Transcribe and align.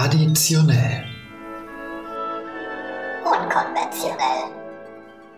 Traditionell. 0.00 1.04
Unkonventionell. 3.22 4.48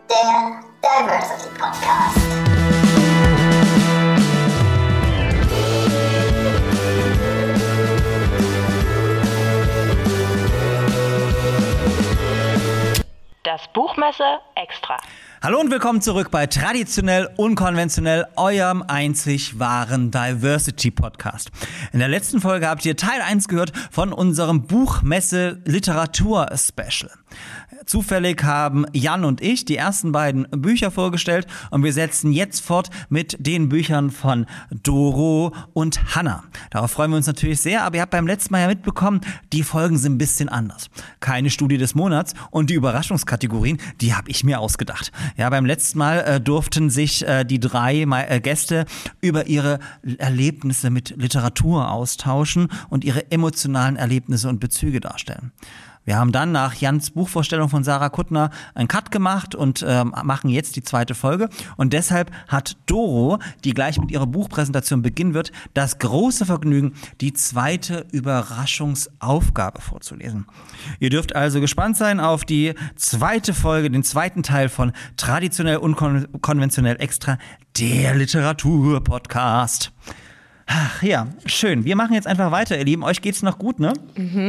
Der 0.08 0.60
Diversity 0.80 1.48
Podcast. 1.58 2.16
Das 13.42 13.62
Buchmesse. 13.72 14.38
Hallo 15.44 15.58
und 15.58 15.72
willkommen 15.72 16.00
zurück 16.00 16.30
bei 16.30 16.46
Traditionell 16.46 17.28
Unkonventionell, 17.36 18.26
eurem 18.36 18.84
einzig 18.86 19.58
wahren 19.58 20.12
Diversity 20.12 20.92
Podcast. 20.92 21.50
In 21.92 21.98
der 21.98 22.06
letzten 22.06 22.40
Folge 22.40 22.68
habt 22.68 22.86
ihr 22.86 22.96
Teil 22.96 23.20
1 23.20 23.48
gehört 23.48 23.72
von 23.90 24.12
unserem 24.12 24.68
Buchmesse 24.68 25.60
Literatur 25.64 26.48
Special. 26.56 27.10
Zufällig 27.86 28.42
haben 28.44 28.86
Jan 28.92 29.24
und 29.24 29.40
ich 29.40 29.64
die 29.64 29.76
ersten 29.76 30.12
beiden 30.12 30.46
Bücher 30.50 30.90
vorgestellt 30.90 31.46
und 31.70 31.84
wir 31.84 31.92
setzen 31.92 32.32
jetzt 32.32 32.60
fort 32.60 32.90
mit 33.08 33.36
den 33.38 33.68
Büchern 33.68 34.10
von 34.10 34.46
Doro 34.70 35.52
und 35.72 36.14
Hanna. 36.14 36.44
Darauf 36.70 36.90
freuen 36.92 37.10
wir 37.10 37.16
uns 37.16 37.26
natürlich 37.26 37.60
sehr, 37.60 37.84
aber 37.84 37.96
ihr 37.96 38.02
habt 38.02 38.12
beim 38.12 38.26
letzten 38.26 38.52
Mal 38.52 38.62
ja 38.62 38.68
mitbekommen, 38.68 39.20
die 39.52 39.62
Folgen 39.62 39.98
sind 39.98 40.14
ein 40.14 40.18
bisschen 40.18 40.48
anders. 40.48 40.90
Keine 41.20 41.50
Studie 41.50 41.78
des 41.78 41.94
Monats 41.94 42.34
und 42.50 42.70
die 42.70 42.74
Überraschungskategorien, 42.74 43.78
die 44.00 44.14
habe 44.14 44.30
ich 44.30 44.44
mir 44.44 44.60
ausgedacht. 44.60 45.12
Ja, 45.36 45.50
beim 45.50 45.66
letzten 45.66 45.98
Mal 45.98 46.18
äh, 46.20 46.40
durften 46.40 46.90
sich 46.90 47.26
äh, 47.26 47.44
die 47.44 47.60
drei 47.60 48.02
äh, 48.02 48.40
Gäste 48.40 48.86
über 49.20 49.46
ihre 49.46 49.78
Erlebnisse 50.18 50.90
mit 50.90 51.14
Literatur 51.16 51.90
austauschen 51.90 52.68
und 52.90 53.04
ihre 53.04 53.30
emotionalen 53.30 53.96
Erlebnisse 53.96 54.48
und 54.48 54.60
Bezüge 54.60 55.00
darstellen. 55.00 55.52
Wir 56.04 56.16
haben 56.16 56.32
dann 56.32 56.52
nach 56.52 56.74
Jans 56.74 57.10
Buchvorstellung 57.10 57.68
von 57.68 57.84
Sarah 57.84 58.08
Kuttner 58.08 58.50
einen 58.74 58.88
Cut 58.88 59.10
gemacht 59.10 59.54
und 59.54 59.84
ähm, 59.86 60.14
machen 60.24 60.50
jetzt 60.50 60.76
die 60.76 60.82
zweite 60.82 61.14
Folge. 61.14 61.48
Und 61.76 61.92
deshalb 61.92 62.30
hat 62.48 62.76
Doro, 62.86 63.38
die 63.64 63.72
gleich 63.72 63.98
mit 63.98 64.10
ihrer 64.10 64.26
Buchpräsentation 64.26 65.02
beginnen 65.02 65.34
wird, 65.34 65.52
das 65.74 65.98
große 65.98 66.46
Vergnügen, 66.46 66.94
die 67.20 67.32
zweite 67.32 68.06
Überraschungsaufgabe 68.10 69.80
vorzulesen. 69.80 70.46
Ihr 70.98 71.10
dürft 71.10 71.36
also 71.36 71.60
gespannt 71.60 71.96
sein 71.96 72.20
auf 72.20 72.44
die 72.44 72.74
zweite 72.96 73.54
Folge, 73.54 73.90
den 73.90 74.02
zweiten 74.02 74.42
Teil 74.42 74.68
von 74.68 74.92
Traditionell 75.16 75.76
Unkonventionell 75.76 76.96
Extra, 77.00 77.38
der 77.78 78.14
Literaturpodcast. 78.14 79.92
Ach 80.74 81.02
ja, 81.02 81.26
schön. 81.44 81.84
Wir 81.84 81.96
machen 81.96 82.14
jetzt 82.14 82.26
einfach 82.26 82.50
weiter, 82.50 82.78
ihr 82.78 82.84
Lieben. 82.84 83.04
Euch 83.04 83.20
geht's 83.20 83.42
noch 83.42 83.58
gut, 83.58 83.78
ne? 83.78 83.92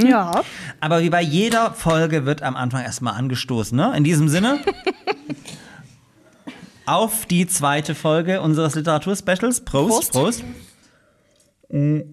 Ja. 0.08 0.42
Aber 0.80 1.02
wie 1.02 1.10
bei 1.10 1.22
jeder 1.22 1.74
Folge 1.74 2.26
wird 2.26 2.42
am 2.42 2.56
Anfang 2.56 2.82
erstmal 2.82 3.16
angestoßen, 3.16 3.76
ne? 3.76 3.94
In 3.98 4.06
diesem 4.06 4.30
Sinne. 4.30 4.60
auf 6.86 7.26
die 7.26 7.46
zweite 7.46 7.94
Folge 7.94 8.40
unseres 8.40 8.76
Literaturspecials. 8.76 9.66
Prost, 9.66 10.14
Prost. 10.14 10.14
Prost. 10.14 10.44
Mhm. 11.70 12.04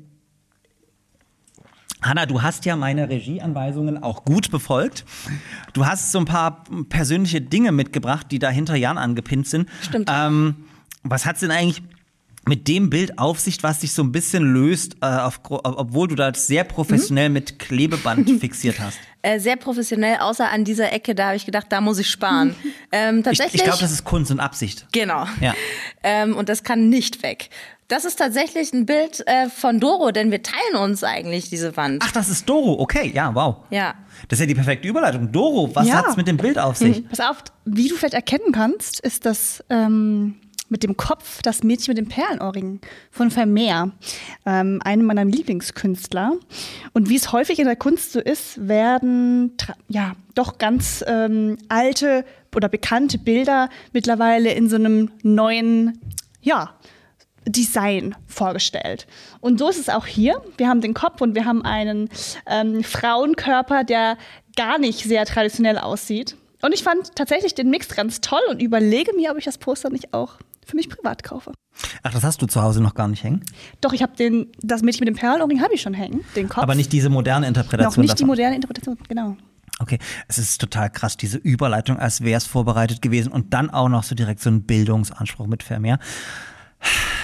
Hanna, 2.03 2.27
du 2.27 2.43
hast 2.43 2.65
ja 2.65 2.75
meine 2.75 3.11
Regieanweisungen 3.11 4.03
auch 4.03 4.25
gut 4.25 4.51
befolgt. 4.51 5.05
Du 5.73 5.87
hast 5.87 6.11
so 6.11 6.19
ein 6.19 6.25
paar 6.25 6.65
persönliche 6.89 7.43
Dinge 7.43 7.71
mitgebracht, 7.71 8.27
die 8.31 8.41
da 8.41 8.49
hinter 8.49 8.75
Jan 8.75 8.99
angepinnt 8.99 9.47
sind. 9.47 9.69
Stimmt. 9.83 10.11
Ähm, 10.13 10.57
was 11.05 11.27
hat's 11.27 11.41
denn 11.41 11.53
eigentlich 11.53 11.83
mit 12.49 12.69
dem 12.69 12.91
Bild 12.91 13.19
auf 13.19 13.39
sich, 13.39 13.63
was 13.63 13.81
dich 13.81 13.93
so 13.93 14.03
ein 14.03 14.13
bisschen 14.13 14.43
löst, 14.43 14.97
äh, 15.03 15.07
auf, 15.07 15.41
obwohl 15.49 16.09
du 16.09 16.15
das 16.15 16.47
sehr 16.47 16.65
professionell 16.65 17.29
mhm. 17.29 17.35
mit 17.35 17.59
Klebeband 17.59 18.29
fixiert 18.41 18.81
hast? 18.81 18.99
Äh, 19.23 19.39
sehr 19.39 19.57
professionell, 19.57 20.17
außer 20.19 20.51
an 20.51 20.65
dieser 20.65 20.93
Ecke, 20.93 21.15
da 21.15 21.27
habe 21.27 21.37
ich 21.37 21.45
gedacht, 21.45 21.67
da 21.69 21.81
muss 21.81 21.99
ich 21.99 22.09
sparen. 22.09 22.55
Ähm, 22.93 23.23
tatsächlich, 23.23 23.55
ich 23.55 23.61
ich 23.61 23.65
glaube, 23.67 23.79
das 23.81 23.93
ist 23.93 24.03
Kunst 24.03 24.33
und 24.33 24.41
Absicht. 24.41 24.87
Genau. 24.93 25.25
Ja. 25.41 25.55
Ähm, 26.03 26.35
und 26.35 26.49
das 26.49 26.65
kann 26.65 26.89
nicht 26.89 27.23
weg. 27.23 27.51
Das 27.87 28.05
ist 28.05 28.17
tatsächlich 28.17 28.73
ein 28.73 28.87
Bild 28.87 29.23
äh, 29.27 29.49
von 29.49 29.81
Doro, 29.81 30.13
denn 30.13 30.31
wir 30.31 30.43
teilen 30.43 30.77
uns 30.81 31.05
eigentlich 31.05 31.51
diese 31.51 31.77
Wand. 31.77 32.03
Ach, 32.07 32.11
das 32.11 32.29
ist 32.29 32.49
Doro, 32.49 32.81
okay, 32.81 33.13
ja, 33.15 33.35
wow. 33.35 33.57
Ja. 33.71 33.95
Das 34.29 34.39
ist 34.39 34.41
ja 34.41 34.47
die 34.47 34.55
perfekte 34.55 34.89
Überleitung. 34.89 35.31
Doro, 35.31 35.71
was 35.75 35.87
Ja. 35.87 35.97
hat's 35.97 36.17
mit 36.17 36.27
dem 36.27 36.37
Bild 36.37 36.59
auf 36.59 36.77
sich? 36.77 37.07
Pass 37.09 37.21
auf, 37.21 37.43
wie 37.65 37.89
du 37.89 37.97
vielleicht 37.97 38.15
erkennen 38.15 38.53
kannst, 38.53 39.01
ist 39.01 39.27
das 39.27 39.63
ähm, 39.71 40.37
mit 40.71 40.83
dem 40.83 40.97
Kopf 40.97 41.43
das 41.43 41.63
Mädchen 41.63 41.93
mit 41.93 41.99
dem 41.99 42.09
Perlenohrring 42.09 42.81
von 43.11 43.31
Vermeer, 43.31 43.91
ähm, 44.47 44.81
einem 44.85 45.05
meiner 45.05 45.25
Lieblingskünstler. 45.25 46.33
Und 46.93 47.11
wie 47.11 47.17
es 47.17 47.33
häufig 47.33 47.59
in 47.59 47.67
der 47.67 47.77
Kunst 47.77 48.13
so 48.13 48.21
ist, 48.21 48.67
werden 48.67 49.53
ja 49.89 50.15
doch 50.35 50.59
ganz 50.59 51.05
ähm, 51.07 51.59
alte 51.69 52.25
oder 52.55 52.69
bekannte 52.69 53.19
Bilder 53.19 53.69
mittlerweile 53.93 54.53
in 54.53 54.69
so 54.69 54.77
einem 54.77 55.11
neuen, 55.23 56.01
ja, 56.41 56.75
Design 57.47 58.15
vorgestellt. 58.27 59.07
Und 59.41 59.59
so 59.59 59.69
ist 59.69 59.79
es 59.79 59.89
auch 59.89 60.07
hier. 60.07 60.43
Wir 60.57 60.69
haben 60.69 60.83
den 60.83 60.95
Kopf 60.95 61.21
und 61.21 61.35
wir 61.35 61.47
haben 61.47 61.65
einen 61.65 62.11
ähm, 62.47 62.85
Frauenkörper, 62.85 63.83
der 63.83 64.19
gar 64.57 64.79
nicht 64.79 65.05
sehr 65.05 65.25
traditionell 65.25 65.79
aussieht. 65.79 66.37
Und 66.63 66.75
ich 66.75 66.83
fand 66.83 67.17
tatsächlich 67.17 67.55
den 67.55 67.71
Mix 67.71 67.89
ganz 67.89 68.21
toll 68.21 68.43
und 68.51 68.61
überlege 68.61 69.15
mir, 69.15 69.31
ob 69.31 69.39
ich 69.39 69.45
das 69.45 69.59
Poster 69.59 69.89
nicht 69.89 70.13
auch 70.13 70.37
für 70.67 70.77
mich 70.77 70.89
privat 70.89 71.23
kaufe. 71.23 71.53
Ach, 72.03 72.13
das 72.13 72.23
hast 72.25 72.43
du 72.43 72.47
zu 72.47 72.63
Hause 72.63 72.81
noch 72.83 72.95
gar 72.95 73.09
nicht 73.09 73.23
hängen? 73.25 73.43
Doch, 73.81 73.93
ich 73.93 74.03
habe 74.03 74.15
den, 74.17 74.47
das 74.63 74.83
Mädchen 74.83 75.05
mit 75.05 75.09
dem 75.15 75.19
Perlohrring 75.19 75.63
habe 75.63 75.75
ich 75.75 75.81
schon 75.83 75.95
hängen, 75.95 76.25
den 76.37 76.49
Kopf. 76.49 76.63
Aber 76.63 76.75
nicht 76.75 76.93
diese 76.93 77.09
moderne 77.09 77.43
noch 77.47 77.49
Interpretation 77.49 78.03
nicht 78.03 78.13
die 78.19 78.23
davon. 78.23 78.27
moderne 78.29 78.55
Interpretation, 78.57 78.99
genau. 79.09 79.37
Okay, 79.79 79.99
es 80.29 80.37
ist 80.39 80.61
total 80.61 80.91
krass, 80.91 81.17
diese 81.17 81.39
Überleitung, 81.39 81.99
als 81.99 82.21
wäre 82.23 82.37
es 82.37 82.45
vorbereitet 82.47 83.01
gewesen 83.01 83.33
und 83.33 83.55
dann 83.55 83.71
auch 83.71 83.89
noch 83.89 84.03
so 84.03 84.15
direkt 84.15 84.41
so 84.41 84.51
ein 84.51 84.63
Bildungsanspruch 84.65 85.47
mit 85.47 85.63
Vermeer. 85.63 85.99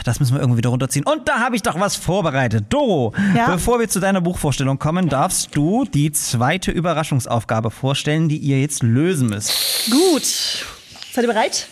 Das 0.05 0.21
müssen 0.21 0.35
wir 0.35 0.41
irgendwie 0.41 0.59
wieder 0.59 0.71
runterziehen. 0.71 1.05
Und 1.07 1.29
da 1.29 1.41
habe 1.41 1.57
ich 1.57 1.63
doch 1.63 1.79
was 1.81 1.97
vorbereitet. 1.97 2.67
Doro, 2.69 3.13
Ja? 3.35 3.51
bevor 3.51 3.81
wir 3.81 3.89
zu 3.89 4.01
deiner 4.01 4.21
Buchvorstellung 4.21 4.79
kommen, 4.79 5.09
darfst 5.09 5.55
du 5.57 5.85
die 5.85 6.13
zweite 6.13 6.71
Überraschungsaufgabe 6.71 7.71
vorstellen, 7.71 8.29
die 8.29 8.39
ihr 8.39 8.61
jetzt 8.61 8.83
lösen 8.83 9.29
müsst. 9.29 9.91
Gut. 9.91 10.25
Seid 11.13 11.25
ihr 11.25 11.29
bereit? 11.29 11.69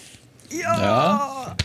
Ja. 0.60 1.56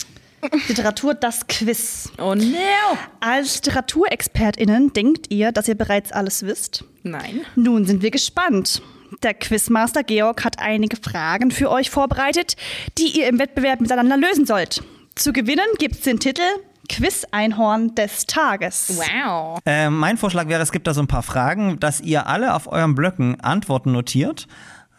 Literatur, 0.67 1.13
das 1.13 1.45
Quiz. 1.47 2.11
Oh 2.17 2.33
no! 2.33 2.97
Als 3.19 3.57
LiteraturexpertInnen 3.57 4.93
denkt 4.93 5.27
ihr, 5.29 5.51
dass 5.51 5.67
ihr 5.67 5.75
bereits 5.75 6.11
alles 6.11 6.43
wisst? 6.43 6.85
Nein. 7.03 7.41
Nun 7.55 7.85
sind 7.85 8.01
wir 8.01 8.11
gespannt. 8.11 8.81
Der 9.23 9.33
Quizmaster 9.33 10.03
Georg 10.03 10.45
hat 10.45 10.59
einige 10.59 10.95
Fragen 10.97 11.51
für 11.51 11.69
euch 11.69 11.89
vorbereitet, 11.89 12.55
die 12.97 13.19
ihr 13.19 13.27
im 13.27 13.39
Wettbewerb 13.39 13.81
miteinander 13.81 14.17
lösen 14.17 14.45
sollt. 14.45 14.83
Zu 15.15 15.33
gewinnen 15.33 15.65
gibt's 15.77 16.01
den 16.01 16.19
Titel 16.19 16.41
Quiz-Einhorn 16.87 17.95
des 17.95 18.25
Tages. 18.25 18.97
Wow. 18.97 19.59
Äh, 19.65 19.89
mein 19.89 20.17
Vorschlag 20.17 20.47
wäre, 20.47 20.61
es 20.61 20.71
gibt 20.71 20.87
da 20.87 20.93
so 20.93 21.01
ein 21.01 21.07
paar 21.07 21.23
Fragen, 21.23 21.79
dass 21.79 22.01
ihr 22.01 22.27
alle 22.27 22.55
auf 22.55 22.67
euren 22.67 22.95
Blöcken 22.95 23.39
Antworten 23.41 23.91
notiert, 23.91 24.47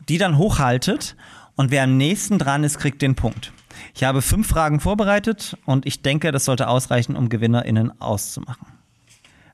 die 0.08 0.18
dann 0.18 0.38
hochhaltet 0.38 1.16
und 1.56 1.70
wer 1.70 1.84
am 1.84 1.96
nächsten 1.96 2.38
dran 2.38 2.64
ist, 2.64 2.78
kriegt 2.78 3.02
den 3.02 3.14
Punkt. 3.14 3.52
Ich 3.94 4.04
habe 4.04 4.22
fünf 4.22 4.48
Fragen 4.48 4.80
vorbereitet 4.80 5.56
und 5.66 5.86
ich 5.86 6.02
denke, 6.02 6.32
das 6.32 6.44
sollte 6.44 6.68
ausreichen, 6.68 7.16
um 7.16 7.28
GewinnerInnen 7.28 8.00
auszumachen. 8.00 8.66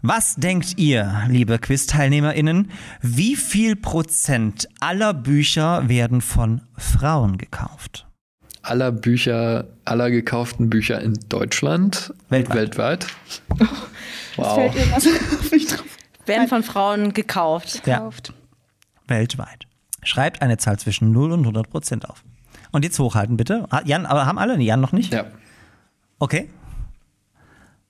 Was 0.03 0.37
denkt 0.37 0.79
ihr, 0.79 1.23
liebe 1.29 1.59
Quiz-TeilnehmerInnen, 1.59 2.71
wie 3.01 3.35
viel 3.35 3.77
Prozent 3.77 4.69
aller 4.79 5.15
Bücher 5.15 5.89
werden 5.89 6.21
von 6.21 6.61
Frauen 6.77 7.39
gekauft? 7.39 8.07
Aller 8.63 8.93
Bücher, 8.93 9.67
aller 9.85 10.11
gekauften 10.11 10.69
Bücher 10.71 11.01
in 11.01 11.15
Deutschland. 11.29 12.13
Weltweit. 12.29 12.57
Weltweit. 12.79 13.07
Fällt 13.57 13.71
Wow. 14.37 14.77
irgendwas 14.77 15.07
auf 15.07 15.51
mich 15.51 15.67
drauf 15.67 15.85
Werden 16.27 16.49
von 16.49 16.63
Frauen 16.63 17.13
gekauft. 17.15 17.83
Ja. 17.87 17.99
gekauft. 17.99 18.33
Weltweit. 19.07 19.67
Schreibt 20.03 20.43
eine 20.43 20.59
Zahl 20.59 20.79
zwischen 20.79 21.11
0 21.13 21.33
und 21.33 21.41
100 21.41 21.71
Prozent 21.71 22.09
auf. 22.09 22.23
Und 22.73 22.85
jetzt 22.85 22.99
hochhalten, 22.99 23.37
bitte. 23.37 23.67
Ah, 23.71 23.83
Jan, 23.85 24.07
aber 24.07 24.27
haben 24.27 24.39
alle? 24.39 24.61
Jan 24.61 24.81
noch 24.81 24.93
nicht? 24.93 25.13
Ja. 25.13 25.25
Okay. 26.19 26.51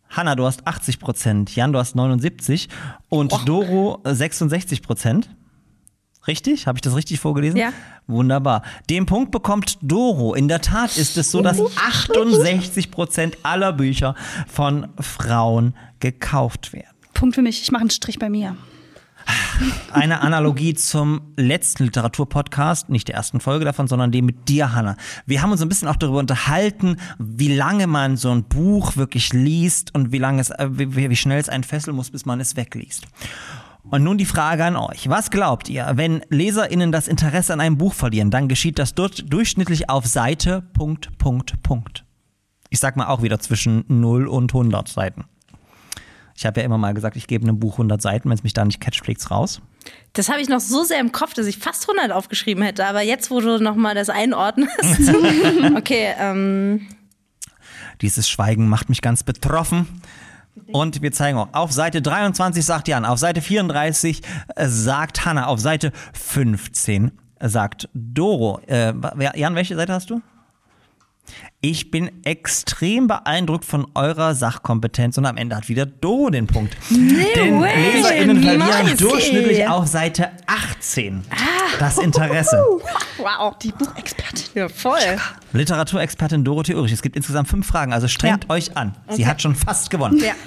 Hanna, 0.09 0.35
du 0.35 0.45
hast 0.47 0.67
80 0.67 0.99
Prozent, 0.99 1.55
Jan, 1.55 1.73
du 1.73 1.79
hast 1.79 1.95
79 1.95 2.69
und 3.09 3.33
Doro 3.47 4.01
äh, 4.05 4.15
66 4.15 4.83
Prozent. 4.83 5.31
Richtig? 6.27 6.67
Habe 6.67 6.79
ich 6.79 6.83
das 6.83 6.97
richtig 6.97 7.21
vorgelesen? 7.21 7.57
Ja. 7.57 7.73
Wunderbar. 8.09 8.63
Den 8.91 9.07
Punkt 9.07 9.31
bekommt 9.31 9.79
Doro. 9.81 10.35
In 10.35 10.49
der 10.49 10.61
Tat 10.61 10.97
ist 10.97 11.17
es 11.17 11.31
so, 11.31 11.41
dass 11.41 11.61
68 11.61 12.91
Prozent 12.91 13.39
aller 13.45 13.73
Bücher 13.73 14.15
von 14.49 14.89
Frauen 14.99 15.75
gekauft 16.01 16.73
werden. 16.73 16.97
Punkt 17.15 17.37
für 17.37 17.43
mich. 17.43 17.63
Ich 17.63 17.71
mache 17.71 17.83
einen 17.83 17.91
Strich 17.91 18.19
bei 18.19 18.29
mir. 18.29 18.57
Eine 19.93 20.21
Analogie 20.21 20.75
zum 20.75 21.33
letzten 21.37 21.85
Literaturpodcast, 21.85 22.91
nicht 22.91 23.09
der 23.09 23.15
ersten 23.15 23.41
Folge 23.41 23.65
davon, 23.65 23.89
sondern 23.89 24.13
dem 24.13 24.27
mit 24.27 24.49
dir, 24.49 24.75
Hanna. 24.75 24.97
Wir 25.25 25.43
haben 25.43 25.53
uns 25.53 25.63
ein 25.63 25.69
bisschen 25.69 25.89
auch 25.89 25.97
darüber 25.97 26.19
unterhalten, 26.19 26.97
wie 27.19 27.55
lange 27.55 27.87
man 27.87 28.17
so 28.17 28.31
ein 28.31 28.45
Buch 28.45 28.97
wirklich 28.97 29.33
liest 29.33 29.95
und 29.95 30.13
wie 30.13 30.19
lange 30.19 30.41
es, 30.41 30.51
äh, 30.51 30.69
wie, 30.71 31.11
wie 31.11 31.17
schnell 31.17 31.41
es 31.41 31.49
einen 31.49 31.65
fesseln 31.65 31.97
muss, 31.97 32.11
bis 32.11 32.27
man 32.27 32.41
es 32.41 32.57
wegliest. 32.57 33.07
Und 33.89 34.03
nun 34.03 34.19
die 34.19 34.25
Frage 34.25 34.65
an 34.65 34.77
euch. 34.77 35.09
Was 35.09 35.31
glaubt 35.31 35.69
ihr, 35.69 35.93
wenn 35.95 36.23
LeserInnen 36.29 36.91
das 36.91 37.09
Interesse 37.09 37.53
an 37.53 37.61
einem 37.61 37.79
Buch 37.79 37.95
verlieren, 37.95 38.31
dann 38.31 38.49
geschieht 38.49 38.79
das 38.79 38.95
dort 38.95 39.33
durchschnittlich 39.33 39.89
auf 39.89 40.07
Seite 40.07 40.63
Punkt, 40.73 41.17
Punkt, 41.19 41.63
Punkt. 41.63 42.05
Ich 42.69 42.81
sag 42.81 42.97
mal 42.97 43.07
auch 43.07 43.23
wieder 43.23 43.39
zwischen 43.39 43.85
0 43.89 44.27
und 44.27 44.53
100 44.53 44.89
Seiten. 44.89 45.25
Ich 46.37 46.45
habe 46.45 46.61
ja 46.61 46.67
immer 46.67 46.77
mal 46.77 46.93
gesagt, 46.93 47.17
ich 47.17 47.27
gebe 47.27 47.45
einem 47.45 47.59
Buch 47.59 47.75
100 47.75 48.01
Seiten, 48.01 48.29
wenn 48.29 48.37
es 48.37 48.43
mich 48.43 48.53
da 48.53 48.65
nicht 48.65 48.81
catcht, 48.81 49.05
fliegt's 49.05 49.31
raus. 49.31 49.63
Das 50.13 50.29
habe 50.29 50.41
ich 50.41 50.49
noch 50.49 50.61
so 50.61 50.85
sehr 50.85 51.01
im 51.01 51.13
Kopf, 51.13 51.33
dass 51.33 51.47
ich 51.47 51.59
fast 51.59 51.89
100 51.89 52.15
aufgeschrieben 52.15 52.63
hätte. 52.63 52.87
Aber 52.87 53.01
jetzt, 53.03 53.31
wo 53.31 53.41
du 53.41 53.59
nochmal 53.59 53.95
das 53.95 54.11
einordnest. 54.11 54.75
okay, 55.77 56.15
ähm, 56.19 56.89
Dieses 58.03 58.29
Schweigen 58.29 58.69
macht 58.69 58.89
mich 58.91 59.01
ganz 59.01 59.23
betroffen. 59.23 59.87
Und 60.73 61.03
wir 61.03 61.13
zeigen 61.13 61.39
auch, 61.39 61.49
auf 61.53 61.73
Seite 61.73 62.03
23 62.03 62.65
sagt 62.65 62.89
Jan, 62.89 63.05
auf 63.05 63.19
Seite 63.19 63.41
34 63.41 64.23
äh, 64.57 64.69
sagt 64.69 65.25
Hanna, 65.25 65.47
auf 65.47 65.61
Seite 65.61 65.93
15 66.15 67.13
sagt 67.41 67.89
Doro. 67.95 68.61
Äh, 68.67 68.93
Jan, 69.35 69.55
welche 69.55 69.77
Seite 69.77 69.93
hast 69.93 70.11
du? 70.11 70.21
Ich 71.61 71.91
bin 71.91 72.25
extrem 72.25 73.07
beeindruckt 73.09 73.65
von 73.65 73.87
eurer 73.95 74.35
Sachkompetenz 74.35 75.19
und 75.19 75.27
am 75.27 75.37
Ende 75.37 75.57
hat 75.57 75.69
wieder 75.69 75.87
Doro 75.87 76.31
den 76.31 76.47
Punkt. 76.47 76.77
Denn 76.91 77.61
way. 77.61 77.97
LeserInnen 77.97 78.43
verlieren 78.43 78.97
durchschnittlich 78.97 79.67
auf 79.67 79.87
Seite 79.87 80.31
18 80.47 81.25
das 81.79 81.99
Interesse. 81.99 82.63
wow. 83.19 83.57
Die 83.59 83.73
Buchexpertin. 83.73 84.45
Ja, 84.55 84.69
voll. 84.69 84.99
Literaturexpertin 85.53 86.45
Dorothee 86.45 86.75
Ulrich. 86.75 86.93
Es 86.93 87.03
gibt 87.03 87.17
insgesamt 87.17 87.49
fünf 87.49 87.67
Fragen, 87.67 87.93
also 87.93 88.09
strengt 88.09 88.45
Ja. 88.45 88.51
euch 88.51 88.77
an. 88.77 88.95
Sie 89.11 89.27
hat 89.27 89.43
schon 89.43 89.55
fast 89.55 89.91
gewonnen. 89.91 90.19
Ja. 90.19 90.33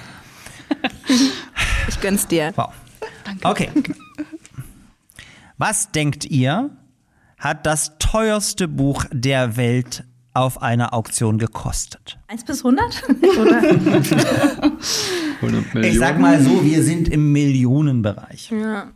Ich 1.88 2.00
gönn's 2.00 2.28
dir. 2.28 2.52
Wow. 2.54 2.72
Okay. 3.42 3.68
Was 5.58 5.90
denkt 5.90 6.24
ihr, 6.24 6.70
hat 7.38 7.66
das 7.66 7.98
teuerste 7.98 8.68
Buch 8.68 9.06
der 9.10 9.56
Welt 9.56 10.04
auf 10.34 10.62
einer 10.62 10.94
Auktion 10.94 11.38
gekostet? 11.38 12.18
1 12.28 12.44
bis 12.44 12.58
100? 12.64 13.02
100 13.08 13.22
Millionen. 15.40 15.84
Ich 15.84 15.98
sag 15.98 16.18
mal 16.18 16.40
so, 16.42 16.64
wir 16.64 16.82
sind 16.82 17.08
im 17.08 17.32
Millionenbereich. 17.32 18.50
Ja. 18.50 18.90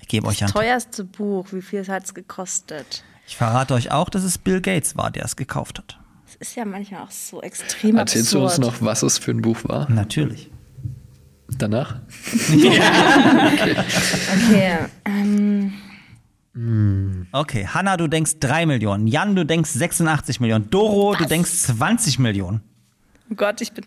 Ich 0.00 0.08
gebe 0.08 0.26
euch 0.26 0.42
einen 0.42 0.48
Tipp. 0.52 0.60
Teuerste 0.60 1.04
Buch, 1.04 1.46
wie 1.52 1.62
viel 1.62 1.86
hat's 1.86 2.14
gekostet? 2.14 3.04
Ich 3.26 3.36
verrate 3.36 3.74
euch 3.74 3.92
auch, 3.92 4.08
dass 4.08 4.24
es 4.24 4.38
Bill 4.38 4.60
Gates 4.60 4.96
war, 4.96 5.10
der 5.10 5.24
es 5.24 5.36
gekauft 5.36 5.78
hat. 5.78 5.98
Das 6.26 6.36
ist 6.36 6.56
ja 6.56 6.64
manchmal 6.64 7.02
auch 7.02 7.10
so 7.10 7.42
extrem 7.42 7.96
Erzählst 7.96 8.32
du 8.32 8.40
uns 8.42 8.54
absurd. 8.58 8.80
noch, 8.80 8.86
was 8.86 9.02
es 9.02 9.18
für 9.18 9.30
ein 9.32 9.42
Buch 9.42 9.58
war? 9.64 9.90
Natürlich. 9.90 10.50
Danach? 11.58 11.96
Okay, 14.50 14.78
ähm, 15.04 15.72
Okay, 17.32 17.66
Hanna, 17.66 17.96
du 17.96 18.08
denkst 18.08 18.32
3 18.40 18.66
Millionen. 18.66 19.06
Jan, 19.06 19.34
du 19.34 19.44
denkst 19.44 19.70
86 19.70 20.40
Millionen. 20.40 20.68
Doro, 20.70 21.14
du 21.14 21.24
denkst 21.24 21.50
20 21.50 22.18
Millionen. 22.18 22.60
oh 23.30 23.34
Gott, 23.34 23.60
ich 23.60 23.72
bin. 23.72 23.84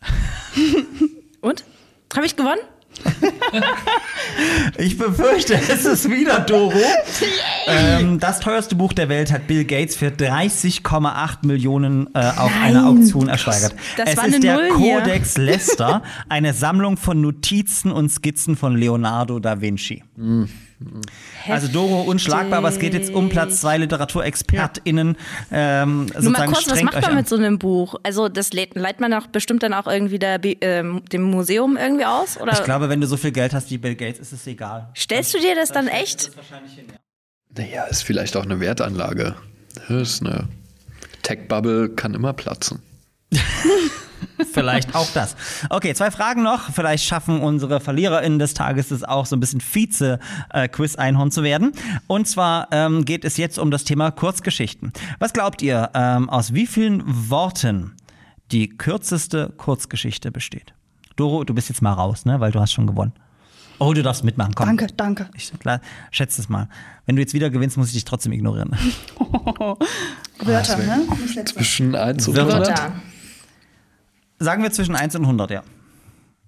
Und? 1.40 1.64
Habe 2.14 2.26
ich 2.26 2.36
gewonnen? 2.36 2.60
Ich 4.78 4.98
befürchte, 4.98 5.54
es 5.54 5.84
ist 5.84 6.10
wieder 6.10 6.40
Doro. 6.40 6.72
ähm, 7.66 8.18
das 8.20 8.40
teuerste 8.40 8.74
Buch 8.74 8.92
der 8.92 9.08
Welt 9.08 9.32
hat 9.32 9.46
Bill 9.46 9.64
Gates 9.64 9.96
für 9.96 10.08
30,8 10.08 11.46
Millionen 11.46 12.08
äh, 12.14 12.18
auf 12.18 12.52
einer 12.62 12.86
Auktion 12.86 13.28
ersteigert. 13.28 13.74
Das 13.96 14.10
es 14.10 14.16
war 14.16 14.26
ist 14.26 14.34
eine 14.34 14.40
der 14.40 14.56
Null 14.56 14.78
hier. 14.78 14.98
Codex 14.98 15.38
Leicester, 15.38 16.02
eine 16.28 16.52
Sammlung 16.52 16.96
von 16.96 17.20
Notizen 17.20 17.90
und 17.90 18.10
Skizzen 18.10 18.56
von 18.56 18.76
Leonardo 18.76 19.38
da 19.38 19.60
Vinci. 19.60 20.02
Also 21.48 21.68
Doro 21.68 22.02
unschlagbar, 22.02 22.58
aber 22.58 22.68
es 22.68 22.78
geht 22.78 22.92
jetzt 22.92 23.12
um 23.12 23.28
Platz 23.28 23.60
zwei 23.60 23.78
LiteraturexpertInnen. 23.78 25.16
Ähm, 25.50 26.06
Nur 26.20 26.32
mal 26.32 26.46
kurz, 26.48 26.68
was 26.68 26.82
macht 26.82 26.94
man 26.94 27.04
an. 27.04 27.14
mit 27.14 27.28
so 27.28 27.36
einem 27.36 27.58
Buch? 27.58 27.94
Also 28.02 28.28
das 28.28 28.52
lädt, 28.52 28.74
leiht 28.74 29.00
man 29.00 29.14
auch 29.14 29.26
bestimmt 29.26 29.62
dann 29.62 29.72
auch 29.72 29.86
irgendwie 29.86 30.18
der, 30.18 30.38
ähm, 30.60 31.02
dem 31.10 31.22
Museum 31.22 31.76
irgendwie 31.76 32.04
aus? 32.04 32.38
Oder 32.38 32.52
Ich 32.52 32.64
glaube, 32.64 32.88
wenn 32.88 33.00
du 33.00 33.06
so 33.06 33.16
viel 33.16 33.32
Geld 33.32 33.54
hast 33.54 33.70
wie 33.70 33.78
Bill 33.78 33.94
Gates, 33.94 34.18
ist 34.20 34.32
es 34.32 34.46
egal. 34.46 34.90
stellst 34.96 35.32
du 35.34 35.38
dir 35.38 35.54
das 35.54 35.70
dann 35.70 35.88
echt? 35.88 36.30
Naja, 37.56 37.84
ist 37.84 38.02
vielleicht 38.02 38.36
auch 38.36 38.44
eine 38.44 38.60
Wertanlage. 38.60 39.34
Das 39.88 39.90
ist 39.90 40.20
eine 40.26 40.48
Tech-Bubble, 41.22 41.90
kann 41.90 42.12
immer 42.14 42.32
platzen. 42.34 42.82
Vielleicht 44.52 44.94
auch 44.94 45.08
das. 45.12 45.36
Okay, 45.70 45.94
zwei 45.94 46.10
Fragen 46.10 46.42
noch. 46.42 46.70
Vielleicht 46.72 47.04
schaffen 47.04 47.40
unsere 47.40 47.80
VerliererInnen 47.80 48.38
des 48.38 48.54
Tages 48.54 48.90
es 48.90 49.04
auch, 49.04 49.26
so 49.26 49.36
ein 49.36 49.40
bisschen 49.40 49.60
Vize-Quiz-Einhorn 49.60 51.30
zu 51.30 51.42
werden. 51.42 51.72
Und 52.06 52.28
zwar 52.28 52.68
ähm, 52.70 53.04
geht 53.04 53.24
es 53.24 53.36
jetzt 53.36 53.58
um 53.58 53.70
das 53.70 53.84
Thema 53.84 54.10
Kurzgeschichten. 54.10 54.92
Was 55.18 55.32
glaubt 55.32 55.62
ihr, 55.62 55.90
ähm, 55.94 56.28
aus 56.28 56.54
wie 56.54 56.66
vielen 56.66 57.02
Worten 57.30 57.94
die 58.52 58.68
kürzeste 58.68 59.52
Kurzgeschichte 59.56 60.30
besteht? 60.30 60.74
Doro, 61.16 61.44
du 61.44 61.54
bist 61.54 61.68
jetzt 61.68 61.82
mal 61.82 61.92
raus, 61.92 62.24
ne? 62.24 62.40
Weil 62.40 62.52
du 62.52 62.60
hast 62.60 62.72
schon 62.72 62.86
gewonnen. 62.86 63.12
Oh, 63.78 63.92
du 63.92 64.02
darfst 64.02 64.24
mitmachen, 64.24 64.54
komm. 64.54 64.66
Danke, 64.66 64.86
danke. 64.96 65.28
Ich 65.34 65.52
schätze 66.10 66.40
es 66.40 66.48
mal. 66.48 66.68
Wenn 67.04 67.16
du 67.16 67.22
jetzt 67.22 67.34
wieder 67.34 67.50
gewinnst, 67.50 67.76
muss 67.76 67.88
ich 67.88 67.94
dich 67.94 68.04
trotzdem 68.04 68.32
ignorieren. 68.32 68.70
Wörter, 70.38 70.78
ne? 70.78 71.06
Zwischen 71.44 71.94
1 71.94 72.28
und 72.28 72.36
Wörter. 72.36 72.54
100? 72.54 72.68
Wörter. 72.68 72.92
Sagen 74.38 74.62
wir 74.62 74.70
zwischen 74.70 74.94
1 74.94 75.14
und 75.16 75.22
100, 75.22 75.50
ja. 75.50 75.62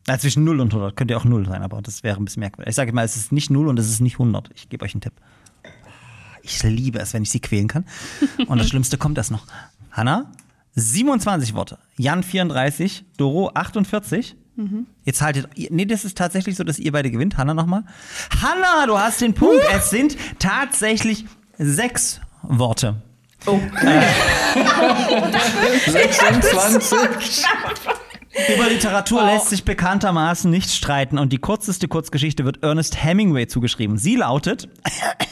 Ja, 0.06 0.19
zwischen 0.19 0.44
0 0.44 0.61
und 0.61 0.73
100. 0.73 0.96
Könnte 0.96 1.12
ja 1.12 1.19
auch 1.19 1.25
0 1.25 1.46
sein, 1.46 1.62
aber 1.62 1.82
das 1.82 2.02
wäre 2.02 2.17
ein 2.17 2.25
bisschen 2.25 2.40
merkwürdig. 2.40 2.70
Ich 2.70 2.76
sage 2.76 2.93
mal, 2.93 3.05
es 3.05 3.17
ist 3.17 3.32
nicht 3.32 3.50
0 3.50 3.69
und 3.69 3.79
es 3.79 3.88
ist 3.88 4.00
nicht 4.00 4.14
100. 4.14 4.50
Ich 4.55 4.69
gebe 4.69 4.85
euch 4.85 4.94
einen 4.94 5.00
Tipp. 5.00 5.14
Ich 6.43 6.62
liebe 6.62 6.99
es, 6.99 7.12
wenn 7.12 7.23
ich 7.23 7.31
sie 7.31 7.40
quälen 7.40 7.69
kann. 7.69 7.85
Und 8.46 8.58
das 8.58 8.69
Schlimmste 8.70 8.96
kommt 8.96 9.19
erst 9.19 9.31
noch. 9.31 9.46
Hanna, 9.90 10.32
27 10.75 11.55
Worte. 11.55 11.79
Jan 11.96 12.23
34, 12.23 13.05
Doro 13.17 13.50
48. 13.55 14.37
Jetzt 15.05 15.23
haltet. 15.23 15.49
Nee, 15.70 15.84
das 15.84 16.05
ist 16.05 16.19
tatsächlich 16.19 16.56
so, 16.56 16.64
dass 16.64 16.79
ihr 16.79 16.91
beide 16.91 17.11
gewinnt. 17.11 17.37
Hanna 17.37 17.55
nochmal. 17.55 17.84
Hanna, 18.43 18.87
du 18.87 18.99
hast 18.99 19.20
den 19.20 19.32
Punkt. 19.34 19.62
Es 19.73 19.91
sind 19.91 20.17
tatsächlich 20.41 21.26
sechs 21.58 22.20
Worte. 22.43 23.02
26? 25.87 27.44
Über 28.55 28.69
Literatur 28.69 29.25
lässt 29.25 29.49
sich 29.49 29.64
bekanntermaßen 29.64 30.51
nicht 30.51 30.70
streiten 30.70 31.19
und 31.19 31.32
die 31.32 31.39
kürzeste 31.39 31.89
Kurzgeschichte 31.89 32.44
wird 32.44 32.63
Ernest 32.63 33.03
Hemingway 33.03 33.46
zugeschrieben. 33.46 33.96
Sie 33.98 34.17
lautet 34.17 34.69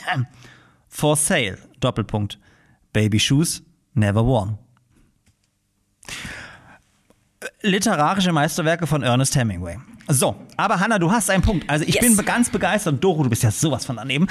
For 0.88 1.14
Sale, 1.16 1.58
Doppelpunkt, 1.80 2.38
Baby 2.92 3.20
Shoes, 3.20 3.62
Never 3.94 4.24
Worn. 4.24 4.58
Literarische 7.62 8.32
Meisterwerke 8.32 8.86
von 8.86 9.02
Ernest 9.02 9.36
Hemingway. 9.36 9.78
So, 10.08 10.36
aber 10.56 10.80
Hanna, 10.80 10.98
du 10.98 11.10
hast 11.10 11.30
einen 11.30 11.42
Punkt. 11.42 11.68
Also 11.68 11.84
ich 11.84 11.96
Yes. 11.96 12.16
bin 12.16 12.24
ganz 12.24 12.48
begeistert. 12.50 13.02
Doro, 13.02 13.24
du 13.24 13.30
bist 13.30 13.42
ja 13.42 13.50
sowas 13.50 13.84
von 13.84 13.96
daneben. 13.96 14.26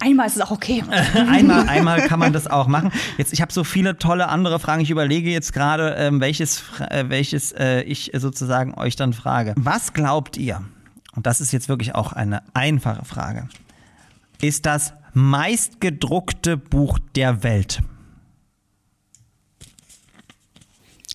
Einmal 0.00 0.26
ist 0.26 0.36
es 0.36 0.42
auch 0.42 0.50
okay. 0.50 0.84
Einmal, 1.14 1.68
einmal 1.68 2.02
kann 2.02 2.20
man 2.20 2.32
das 2.32 2.46
auch 2.46 2.68
machen. 2.68 2.92
Jetzt, 3.16 3.32
ich 3.32 3.40
habe 3.40 3.52
so 3.52 3.64
viele 3.64 3.98
tolle 3.98 4.28
andere 4.28 4.60
Fragen. 4.60 4.80
Ich 4.80 4.90
überlege 4.90 5.30
jetzt 5.30 5.52
gerade, 5.52 5.94
ähm, 5.98 6.20
welches, 6.20 6.62
äh, 6.78 7.04
welches 7.08 7.52
äh, 7.52 7.82
ich 7.82 8.12
sozusagen 8.14 8.74
euch 8.74 8.96
dann 8.96 9.12
frage. 9.12 9.54
Was 9.56 9.92
glaubt 9.92 10.36
ihr? 10.36 10.62
Und 11.16 11.26
das 11.26 11.40
ist 11.40 11.52
jetzt 11.52 11.68
wirklich 11.68 11.94
auch 11.94 12.12
eine 12.12 12.42
einfache 12.54 13.04
Frage. 13.04 13.48
Ist 14.40 14.66
das 14.66 14.92
meistgedruckte 15.14 16.56
Buch 16.56 17.00
der 17.16 17.42
Welt? 17.42 17.82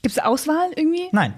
Gibt 0.02 0.18
es 0.18 0.20
Auswahl 0.20 0.72
irgendwie? 0.76 1.08
Nein. 1.14 1.34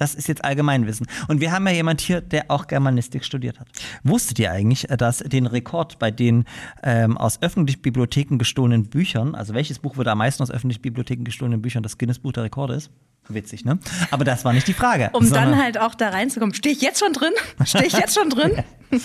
Das 0.00 0.14
ist 0.14 0.28
jetzt 0.28 0.42
Allgemeinwissen. 0.46 1.06
Und 1.28 1.42
wir 1.42 1.52
haben 1.52 1.66
ja 1.66 1.74
jemand 1.74 2.00
hier, 2.00 2.22
der 2.22 2.50
auch 2.50 2.66
Germanistik 2.66 3.22
studiert 3.22 3.60
hat. 3.60 3.68
Wusstet 4.02 4.38
ihr 4.38 4.50
eigentlich, 4.50 4.88
äh, 4.88 4.96
dass 4.96 5.18
den 5.18 5.46
Rekord 5.46 5.98
bei 5.98 6.10
den 6.10 6.46
ähm, 6.82 7.18
aus 7.18 7.42
öffentlichen 7.42 7.82
Bibliotheken 7.82 8.38
gestohlenen 8.38 8.86
Büchern, 8.86 9.34
also 9.34 9.52
welches 9.52 9.78
Buch 9.78 9.98
wurde 9.98 10.10
am 10.10 10.18
meisten 10.18 10.42
aus 10.42 10.50
öffentlichen 10.50 10.80
Bibliotheken 10.80 11.22
gestohlenen 11.24 11.60
Büchern 11.60 11.82
das 11.82 11.98
Guinness-Buch 11.98 12.32
der 12.32 12.44
Rekorde 12.44 12.74
ist? 12.74 12.90
Witzig, 13.28 13.66
ne? 13.66 13.78
Aber 14.10 14.24
das 14.24 14.42
war 14.46 14.54
nicht 14.54 14.66
die 14.66 14.72
Frage. 14.72 15.10
Um 15.12 15.30
dann 15.30 15.62
halt 15.62 15.78
auch 15.78 15.94
da 15.94 16.08
reinzukommen. 16.08 16.54
Stehe 16.54 16.74
ich 16.74 16.80
jetzt 16.80 16.98
schon 16.98 17.12
drin? 17.12 17.32
Stehe 17.64 17.84
ich 17.84 17.92
jetzt 17.92 18.14
schon 18.14 18.30
drin? 18.30 18.52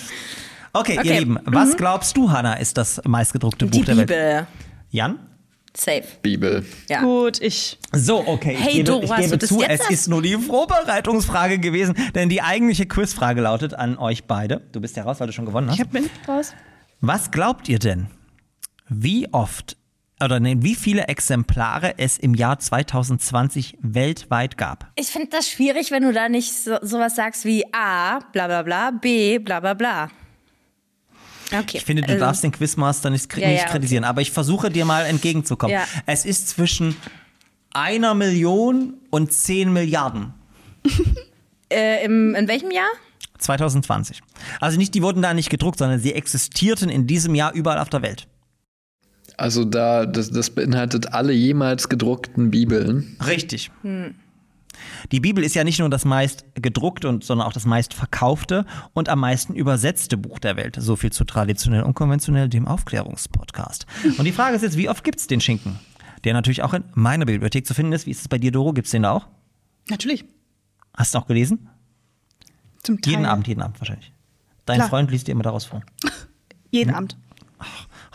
Okay, 0.72 0.94
ihr 0.94 1.00
Okay. 1.00 1.12
Mhm. 1.12 1.18
Lieben, 1.18 1.38
was 1.46 1.76
glaubst 1.78 2.18
du, 2.18 2.30
Hanna, 2.30 2.54
ist 2.54 2.76
das 2.76 3.00
meistgedruckte 3.06 3.64
Die 3.66 3.78
Buch 3.78 3.86
der 3.86 3.96
Welt? 3.96 4.08
Bibel. 4.08 4.46
Jan? 4.90 5.18
Safe. 5.76 6.04
Bibel. 6.22 6.64
Ja. 6.88 7.02
Gut, 7.02 7.40
ich. 7.40 7.78
So, 7.92 8.26
okay. 8.26 8.54
Ich 8.54 8.64
Hey, 8.64 8.72
gebe, 8.74 8.84
Doro, 8.84 9.02
ich 9.02 9.30
gebe 9.30 9.38
zu, 9.38 9.60
jetzt 9.60 9.84
es 9.84 9.90
ist 9.90 10.08
nur 10.08 10.22
die 10.22 10.36
Vorbereitungsfrage 10.36 11.58
gewesen, 11.58 11.94
denn 12.14 12.28
die 12.28 12.42
eigentliche 12.42 12.86
Quizfrage 12.86 13.40
lautet 13.40 13.74
an 13.74 13.98
euch 13.98 14.24
beide. 14.24 14.62
Du 14.72 14.80
bist 14.80 14.96
ja 14.96 15.04
raus, 15.04 15.20
weil 15.20 15.26
du 15.26 15.32
schon 15.32 15.46
gewonnen 15.46 15.70
hast. 15.70 15.78
Ich 15.78 15.88
bin 15.88 16.08
raus. 16.26 16.54
Was 17.00 17.30
glaubt 17.30 17.68
ihr 17.68 17.78
denn? 17.78 18.06
Wie 18.88 19.32
oft 19.32 19.76
oder 20.22 20.40
nee, 20.40 20.56
wie 20.60 20.74
viele 20.74 21.08
Exemplare 21.08 21.98
es 21.98 22.16
im 22.16 22.34
Jahr 22.34 22.58
2020 22.58 23.76
weltweit 23.82 24.56
gab. 24.56 24.90
Ich 24.94 25.08
finde 25.08 25.28
das 25.28 25.50
schwierig, 25.50 25.90
wenn 25.90 26.04
du 26.04 26.12
da 26.12 26.28
nicht 26.28 26.54
so, 26.54 26.76
sowas 26.80 27.16
sagst 27.16 27.44
wie 27.44 27.64
A, 27.74 28.20
bla 28.32 28.46
bla 28.46 28.62
bla, 28.62 28.90
B, 28.92 29.38
bla 29.38 29.60
bla 29.60 29.74
bla. 29.74 30.08
Okay. 31.52 31.78
Ich 31.78 31.84
finde, 31.84 32.02
du 32.02 32.08
also- 32.08 32.20
darfst 32.24 32.42
den 32.44 32.52
Quizmaster 32.52 33.10
nicht, 33.10 33.32
Ja, 33.36 33.48
nicht 33.48 33.58
ja, 33.58 33.62
okay. 33.64 33.72
kritisieren, 33.72 34.04
aber 34.04 34.20
ich 34.20 34.30
versuche 34.32 34.70
dir 34.70 34.84
mal 34.84 35.06
entgegenzukommen. 35.06 35.74
Ja. 35.74 35.84
Es 36.06 36.24
ist 36.24 36.48
zwischen 36.48 36.96
einer 37.72 38.14
Million 38.14 38.94
und 39.10 39.32
10 39.32 39.72
Milliarden. 39.72 40.34
Äh, 41.68 42.04
im, 42.04 42.36
in 42.36 42.46
welchem 42.46 42.70
Jahr? 42.70 42.86
2020. 43.38 44.22
Also 44.60 44.78
nicht, 44.78 44.94
die 44.94 45.02
wurden 45.02 45.20
da 45.20 45.34
nicht 45.34 45.50
gedruckt, 45.50 45.78
sondern 45.80 45.98
sie 45.98 46.12
existierten 46.12 46.88
in 46.88 47.08
diesem 47.08 47.34
Jahr 47.34 47.52
überall 47.54 47.80
auf 47.80 47.88
der 47.88 48.02
Welt. 48.02 48.28
Also 49.36 49.64
da, 49.64 50.06
das, 50.06 50.30
das 50.30 50.50
beinhaltet 50.50 51.12
alle 51.12 51.32
jemals 51.32 51.88
gedruckten 51.88 52.52
Bibeln. 52.52 53.16
Richtig. 53.26 53.72
Die 55.12 55.20
Bibel 55.20 55.44
ist 55.44 55.54
ja 55.54 55.64
nicht 55.64 55.78
nur 55.78 55.88
das 55.88 56.04
meist 56.04 56.44
gedruckte, 56.54 57.08
und, 57.08 57.24
sondern 57.24 57.46
auch 57.46 57.52
das 57.52 57.66
meist 57.66 57.94
verkaufte 57.94 58.66
und 58.92 59.08
am 59.08 59.20
meisten 59.20 59.54
übersetzte 59.54 60.16
Buch 60.16 60.38
der 60.38 60.56
Welt. 60.56 60.76
So 60.78 60.96
viel 60.96 61.12
zu 61.12 61.24
traditionell 61.24 61.82
und 61.82 61.94
konventionell, 61.94 62.48
dem 62.48 62.66
Aufklärungspodcast. 62.66 63.86
Und 64.18 64.24
die 64.24 64.32
Frage 64.32 64.56
ist 64.56 64.62
jetzt, 64.62 64.76
wie 64.76 64.88
oft 64.88 65.04
gibt's 65.04 65.26
den 65.26 65.40
Schinken? 65.40 65.78
Der 66.24 66.34
natürlich 66.34 66.62
auch 66.62 66.74
in 66.74 66.84
meiner 66.94 67.24
Bibliothek 67.24 67.66
zu 67.66 67.74
finden 67.74 67.92
ist. 67.92 68.06
Wie 68.06 68.10
ist 68.10 68.20
es 68.20 68.28
bei 68.28 68.38
dir, 68.38 68.50
Doro? 68.50 68.72
Gibt's 68.72 68.90
den 68.90 69.02
da 69.02 69.12
auch? 69.12 69.26
Natürlich. 69.88 70.24
Hast 70.96 71.14
du 71.14 71.18
auch 71.18 71.26
gelesen? 71.26 71.68
Zum 72.82 73.00
Teil. 73.00 73.12
Jeden 73.12 73.26
Abend, 73.26 73.46
jeden 73.46 73.62
Abend 73.62 73.80
wahrscheinlich. 73.80 74.12
Dein 74.64 74.78
Klar. 74.78 74.88
Freund 74.88 75.10
liest 75.10 75.28
dir 75.28 75.32
immer 75.32 75.44
daraus 75.44 75.64
vor. 75.64 75.82
Jeden 76.70 76.92
Abend. 76.92 77.16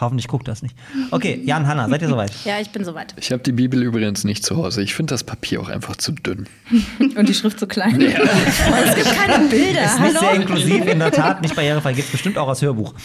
Hoffentlich 0.02 0.28
guckt 0.28 0.48
das 0.48 0.64
nicht. 0.64 0.76
Okay, 1.12 1.40
Jan, 1.46 1.68
Hanna, 1.68 1.88
seid 1.88 2.02
ihr 2.02 2.10
soweit? 2.10 2.32
Ja, 2.44 2.60
ich 2.60 2.72
bin 2.72 2.84
soweit. 2.84 3.14
Ich 3.20 3.32
habe 3.32 3.44
die 3.44 3.52
Bibel 3.52 3.82
übrigens 3.84 4.24
nicht 4.24 4.44
zu 4.44 4.58
Hause. 4.58 4.82
Ich 4.82 4.96
finde 4.96 5.14
das 5.14 5.24
Papier 5.24 5.62
auch 5.62 5.70
einfach 5.70 5.96
zu 5.96 6.12
dünn. 6.12 6.48
Und 7.16 7.30
die 7.30 7.36
Schrift 7.36 7.60
so 7.60 7.68
klein. 7.68 7.94
Und 7.96 8.02
es 8.88 8.96
gibt 8.96 9.16
keine 9.16 9.48
Bilder. 9.48 9.84
Ist 9.86 10.00
nicht 10.00 10.20
sehr 10.20 10.34
inklusiv, 10.34 10.86
in 10.88 10.98
der 11.00 11.12
Tat, 11.12 11.44
nicht 11.44 11.56
barrierefrei. 11.56 11.94
Gibt 11.94 12.12
bestimmt 12.12 12.40
auch 12.40 12.48
als 12.48 12.64
Hörbuch. 12.64 12.96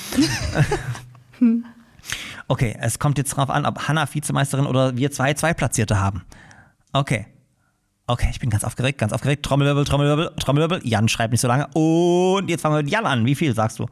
Okay, 2.48 2.76
es 2.80 2.98
kommt 2.98 3.18
jetzt 3.18 3.36
drauf 3.36 3.50
an, 3.50 3.66
ob 3.66 3.88
Hanna 3.88 4.08
Vizemeisterin 4.10 4.64
oder 4.66 4.96
wir 4.96 5.10
zwei 5.10 5.34
Zweitplatzierte 5.34 6.00
haben. 6.00 6.22
Okay. 6.94 7.26
Okay, 8.06 8.28
ich 8.30 8.40
bin 8.40 8.48
ganz 8.50 8.64
aufgeregt, 8.64 8.98
ganz 8.98 9.12
aufgeregt. 9.12 9.44
Trommelwirbel, 9.44 9.84
Trommelwirbel, 9.84 10.30
Trommelwirbel. 10.38 10.80
Jan 10.84 11.08
schreibt 11.08 11.32
nicht 11.32 11.40
so 11.40 11.48
lange. 11.48 11.66
Und 11.74 12.48
jetzt 12.48 12.62
fangen 12.62 12.76
wir 12.76 12.82
mit 12.82 12.90
Jan 12.90 13.04
an. 13.04 13.26
Wie 13.26 13.34
viel 13.34 13.54
sagst 13.54 13.80
du? 13.80 13.86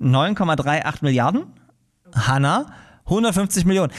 9,38 0.00 0.96
Milliarden. 1.02 1.44
Hanna 2.14 2.66
150 3.10 3.64
Millionen. 3.64 3.92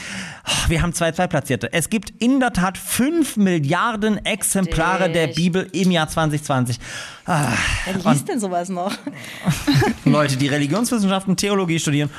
Wir 0.68 0.80
haben 0.80 0.94
zwei 0.94 1.12
Zweitplatzierte. 1.12 1.72
Es 1.72 1.90
gibt 1.90 2.10
in 2.18 2.40
der 2.40 2.52
Tat 2.52 2.78
5 2.78 3.36
Milliarden 3.36 4.24
Exemplare 4.24 5.10
der 5.10 5.28
Dich. 5.28 5.36
Bibel 5.36 5.68
im 5.72 5.90
Jahr 5.90 6.08
2020. 6.08 6.78
Ah, 7.26 7.48
Wer 7.84 8.12
liest 8.12 8.28
denn 8.28 8.40
sowas 8.40 8.70
noch? 8.70 8.92
Leute, 10.04 10.36
die 10.36 10.48
Religionswissenschaften, 10.48 11.36
Theologie 11.36 11.78
studieren 11.78 12.10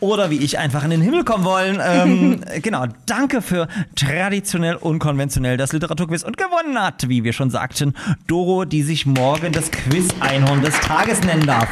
oder 0.00 0.30
wie 0.30 0.38
ich 0.38 0.58
einfach 0.58 0.82
in 0.82 0.90
den 0.90 1.02
Himmel 1.02 1.24
kommen 1.24 1.44
wollen. 1.44 1.80
Ähm, 1.82 2.40
genau, 2.62 2.86
danke 3.06 3.42
für 3.42 3.68
traditionell 3.94 4.74
unkonventionell 4.74 5.56
das 5.56 5.72
Literaturquiz 5.72 6.24
und 6.24 6.36
gewonnen 6.36 6.80
hat, 6.82 7.08
wie 7.08 7.22
wir 7.22 7.32
schon 7.32 7.50
sagten, 7.50 7.94
Doro, 8.26 8.64
die 8.64 8.82
sich 8.82 9.06
morgen 9.06 9.52
das 9.52 9.70
Quiz-Einhorn 9.70 10.62
des 10.62 10.78
Tages 10.80 11.22
nennen 11.22 11.46
darf. 11.46 11.68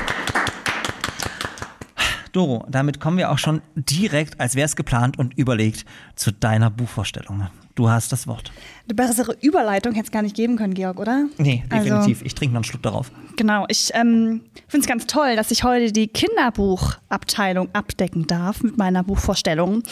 Doro, 2.39 2.65
damit 2.69 3.01
kommen 3.01 3.19
wir 3.19 3.31
auch 3.33 3.39
schon 3.39 3.63
direkt, 3.75 4.39
als 4.41 4.55
wäre 4.55 4.67
es 4.67 4.77
geplant 4.77 5.19
und 5.19 5.37
überlegt, 5.37 5.85
zu 6.15 6.31
deiner 6.31 6.71
Buchvorstellung. 6.71 7.49
Du 7.75 7.91
hast 7.91 8.13
das 8.13 8.29
Wort. 8.29 8.53
Eine 8.87 8.95
bessere 8.95 9.37
Überleitung 9.41 9.93
hätte 9.95 10.07
es 10.07 10.13
gar 10.13 10.23
nicht 10.23 10.37
geben 10.37 10.57
können, 10.57 10.75
Georg, 10.75 11.01
oder? 11.01 11.27
Nee, 11.37 11.65
Also- 11.69 11.85
definitiv. 11.85 12.23
ich 12.25 12.35
trinke 12.37 12.53
noch 12.55 12.59
einen 12.59 12.65
Schluck 12.65 12.83
darauf. 12.83 13.11
Genau, 13.37 13.67
ich 13.69 13.91
ähm, 13.95 14.43
finde 14.69 14.83
es 14.85 14.87
ganz 14.89 15.07
toll, 15.07 15.35
dass 15.35 15.51
ich 15.51 15.65
heute 15.65 15.91
die 15.93 16.07
Kinderbuchabteilung 16.09 17.69
abdecken 17.73 18.27
darf 18.29 18.63
mit 18.63 18.79
meiner 18.79 19.03
Buchvorstellung. 19.03 19.83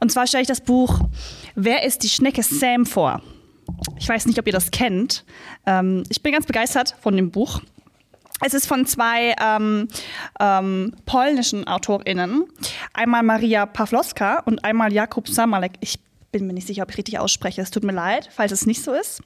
Und 0.00 0.12
zwar 0.12 0.26
stelle 0.26 0.42
ich 0.42 0.48
das 0.48 0.60
Buch 0.60 1.00
Wer 1.54 1.84
ist 1.84 2.02
die 2.02 2.08
Schnecke 2.10 2.42
Sam 2.42 2.84
vor? 2.84 3.22
Ich 3.98 4.08
weiß 4.08 4.26
nicht, 4.26 4.38
ob 4.38 4.46
ihr 4.46 4.52
das 4.52 4.70
kennt. 4.70 5.24
Ähm, 5.64 6.02
ich 6.10 6.22
bin 6.22 6.32
ganz 6.32 6.44
begeistert 6.46 6.94
von 7.00 7.16
dem 7.16 7.30
Buch. 7.30 7.60
Es 8.44 8.52
ist 8.52 8.66
von 8.66 8.84
zwei 8.84 9.34
ähm, 9.42 9.88
ähm, 10.38 10.92
polnischen 11.06 11.66
AutorInnen. 11.66 12.44
Einmal 12.92 13.22
Maria 13.22 13.64
Pawlowska 13.64 14.40
und 14.40 14.64
einmal 14.64 14.92
Jakub 14.92 15.28
Samalek. 15.28 15.72
Ich 15.80 15.98
bin 16.32 16.46
mir 16.46 16.52
nicht 16.52 16.66
sicher, 16.66 16.82
ob 16.82 16.90
ich 16.90 16.98
richtig 16.98 17.18
ausspreche. 17.18 17.62
Es 17.62 17.70
tut 17.70 17.82
mir 17.82 17.94
leid, 17.94 18.28
falls 18.30 18.52
es 18.52 18.66
nicht 18.66 18.82
so 18.82 18.92
ist. 18.92 19.22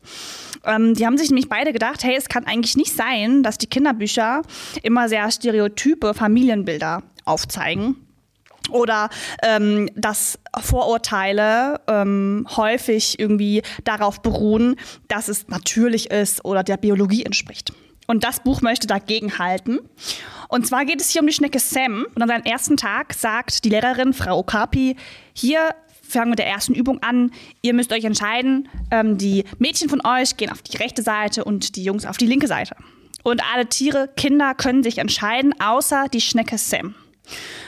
Ähm, 0.65 0.95
die 0.95 1.07
haben 1.07 1.19
sich 1.19 1.29
nämlich 1.29 1.49
beide 1.49 1.73
gedacht, 1.73 2.05
hey, 2.05 2.15
es 2.17 2.29
kann 2.29 2.45
eigentlich 2.45 2.77
nicht 2.77 2.95
sein, 2.95 3.43
dass 3.43 3.59
die 3.59 3.67
Kinderbücher 3.67 4.43
immer 4.83 5.09
sehr 5.09 5.29
stereotype 5.31 6.15
Familienbilder 6.15 7.03
aufzeigen. 7.25 7.97
Oder 8.71 9.09
ähm, 9.43 9.89
dass 9.97 10.39
Vorurteile 10.61 11.81
ähm, 11.89 12.47
häufig 12.57 13.19
irgendwie 13.19 13.63
darauf 13.83 14.23
beruhen, 14.23 14.77
dass 15.09 15.27
es 15.27 15.49
natürlich 15.49 16.11
ist 16.11 16.45
oder 16.45 16.63
der 16.63 16.77
Biologie 16.77 17.25
entspricht. 17.25 17.73
Und 18.11 18.25
das 18.25 18.41
Buch 18.41 18.61
möchte 18.61 18.89
dagegen 18.89 19.39
halten. 19.39 19.79
Und 20.49 20.67
zwar 20.67 20.85
geht 20.85 21.01
es 21.01 21.11
hier 21.11 21.21
um 21.21 21.29
die 21.29 21.33
Schnecke 21.33 21.61
Sam. 21.61 22.07
Und 22.13 22.21
an 22.21 22.27
seinem 22.27 22.43
ersten 22.43 22.77
Tag 22.77 23.15
sagt 23.15 23.65
die 23.65 23.69
Lehrerin, 23.69 24.15
Frau 24.15 24.41
Okapi, 24.41 24.97
hier 25.33 25.77
fangen 26.03 26.27
wir 26.27 26.31
mit 26.31 26.39
der 26.41 26.49
ersten 26.49 26.75
Übung 26.75 27.01
an. 27.05 27.31
Ihr 27.63 27.73
müsst 27.73 27.93
euch 27.93 28.03
entscheiden. 28.03 28.69
Ähm, 28.91 29.17
die 29.17 29.45
Mädchen 29.59 29.89
von 29.89 30.05
euch 30.05 30.37
gehen 30.37 30.51
auf 30.51 30.61
die 30.61 30.77
rechte 30.79 31.03
Seite 31.03 31.45
und 31.45 31.77
die 31.77 31.85
Jungs 31.85 32.05
auf 32.05 32.17
die 32.17 32.27
linke 32.27 32.49
Seite. 32.49 32.75
Und 33.23 33.45
alle 33.55 33.69
Tiere, 33.69 34.09
Kinder 34.17 34.57
können 34.57 34.83
sich 34.83 34.99
entscheiden, 34.99 35.55
außer 35.61 36.07
die 36.13 36.21
Schnecke 36.21 36.59
Sam. 36.59 36.97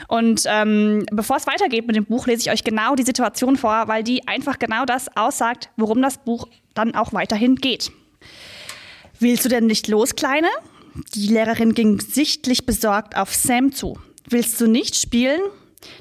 Und 0.09 0.43
ähm, 0.47 1.05
bevor 1.09 1.37
es 1.37 1.47
weitergeht 1.47 1.87
mit 1.87 1.95
dem 1.95 2.03
Buch, 2.03 2.27
lese 2.27 2.41
ich 2.41 2.51
euch 2.51 2.65
genau 2.65 2.95
die 2.95 3.03
Situation 3.03 3.55
vor, 3.55 3.87
weil 3.87 4.03
die 4.03 4.27
einfach 4.27 4.59
genau 4.59 4.83
das 4.83 5.07
aussagt, 5.15 5.69
worum 5.77 6.01
das 6.01 6.17
Buch 6.17 6.49
dann 6.73 6.95
auch 6.95 7.13
weiterhin 7.13 7.55
geht. 7.55 7.93
Willst 9.19 9.45
du 9.45 9.49
denn 9.49 9.67
nicht 9.67 9.87
los, 9.87 10.15
Kleine? 10.15 10.47
Die 11.15 11.27
Lehrerin 11.27 11.73
ging 11.73 11.99
sichtlich 11.99 12.65
besorgt 12.65 13.15
auf 13.15 13.33
Sam 13.33 13.71
zu. 13.71 13.97
Willst 14.29 14.59
du 14.61 14.67
nicht 14.67 14.95
spielen? 14.95 15.41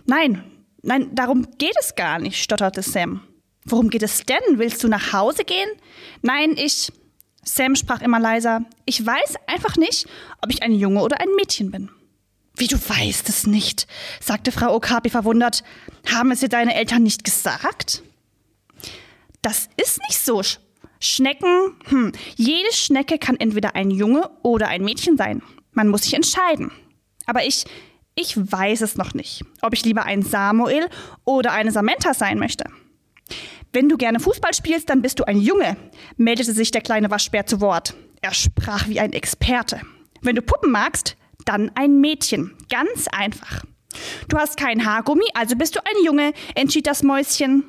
Nein, 0.07 0.45
nein, 0.83 1.15
darum 1.15 1.47
geht 1.59 1.75
es 1.81 1.95
gar 1.95 2.19
nicht, 2.19 2.43
stotterte 2.43 2.83
Sam. 2.83 3.23
Worum 3.65 3.91
geht 3.91 4.03
es 4.03 4.25
denn? 4.25 4.59
Willst 4.59 4.83
du 4.83 4.89
nach 4.89 5.13
Hause 5.13 5.45
gehen? 5.45 5.69
Nein, 6.23 6.57
ich. 6.57 6.93
Sam 7.45 7.75
sprach 7.75 8.03
immer 8.03 8.21
leiser. 8.21 8.65
Ich 8.85 9.05
weiß 9.05 9.35
einfach 9.47 9.77
nicht, 9.77 10.07
ob 10.41 10.51
ich 10.51 10.63
ein 10.63 10.75
Junge 10.75 11.03
oder 11.03 11.21
ein 11.21 11.35
Mädchen 11.37 11.71
bin. 11.71 11.91
Wie 12.57 12.69
du 12.69 12.77
weißt 12.77 13.29
es 13.29 13.47
nicht, 13.47 13.87
sagte 14.21 14.53
Frau 14.53 14.75
Okapi 14.75 15.11
verwundert. 15.11 15.65
Haben 16.07 16.31
es 16.31 16.41
dir 16.41 16.49
deine 16.49 16.75
Eltern 16.75 17.03
nicht 17.03 17.25
gesagt? 17.25 18.03
Das 19.41 19.69
ist 19.77 19.99
nicht 20.09 20.19
so. 20.19 20.43
Sch- 21.03 21.17
Schnecken, 21.17 21.77
hm, 21.89 22.13
jede 22.37 22.73
Schnecke 22.73 23.19
kann 23.19 23.37
entweder 23.37 23.75
ein 23.75 23.91
Junge 23.91 24.31
oder 24.43 24.69
ein 24.69 24.85
Mädchen 24.85 25.17
sein. 25.17 25.43
Man 25.73 25.89
muss 25.89 26.03
sich 26.03 26.15
entscheiden. 26.15 26.71
Aber 27.27 27.45
ich, 27.45 27.65
ich 28.15 28.37
weiß 28.37 28.81
es 28.83 28.97
noch 28.97 29.15
nicht, 29.15 29.43
ob 29.63 29.73
ich 29.75 29.85
lieber 29.85 30.05
ein 30.05 30.23
Samuel 30.23 30.89
oder 31.25 31.53
eine 31.53 31.71
Samantha 31.73 32.15
sein 32.15 32.39
möchte. 32.39 32.65
Wenn 33.73 33.89
du 33.89 33.97
gerne 33.97 34.21
Fußball 34.21 34.53
spielst, 34.55 34.91
dann 34.91 35.01
bist 35.03 35.19
du 35.19 35.25
ein 35.25 35.41
Junge, 35.41 35.77
meldete 36.17 36.53
sich 36.53 36.71
der 36.71 36.83
kleine 36.83 37.11
Waschbär 37.11 37.47
zu 37.47 37.61
Wort. 37.61 37.95
Er 38.21 38.35
sprach 38.35 38.89
wie 38.89 39.01
ein 39.01 39.13
Experte. 39.13 39.81
Wenn 40.21 40.37
du 40.37 40.43
Puppen 40.43 40.71
magst, 40.71 41.17
dann 41.47 41.71
ein 41.75 42.01
Mädchen. 42.01 42.55
Ganz 42.71 43.09
einfach. 43.09 43.65
Du 44.29 44.37
hast 44.39 44.57
kein 44.57 44.85
Haargummi, 44.85 45.25
also 45.35 45.57
bist 45.57 45.75
du 45.77 45.81
ein 45.81 46.05
Junge, 46.05 46.33
entschied 46.55 46.87
das 46.87 47.03
Mäuschen. 47.03 47.65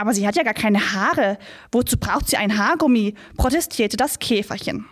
Aber 0.00 0.14
sie 0.14 0.26
hat 0.26 0.34
ja 0.34 0.44
gar 0.44 0.54
keine 0.54 0.94
Haare. 0.94 1.36
Wozu 1.72 1.98
braucht 1.98 2.26
sie 2.26 2.38
ein 2.38 2.56
Haargummi? 2.56 3.14
protestierte 3.36 3.98
das 3.98 4.18
Käferchen. 4.18 4.86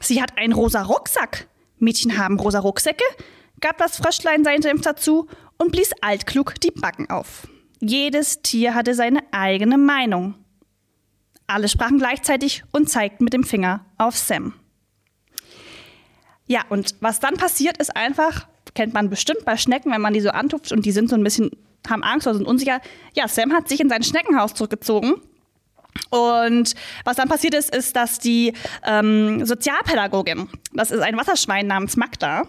Sie 0.00 0.20
hat 0.20 0.36
einen 0.38 0.52
rosa 0.52 0.82
Rucksack. 0.82 1.46
Mädchen 1.78 2.18
haben 2.18 2.40
rosa 2.40 2.58
Rucksäcke, 2.58 3.04
gab 3.60 3.78
das 3.78 3.98
Fröschlein 3.98 4.42
seinen 4.42 4.62
Senf 4.62 4.82
dazu 4.82 5.28
und 5.56 5.70
blies 5.70 5.92
altklug 6.00 6.60
die 6.60 6.72
Backen 6.72 7.10
auf. 7.10 7.46
Jedes 7.80 8.42
Tier 8.42 8.74
hatte 8.74 8.94
seine 8.94 9.20
eigene 9.30 9.78
Meinung. 9.78 10.34
Alle 11.46 11.68
sprachen 11.68 11.98
gleichzeitig 11.98 12.64
und 12.72 12.90
zeigten 12.90 13.22
mit 13.22 13.32
dem 13.32 13.44
Finger 13.44 13.86
auf 13.98 14.16
Sam. 14.16 14.52
Ja, 16.48 16.62
und 16.70 16.96
was 16.98 17.20
dann 17.20 17.36
passiert, 17.36 17.76
ist 17.76 17.94
einfach, 17.94 18.48
kennt 18.74 18.94
man 18.94 19.10
bestimmt 19.10 19.44
bei 19.44 19.56
Schnecken, 19.56 19.92
wenn 19.92 20.00
man 20.00 20.12
die 20.12 20.20
so 20.20 20.30
antupft 20.30 20.72
und 20.72 20.86
die 20.86 20.92
sind 20.92 21.08
so 21.08 21.14
ein 21.14 21.22
bisschen, 21.22 21.52
haben 21.88 22.02
Angst 22.02 22.26
oder 22.26 22.36
sind 22.36 22.46
unsicher. 22.46 22.80
Ja, 23.14 23.28
Sam 23.28 23.52
hat 23.52 23.68
sich 23.68 23.80
in 23.80 23.88
sein 23.88 24.02
Schneckenhaus 24.02 24.54
zurückgezogen. 24.54 25.14
Und 26.10 26.74
was 27.04 27.16
dann 27.16 27.28
passiert 27.28 27.54
ist, 27.54 27.74
ist, 27.74 27.96
dass 27.96 28.18
die 28.18 28.54
ähm, 28.84 29.44
Sozialpädagogin, 29.44 30.48
das 30.72 30.90
ist 30.90 31.00
ein 31.00 31.16
Wasserschwein 31.16 31.66
namens 31.66 31.96
Magda, 31.96 32.44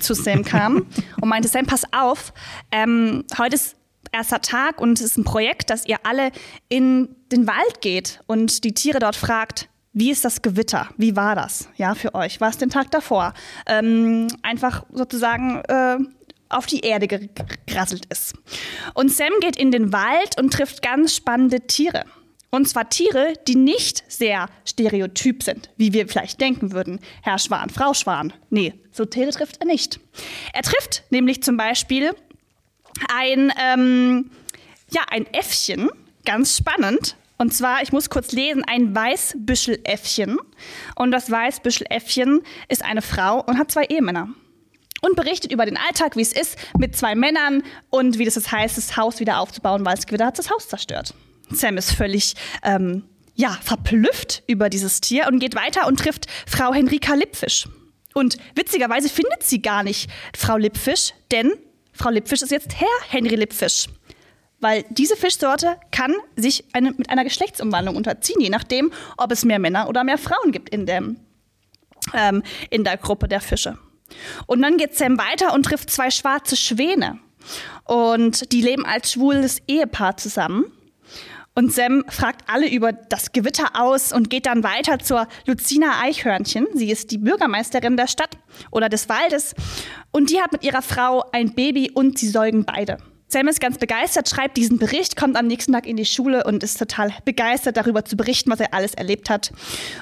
zu 0.00 0.14
Sam 0.14 0.44
kam 0.44 0.86
und 1.20 1.28
meinte, 1.28 1.48
Sam, 1.48 1.66
pass 1.66 1.82
auf, 1.92 2.32
ähm, 2.72 3.24
heute 3.38 3.54
ist 3.54 3.76
erster 4.12 4.40
Tag 4.40 4.80
und 4.80 4.98
es 4.98 5.04
ist 5.04 5.18
ein 5.18 5.24
Projekt, 5.24 5.70
dass 5.70 5.86
ihr 5.86 5.98
alle 6.04 6.30
in 6.68 7.08
den 7.30 7.46
Wald 7.46 7.80
geht 7.80 8.20
und 8.26 8.64
die 8.64 8.74
Tiere 8.74 8.98
dort 8.98 9.16
fragt, 9.16 9.68
wie 9.92 10.10
ist 10.10 10.24
das 10.24 10.42
Gewitter? 10.42 10.88
Wie 10.96 11.16
war 11.16 11.34
das? 11.34 11.68
Ja, 11.76 11.94
für 11.94 12.14
euch? 12.14 12.40
War 12.40 12.50
es 12.50 12.58
den 12.58 12.70
Tag 12.70 12.90
davor? 12.90 13.34
Ähm, 13.66 14.28
einfach 14.42 14.84
sozusagen 14.92 15.56
äh, 15.66 15.98
auf 16.48 16.66
die 16.66 16.80
Erde 16.80 17.06
gerasselt 17.08 18.06
ist. 18.06 18.34
Und 18.94 19.12
Sam 19.12 19.32
geht 19.40 19.56
in 19.56 19.70
den 19.70 19.92
Wald 19.92 20.38
und 20.38 20.52
trifft 20.52 20.82
ganz 20.82 21.14
spannende 21.14 21.66
Tiere. 21.66 22.04
Und 22.50 22.66
zwar 22.66 22.88
Tiere, 22.88 23.34
die 23.46 23.56
nicht 23.56 24.04
sehr 24.10 24.48
stereotyp 24.64 25.42
sind, 25.42 25.70
wie 25.76 25.92
wir 25.92 26.08
vielleicht 26.08 26.40
denken 26.40 26.72
würden. 26.72 27.00
Herr 27.22 27.38
Schwan, 27.38 27.68
Frau 27.68 27.92
Schwan. 27.92 28.32
Nee, 28.48 28.74
so 28.90 29.04
Tiere 29.04 29.30
trifft 29.30 29.58
er 29.60 29.66
nicht. 29.66 30.00
Er 30.54 30.62
trifft 30.62 31.04
nämlich 31.10 31.42
zum 31.42 31.58
Beispiel 31.58 32.12
ein, 33.12 33.52
ähm, 33.62 34.30
ja, 34.90 35.02
ein 35.10 35.26
Äffchen, 35.34 35.90
ganz 36.24 36.56
spannend. 36.56 37.16
Und 37.36 37.52
zwar, 37.54 37.82
ich 37.82 37.92
muss 37.92 38.10
kurz 38.10 38.32
lesen, 38.32 38.64
ein 38.66 38.94
Weißbüscheläffchen. 38.94 40.38
Und 40.96 41.10
das 41.10 41.30
Weißbüscheläffchen 41.30 42.40
ist 42.68 42.84
eine 42.84 43.02
Frau 43.02 43.42
und 43.42 43.58
hat 43.58 43.70
zwei 43.70 43.84
Ehemänner. 43.84 44.28
Und 45.00 45.14
berichtet 45.14 45.52
über 45.52 45.64
den 45.64 45.76
Alltag, 45.76 46.16
wie 46.16 46.22
es 46.22 46.32
ist, 46.32 46.56
mit 46.76 46.96
zwei 46.96 47.14
Männern 47.14 47.62
und 47.90 48.18
wie 48.18 48.24
das 48.24 48.50
heißt, 48.50 48.76
das 48.76 48.96
Haus 48.96 49.20
wieder 49.20 49.38
aufzubauen, 49.38 49.84
weil 49.84 49.96
es 49.96 50.06
Gewitter 50.06 50.26
hat 50.26 50.38
das 50.38 50.50
Haus 50.50 50.68
zerstört. 50.68 51.14
Sam 51.50 51.76
ist 51.76 51.92
völlig 51.92 52.34
ähm, 52.64 53.04
ja, 53.34 53.56
verblüfft 53.62 54.42
über 54.48 54.68
dieses 54.68 55.00
Tier 55.00 55.28
und 55.28 55.38
geht 55.38 55.54
weiter 55.54 55.86
und 55.86 56.00
trifft 56.00 56.26
Frau 56.46 56.74
Henrika 56.74 57.14
Lippfisch. 57.14 57.68
Und 58.12 58.36
witzigerweise 58.56 59.08
findet 59.08 59.44
sie 59.44 59.62
gar 59.62 59.84
nicht 59.84 60.10
Frau 60.36 60.56
Lippfisch, 60.56 61.12
denn 61.30 61.52
Frau 61.92 62.10
Lippfisch 62.10 62.42
ist 62.42 62.50
jetzt 62.50 62.80
Herr 62.80 62.88
Henry 63.08 63.36
Lippfisch. 63.36 63.86
Weil 64.60 64.84
diese 64.90 65.16
Fischsorte 65.16 65.76
kann 65.92 66.12
sich 66.34 66.64
eine, 66.72 66.90
mit 66.90 67.10
einer 67.10 67.22
Geschlechtsumwandlung 67.22 67.94
unterziehen, 67.94 68.40
je 68.40 68.50
nachdem, 68.50 68.92
ob 69.16 69.30
es 69.30 69.44
mehr 69.44 69.60
Männer 69.60 69.88
oder 69.88 70.02
mehr 70.02 70.18
Frauen 70.18 70.50
gibt 70.50 70.70
in, 70.70 70.84
dem, 70.84 71.20
ähm, 72.12 72.42
in 72.70 72.82
der 72.82 72.96
Gruppe 72.96 73.28
der 73.28 73.40
Fische. 73.40 73.78
Und 74.46 74.62
dann 74.62 74.76
geht 74.76 74.96
Sam 74.96 75.18
weiter 75.18 75.54
und 75.54 75.64
trifft 75.64 75.90
zwei 75.90 76.10
schwarze 76.10 76.56
Schwäne. 76.56 77.18
Und 77.84 78.52
die 78.52 78.60
leben 78.60 78.84
als 78.84 79.12
schwules 79.12 79.60
Ehepaar 79.66 80.16
zusammen. 80.16 80.66
Und 81.54 81.72
Sam 81.72 82.04
fragt 82.08 82.48
alle 82.48 82.70
über 82.70 82.92
das 82.92 83.32
Gewitter 83.32 83.70
aus 83.74 84.12
und 84.12 84.30
geht 84.30 84.46
dann 84.46 84.62
weiter 84.62 85.00
zur 85.00 85.26
Lucina 85.44 86.00
Eichhörnchen. 86.00 86.68
Sie 86.74 86.88
ist 86.88 87.10
die 87.10 87.18
Bürgermeisterin 87.18 87.96
der 87.96 88.06
Stadt 88.06 88.38
oder 88.70 88.88
des 88.88 89.08
Waldes. 89.08 89.56
Und 90.12 90.30
die 90.30 90.40
hat 90.40 90.52
mit 90.52 90.62
ihrer 90.62 90.82
Frau 90.82 91.24
ein 91.32 91.54
Baby 91.54 91.90
und 91.92 92.16
sie 92.16 92.28
säugen 92.28 92.64
beide. 92.64 92.98
Sam 93.26 93.46
ist 93.48 93.60
ganz 93.60 93.76
begeistert, 93.76 94.28
schreibt 94.28 94.56
diesen 94.56 94.78
Bericht, 94.78 95.16
kommt 95.16 95.36
am 95.36 95.48
nächsten 95.48 95.72
Tag 95.72 95.86
in 95.86 95.96
die 95.96 96.06
Schule 96.06 96.44
und 96.44 96.62
ist 96.62 96.78
total 96.78 97.12
begeistert 97.26 97.76
darüber 97.76 98.02
zu 98.04 98.16
berichten, 98.16 98.50
was 98.50 98.60
er 98.60 98.72
alles 98.72 98.94
erlebt 98.94 99.28
hat. 99.28 99.52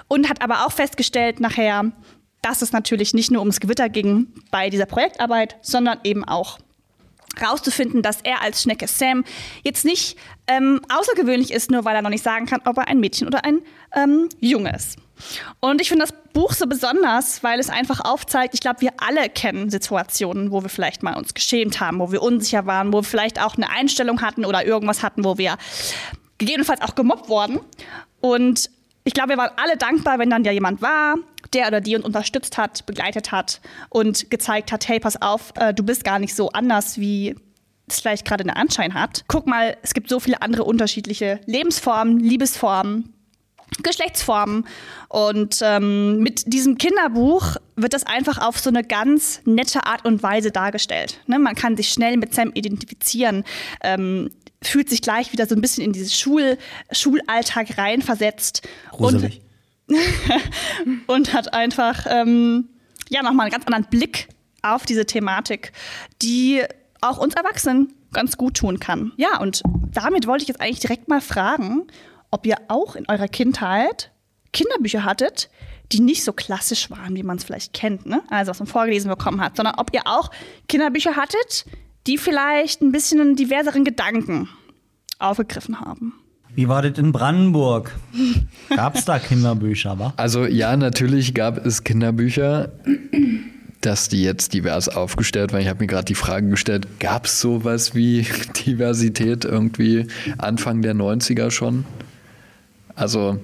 Und 0.06 0.28
hat 0.28 0.42
aber 0.42 0.64
auch 0.64 0.72
festgestellt 0.72 1.40
nachher, 1.40 1.90
dass 2.47 2.62
es 2.62 2.71
natürlich 2.71 3.12
nicht 3.12 3.33
nur 3.33 3.41
ums 3.41 3.59
Gewitter 3.59 3.88
ging 3.88 4.29
bei 4.53 4.71
dieser 4.71 4.87
Projektarbeit, 4.87 5.57
sondern 5.62 5.99
eben 6.05 6.23
auch 6.23 6.59
rauszufinden, 7.43 8.03
dass 8.03 8.21
er 8.23 8.41
als 8.41 8.62
Schnecke 8.62 8.87
Sam 8.87 9.25
jetzt 9.65 9.85
nicht 9.85 10.17
ähm, 10.47 10.81
außergewöhnlich 10.88 11.53
ist, 11.53 11.73
nur 11.73 11.85
weil 11.85 11.97
er 11.97 12.03
noch 12.03 12.11
nicht 12.11 12.23
sagen 12.23 12.47
kann, 12.47 12.61
ob 12.65 12.79
er 12.79 12.87
ein 12.87 13.00
Mädchen 13.00 13.26
oder 13.26 13.45
ein 13.45 13.62
ähm, 13.95 14.29
Junge 14.38 14.73
ist. 14.75 14.97
Und 15.59 15.81
ich 15.81 15.88
finde 15.88 16.05
das 16.05 16.15
Buch 16.33 16.53
so 16.53 16.67
besonders, 16.67 17.43
weil 17.43 17.59
es 17.59 17.69
einfach 17.69 18.00
aufzeigt, 18.00 18.55
ich 18.55 18.61
glaube, 18.61 18.81
wir 18.81 18.93
alle 18.99 19.29
kennen 19.29 19.69
Situationen, 19.69 20.53
wo 20.53 20.62
wir 20.62 20.69
vielleicht 20.69 21.03
mal 21.03 21.17
uns 21.17 21.35
geschämt 21.35 21.81
haben, 21.81 21.99
wo 21.99 22.12
wir 22.12 22.23
unsicher 22.23 22.65
waren, 22.67 22.93
wo 22.93 22.99
wir 22.99 23.05
vielleicht 23.05 23.43
auch 23.43 23.57
eine 23.57 23.71
Einstellung 23.71 24.23
hatten 24.23 24.45
oder 24.45 24.65
irgendwas 24.65 25.03
hatten, 25.03 25.25
wo 25.25 25.37
wir 25.37 25.57
gegebenenfalls 26.38 26.81
auch 26.81 26.95
gemobbt 26.95 27.29
wurden. 27.29 27.59
Und 28.21 28.71
ich 29.05 29.15
glaube, 29.15 29.31
wir 29.31 29.37
waren 29.37 29.53
alle 29.57 29.76
dankbar, 29.76 30.19
wenn 30.19 30.31
dann 30.31 30.45
ja 30.45 30.53
jemand 30.53 30.83
war, 30.83 31.17
der 31.53 31.69
oder 31.69 31.81
die 31.81 31.97
uns 31.97 32.05
unterstützt 32.05 32.59
hat, 32.59 32.87
begleitet 32.87 33.32
hat 33.32 33.61
und 33.89 34.30
gezeigt 34.30 34.73
hat, 34.73 34.89
hey, 34.89 35.00
pass 35.00 35.21
auf, 35.21 35.52
äh, 35.56 35.73
du 35.75 35.82
bist 35.82 36.04
gar 36.04 36.19
nicht 36.19 36.35
so 36.35 36.50
anders, 36.50 36.99
wie 36.99 37.37
es 37.89 38.00
vielleicht 38.00 38.25
gerade 38.25 38.43
einen 38.43 38.56
Anschein 38.56 38.95
hat. 38.95 39.25
Guck 39.28 39.47
mal, 39.47 39.76
es 39.82 39.95
gibt 39.95 40.09
so 40.09 40.21
viele 40.21 40.43
andere 40.43 40.65
unterschiedliche 40.65 41.41
Lebensformen, 41.47 42.19
Liebesformen, 42.19 43.13
Geschlechtsformen. 43.82 44.67
Und 45.09 45.59
ähm, 45.63 46.19
mit 46.19 46.52
diesem 46.52 46.78
Kinderbuch 46.78 47.56
wird 47.76 47.93
das 47.93 48.04
einfach 48.04 48.39
auf 48.39 48.59
so 48.59 48.71
eine 48.71 48.82
ganz 48.82 49.41
nette 49.45 49.87
Art 49.87 50.04
und 50.04 50.23
Weise 50.23 50.50
dargestellt. 50.50 51.21
Ne? 51.26 51.39
Man 51.39 51.54
kann 51.54 51.76
sich 51.76 51.91
schnell 51.91 52.17
mit 52.17 52.35
Sam 52.35 52.52
identifizieren. 52.54 53.45
Ähm, 53.82 54.30
fühlt 54.63 54.89
sich 54.89 55.02
gleich 55.02 55.32
wieder 55.32 55.47
so 55.47 55.54
ein 55.54 55.61
bisschen 55.61 55.85
in 55.85 55.93
dieses 55.93 56.19
Schul 56.19 56.59
Schulalltag 56.91 57.78
reinversetzt. 57.78 58.67
Gruselig. 58.91 59.41
Und, 59.41 59.46
und 61.06 61.32
hat 61.32 61.54
einfach 61.54 62.06
ähm, 62.08 62.68
ja 63.08 63.22
nochmal 63.22 63.46
einen 63.46 63.52
ganz 63.52 63.66
anderen 63.66 63.86
Blick 63.86 64.28
auf 64.62 64.84
diese 64.84 65.06
Thematik, 65.06 65.72
die 66.22 66.62
auch 67.00 67.18
uns 67.18 67.34
Erwachsenen 67.34 67.92
ganz 68.12 68.36
gut 68.36 68.56
tun 68.56 68.80
kann. 68.80 69.12
Ja, 69.16 69.38
und 69.40 69.62
damit 69.92 70.26
wollte 70.26 70.42
ich 70.42 70.49
jetzt 70.49 70.60
eigentlich 70.60 70.80
direkt 70.80 71.08
mal 71.08 71.20
fragen, 71.20 71.86
ob 72.30 72.46
ihr 72.46 72.56
auch 72.68 72.96
in 72.96 73.08
eurer 73.08 73.28
Kindheit 73.28 74.10
Kinderbücher 74.52 75.04
hattet, 75.04 75.50
die 75.92 76.00
nicht 76.00 76.25
so 76.25 76.32
klassisch 76.32 76.90
waren, 76.90 77.14
wie 77.14 77.22
man 77.22 77.36
es 77.36 77.44
vielleicht 77.44 77.72
kennt, 77.72 78.06
ne? 78.06 78.22
also 78.28 78.50
was 78.50 78.58
man 78.58 78.66
vorgelesen 78.66 79.10
bekommen 79.10 79.40
hat, 79.40 79.56
sondern 79.56 79.76
ob 79.76 79.94
ihr 79.94 80.02
auch 80.06 80.30
Kinderbücher 80.68 81.14
hattet, 81.14 81.66
die 82.06 82.18
vielleicht 82.18 82.82
ein 82.82 82.92
bisschen 82.92 83.20
einen 83.20 83.36
diverseren 83.36 83.84
Gedanken 83.84 84.49
aufgegriffen 85.18 85.80
haben. 85.80 86.14
Wie 86.56 86.69
war 86.69 86.80
das 86.80 86.99
in 86.99 87.12
Brandenburg? 87.12 87.95
Gab 88.75 88.97
es 88.97 89.04
da 89.04 89.19
Kinderbücher, 89.19 89.99
wa? 89.99 90.14
Also 90.16 90.47
ja, 90.47 90.75
natürlich 90.75 91.34
gab 91.34 91.64
es 91.64 91.84
Kinderbücher, 91.84 92.71
dass 93.82 94.08
die 94.08 94.23
jetzt 94.23 94.54
divers 94.54 94.88
aufgestellt 94.88 95.52
waren. 95.52 95.60
Ich 95.60 95.69
habe 95.69 95.80
mir 95.80 95.86
gerade 95.86 96.06
die 96.06 96.14
Frage 96.14 96.49
gestellt, 96.49 96.88
gab 96.99 97.26
es 97.26 97.42
sowas 97.42 97.95
wie 97.95 98.26
Diversität 98.66 99.45
irgendwie 99.45 100.06
Anfang 100.38 100.80
der 100.80 100.95
90er 100.95 101.50
schon? 101.50 101.84
Also 102.95 103.38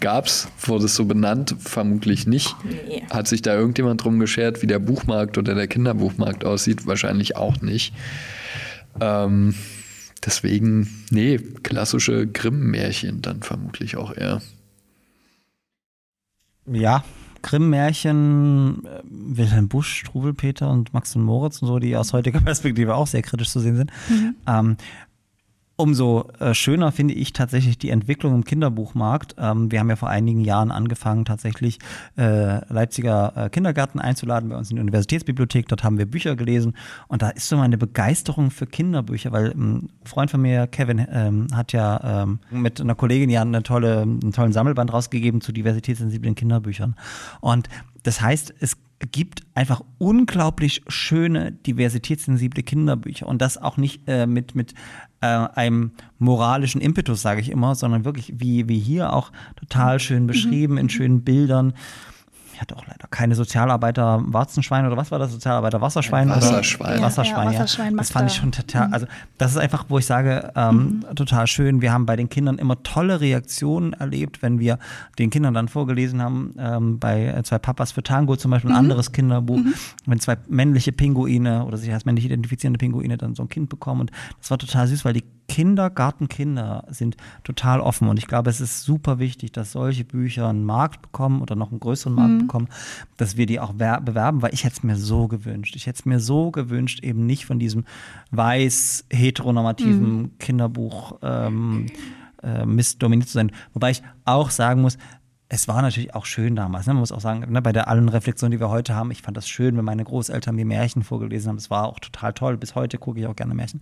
gab's, 0.00 0.48
wurde 0.60 0.84
es 0.84 0.94
so 0.94 1.06
benannt? 1.06 1.56
Vermutlich 1.58 2.26
nicht. 2.26 2.54
Nee. 2.64 3.02
Hat 3.08 3.28
sich 3.28 3.40
da 3.40 3.54
irgendjemand 3.54 4.04
drum 4.04 4.18
geschert, 4.18 4.60
wie 4.60 4.66
der 4.66 4.78
Buchmarkt 4.78 5.38
oder 5.38 5.54
der 5.54 5.68
Kinderbuchmarkt 5.68 6.44
aussieht? 6.44 6.86
Wahrscheinlich 6.86 7.34
auch 7.34 7.62
nicht. 7.62 7.94
Ähm, 9.00 9.54
deswegen, 10.24 11.04
nee, 11.10 11.38
klassische 11.38 12.26
Grimm-Märchen 12.26 13.22
dann 13.22 13.42
vermutlich 13.42 13.96
auch 13.96 14.16
eher. 14.16 14.42
Ja, 16.66 17.04
Grimm-Märchen, 17.42 18.84
äh, 18.84 19.00
Wilhelm 19.04 19.68
Busch, 19.68 20.00
Struwelpeter 20.00 20.70
und 20.70 20.92
Max 20.92 21.14
und 21.16 21.22
Moritz 21.22 21.62
und 21.62 21.68
so, 21.68 21.78
die 21.78 21.96
aus 21.96 22.12
heutiger 22.12 22.40
Perspektive 22.44 22.94
auch 22.94 23.06
sehr 23.06 23.22
kritisch 23.22 23.50
zu 23.50 23.60
sehen 23.60 23.76
sind. 23.76 23.92
Ähm, 24.46 24.76
Umso 25.80 26.28
äh, 26.40 26.54
schöner 26.54 26.90
finde 26.90 27.14
ich 27.14 27.32
tatsächlich 27.32 27.78
die 27.78 27.90
Entwicklung 27.90 28.34
im 28.34 28.44
Kinderbuchmarkt. 28.44 29.36
Ähm, 29.38 29.70
wir 29.70 29.78
haben 29.78 29.88
ja 29.88 29.94
vor 29.94 30.08
einigen 30.08 30.40
Jahren 30.40 30.72
angefangen, 30.72 31.24
tatsächlich 31.24 31.78
äh, 32.16 32.64
Leipziger 32.72 33.32
äh, 33.36 33.48
Kindergarten 33.48 34.00
einzuladen 34.00 34.48
bei 34.48 34.56
uns 34.56 34.70
in 34.70 34.76
die 34.76 34.80
Universitätsbibliothek. 34.80 35.68
Dort 35.68 35.84
haben 35.84 35.96
wir 35.96 36.06
Bücher 36.06 36.34
gelesen 36.34 36.74
und 37.06 37.22
da 37.22 37.28
ist 37.28 37.48
so 37.48 37.56
meine 37.56 37.78
Begeisterung 37.78 38.50
für 38.50 38.66
Kinderbücher, 38.66 39.30
weil 39.30 39.52
ein 39.52 39.88
Freund 40.04 40.32
von 40.32 40.42
mir, 40.42 40.66
Kevin, 40.66 41.06
ähm, 41.12 41.46
hat 41.54 41.72
ja 41.72 42.24
ähm, 42.24 42.40
mit 42.50 42.80
einer 42.80 42.96
Kollegin 42.96 43.30
ja 43.30 43.42
eine 43.42 43.62
tolle, 43.62 44.02
einen 44.02 44.32
tollen 44.32 44.52
Sammelband 44.52 44.92
rausgegeben 44.92 45.40
zu 45.40 45.52
diversitätssensiblen 45.52 46.34
Kinderbüchern. 46.34 46.96
Und 47.40 47.68
das 48.02 48.20
heißt, 48.20 48.52
es 48.58 48.78
gibt 49.12 49.42
einfach 49.54 49.82
unglaublich 49.98 50.82
schöne, 50.88 51.52
diversitätssensible 51.52 52.62
Kinderbücher 52.62 53.26
und 53.26 53.40
das 53.40 53.56
auch 53.56 53.76
nicht 53.76 54.02
äh, 54.08 54.26
mit, 54.26 54.54
mit 54.54 54.74
äh, 55.20 55.26
einem 55.26 55.92
moralischen 56.18 56.80
Impetus, 56.80 57.22
sage 57.22 57.40
ich 57.40 57.50
immer, 57.50 57.74
sondern 57.74 58.04
wirklich 58.04 58.34
wie, 58.36 58.68
wie 58.68 58.78
hier 58.78 59.12
auch 59.12 59.32
total 59.56 60.00
schön 60.00 60.26
beschrieben 60.26 60.78
in 60.78 60.88
schönen 60.88 61.22
Bildern. 61.22 61.74
Ich 62.58 62.62
hatte 62.62 62.76
auch 62.76 62.86
leider 62.88 63.06
keine 63.08 63.36
Sozialarbeiter 63.36 64.20
Warzenschwein 64.26 64.84
oder 64.84 64.96
was 64.96 65.12
war 65.12 65.20
das? 65.20 65.30
Sozialarbeiter 65.30 65.80
Wasserschwein? 65.80 66.28
Wasserschwein. 66.28 66.88
Oder? 66.88 66.96
Ja, 66.96 67.02
Wasserschwein, 67.02 67.52
ja. 67.52 67.60
Wasserschwein 67.60 67.96
Das 67.96 68.10
fand 68.10 68.32
ich 68.32 68.36
schon 68.36 68.50
total, 68.50 68.92
also 68.92 69.06
das 69.38 69.52
ist 69.52 69.58
einfach, 69.58 69.84
wo 69.86 69.98
ich 69.98 70.06
sage, 70.06 70.52
ähm, 70.56 71.04
total 71.14 71.46
schön. 71.46 71.82
Wir 71.82 71.92
haben 71.92 72.04
bei 72.04 72.16
den 72.16 72.28
Kindern 72.28 72.58
immer 72.58 72.82
tolle 72.82 73.20
Reaktionen 73.20 73.92
erlebt, 73.92 74.42
wenn 74.42 74.58
wir 74.58 74.80
den 75.20 75.30
Kindern 75.30 75.54
dann 75.54 75.68
vorgelesen 75.68 76.20
haben, 76.20 76.56
ähm, 76.58 76.98
bei 76.98 77.26
äh, 77.26 77.44
zwei 77.44 77.60
Papas 77.60 77.92
für 77.92 78.02
Tango 78.02 78.34
zum 78.34 78.50
Beispiel 78.50 78.72
ein 78.72 78.76
anderes 78.76 79.12
Kinderbuch, 79.12 79.60
wenn 80.06 80.18
zwei 80.18 80.36
männliche 80.48 80.90
Pinguine 80.90 81.64
oder 81.64 81.76
sich 81.76 81.92
als 81.92 82.06
männlich 82.06 82.24
identifizierende 82.24 82.78
Pinguine 82.78 83.18
dann 83.18 83.36
so 83.36 83.44
ein 83.44 83.48
Kind 83.48 83.68
bekommen 83.68 84.00
und 84.00 84.10
das 84.40 84.50
war 84.50 84.58
total 84.58 84.88
süß, 84.88 85.04
weil 85.04 85.12
die 85.12 85.22
Kindergartenkinder 85.48 86.84
sind 86.88 87.16
total 87.42 87.80
offen 87.80 88.08
und 88.08 88.18
ich 88.18 88.26
glaube, 88.26 88.50
es 88.50 88.60
ist 88.60 88.82
super 88.82 89.18
wichtig, 89.18 89.52
dass 89.52 89.72
solche 89.72 90.04
Bücher 90.04 90.48
einen 90.48 90.64
Markt 90.64 91.02
bekommen 91.02 91.40
oder 91.42 91.56
noch 91.56 91.70
einen 91.70 91.80
größeren 91.80 92.14
Markt 92.14 92.38
bekommen, 92.38 92.68
dass 93.16 93.36
wir 93.36 93.46
die 93.46 93.58
auch 93.58 93.74
wer- 93.78 94.00
bewerben, 94.00 94.42
weil 94.42 94.54
ich 94.54 94.64
hätte 94.64 94.76
es 94.76 94.82
mir 94.82 94.96
so 94.96 95.26
gewünscht. 95.26 95.74
Ich 95.74 95.86
hätte 95.86 95.98
es 96.00 96.04
mir 96.04 96.20
so 96.20 96.50
gewünscht, 96.50 97.02
eben 97.02 97.26
nicht 97.26 97.46
von 97.46 97.58
diesem 97.58 97.84
weiß 98.30 99.06
heteronormativen 99.10 100.38
Kinderbuch 100.38 101.18
ähm, 101.22 101.86
äh, 102.42 102.64
Mist 102.66 103.02
dominiert 103.02 103.28
zu 103.28 103.34
sein. 103.34 103.50
Wobei 103.72 103.90
ich 103.90 104.02
auch 104.24 104.50
sagen 104.50 104.82
muss, 104.82 104.98
es 105.50 105.66
war 105.66 105.80
natürlich 105.80 106.14
auch 106.14 106.26
schön 106.26 106.56
damals. 106.56 106.86
Ne? 106.86 106.92
Man 106.92 107.00
muss 107.00 107.12
auch 107.12 107.20
sagen, 107.20 107.50
ne, 107.50 107.62
bei 107.62 107.72
der 107.72 107.88
allen 107.88 108.08
Reflexion, 108.08 108.50
die 108.50 108.60
wir 108.60 108.68
heute 108.68 108.94
haben, 108.94 109.10
ich 109.10 109.22
fand 109.22 109.36
das 109.36 109.48
schön, 109.48 109.76
wenn 109.78 109.84
meine 109.84 110.04
Großeltern 110.04 110.54
mir 110.54 110.66
Märchen 110.66 111.02
vorgelesen 111.02 111.48
haben. 111.48 111.56
Es 111.56 111.70
war 111.70 111.86
auch 111.86 112.00
total 112.00 112.34
toll. 112.34 112.58
Bis 112.58 112.74
heute 112.74 112.98
gucke 112.98 113.18
ich 113.18 113.26
auch 113.26 113.36
gerne 113.36 113.54
Märchen. 113.54 113.80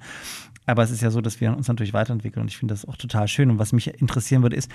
Aber 0.67 0.85
es 0.85 0.91
ist 0.91 1.03
ja 1.03 1.11
so, 1.11 1.21
dass 1.21 1.41
wir 1.41 1.57
uns 1.57 1.67
natürlich 1.67 1.93
weiterentwickeln 1.93 2.43
und 2.43 2.49
ich 2.49 2.57
finde 2.57 2.75
das 2.75 2.87
auch 2.87 2.97
total 2.97 3.27
schön. 3.27 3.51
Und 3.51 3.59
was 3.59 3.73
mich 3.73 3.89
interessieren 4.01 4.43
würde, 4.43 4.57
ist, 4.57 4.71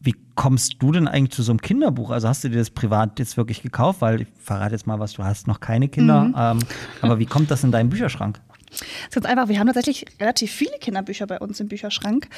wie 0.00 0.16
kommst 0.34 0.76
du 0.80 0.90
denn 0.90 1.06
eigentlich 1.06 1.32
zu 1.32 1.42
so 1.42 1.52
einem 1.52 1.60
Kinderbuch? 1.60 2.10
Also 2.10 2.28
hast 2.28 2.42
du 2.42 2.48
dir 2.48 2.58
das 2.58 2.70
privat 2.70 3.20
jetzt 3.20 3.36
wirklich 3.36 3.62
gekauft? 3.62 4.00
Weil 4.00 4.22
ich 4.22 4.28
verrate 4.40 4.72
jetzt 4.72 4.86
mal 4.86 4.98
was, 4.98 5.12
du 5.12 5.22
hast 5.22 5.46
noch 5.46 5.60
keine 5.60 5.88
Kinder. 5.88 6.32
Ähm, 6.36 6.58
aber 7.02 7.20
wie 7.20 7.26
kommt 7.26 7.52
das 7.52 7.62
in 7.62 7.70
deinen 7.70 7.88
Bücherschrank? 7.90 8.40
Das 8.72 8.80
ist 8.80 9.14
ganz 9.14 9.26
einfach. 9.26 9.48
Wir 9.48 9.58
haben 9.58 9.66
tatsächlich 9.66 10.06
relativ 10.18 10.50
viele 10.50 10.78
Kinderbücher 10.80 11.26
bei 11.26 11.38
uns 11.38 11.60
im 11.60 11.68
Bücherschrank, 11.68 12.28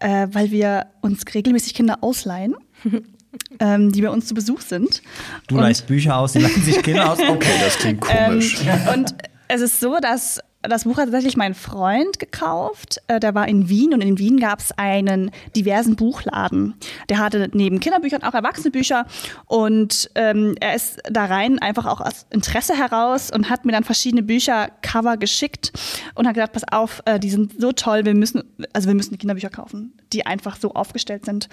äh, 0.00 0.26
weil 0.32 0.50
wir 0.50 0.86
uns 1.00 1.22
regelmäßig 1.32 1.74
Kinder 1.74 1.98
ausleihen, 2.02 2.56
ähm, 3.60 3.92
die 3.92 4.02
bei 4.02 4.10
uns 4.10 4.26
zu 4.26 4.34
Besuch 4.34 4.60
sind. 4.60 5.02
Du 5.48 5.56
leihst 5.56 5.86
Bücher 5.86 6.16
aus, 6.18 6.32
die 6.32 6.40
leihen 6.40 6.62
sich 6.62 6.82
Kinder 6.82 7.12
aus. 7.12 7.18
Okay. 7.18 7.48
Das 7.60 7.78
klingt 7.78 8.00
komisch. 8.02 8.58
Ähm, 8.66 8.94
und 8.94 9.14
es 9.48 9.60
ist 9.60 9.80
so, 9.80 9.98
dass 10.00 10.40
das 10.66 10.84
Buch 10.84 10.96
hat 10.96 11.04
tatsächlich 11.04 11.36
mein 11.36 11.54
Freund 11.54 12.18
gekauft. 12.18 12.96
Äh, 13.06 13.20
Der 13.20 13.34
war 13.34 13.46
in 13.46 13.68
Wien 13.68 13.92
und 13.92 14.00
in 14.00 14.18
Wien 14.18 14.40
gab 14.40 14.60
es 14.60 14.72
einen 14.72 15.30
diversen 15.54 15.94
Buchladen. 15.94 16.74
Der 17.10 17.18
hatte 17.18 17.50
neben 17.52 17.80
Kinderbüchern 17.80 18.22
auch 18.22 18.32
Erwachsenebücher 18.32 19.06
und 19.44 20.10
ähm, 20.14 20.54
er 20.60 20.74
ist 20.74 21.00
da 21.10 21.26
rein 21.26 21.58
einfach 21.58 21.84
auch 21.84 22.00
aus 22.00 22.24
Interesse 22.30 22.74
heraus 22.76 23.30
und 23.30 23.50
hat 23.50 23.66
mir 23.66 23.72
dann 23.72 23.84
verschiedene 23.84 24.22
Büchercover 24.22 25.18
geschickt 25.18 25.72
und 26.14 26.26
hat 26.26 26.34
gesagt, 26.34 26.54
pass 26.54 26.64
auf, 26.72 27.02
äh, 27.04 27.20
die 27.20 27.30
sind 27.30 27.60
so 27.60 27.72
toll, 27.72 28.06
wir 28.06 28.14
müssen, 28.14 28.42
also 28.72 28.88
wir 28.88 28.94
müssen 28.94 29.10
die 29.10 29.18
Kinderbücher 29.18 29.50
kaufen, 29.50 29.92
die 30.14 30.24
einfach 30.24 30.56
so 30.56 30.72
aufgestellt 30.72 31.26
sind. 31.26 31.50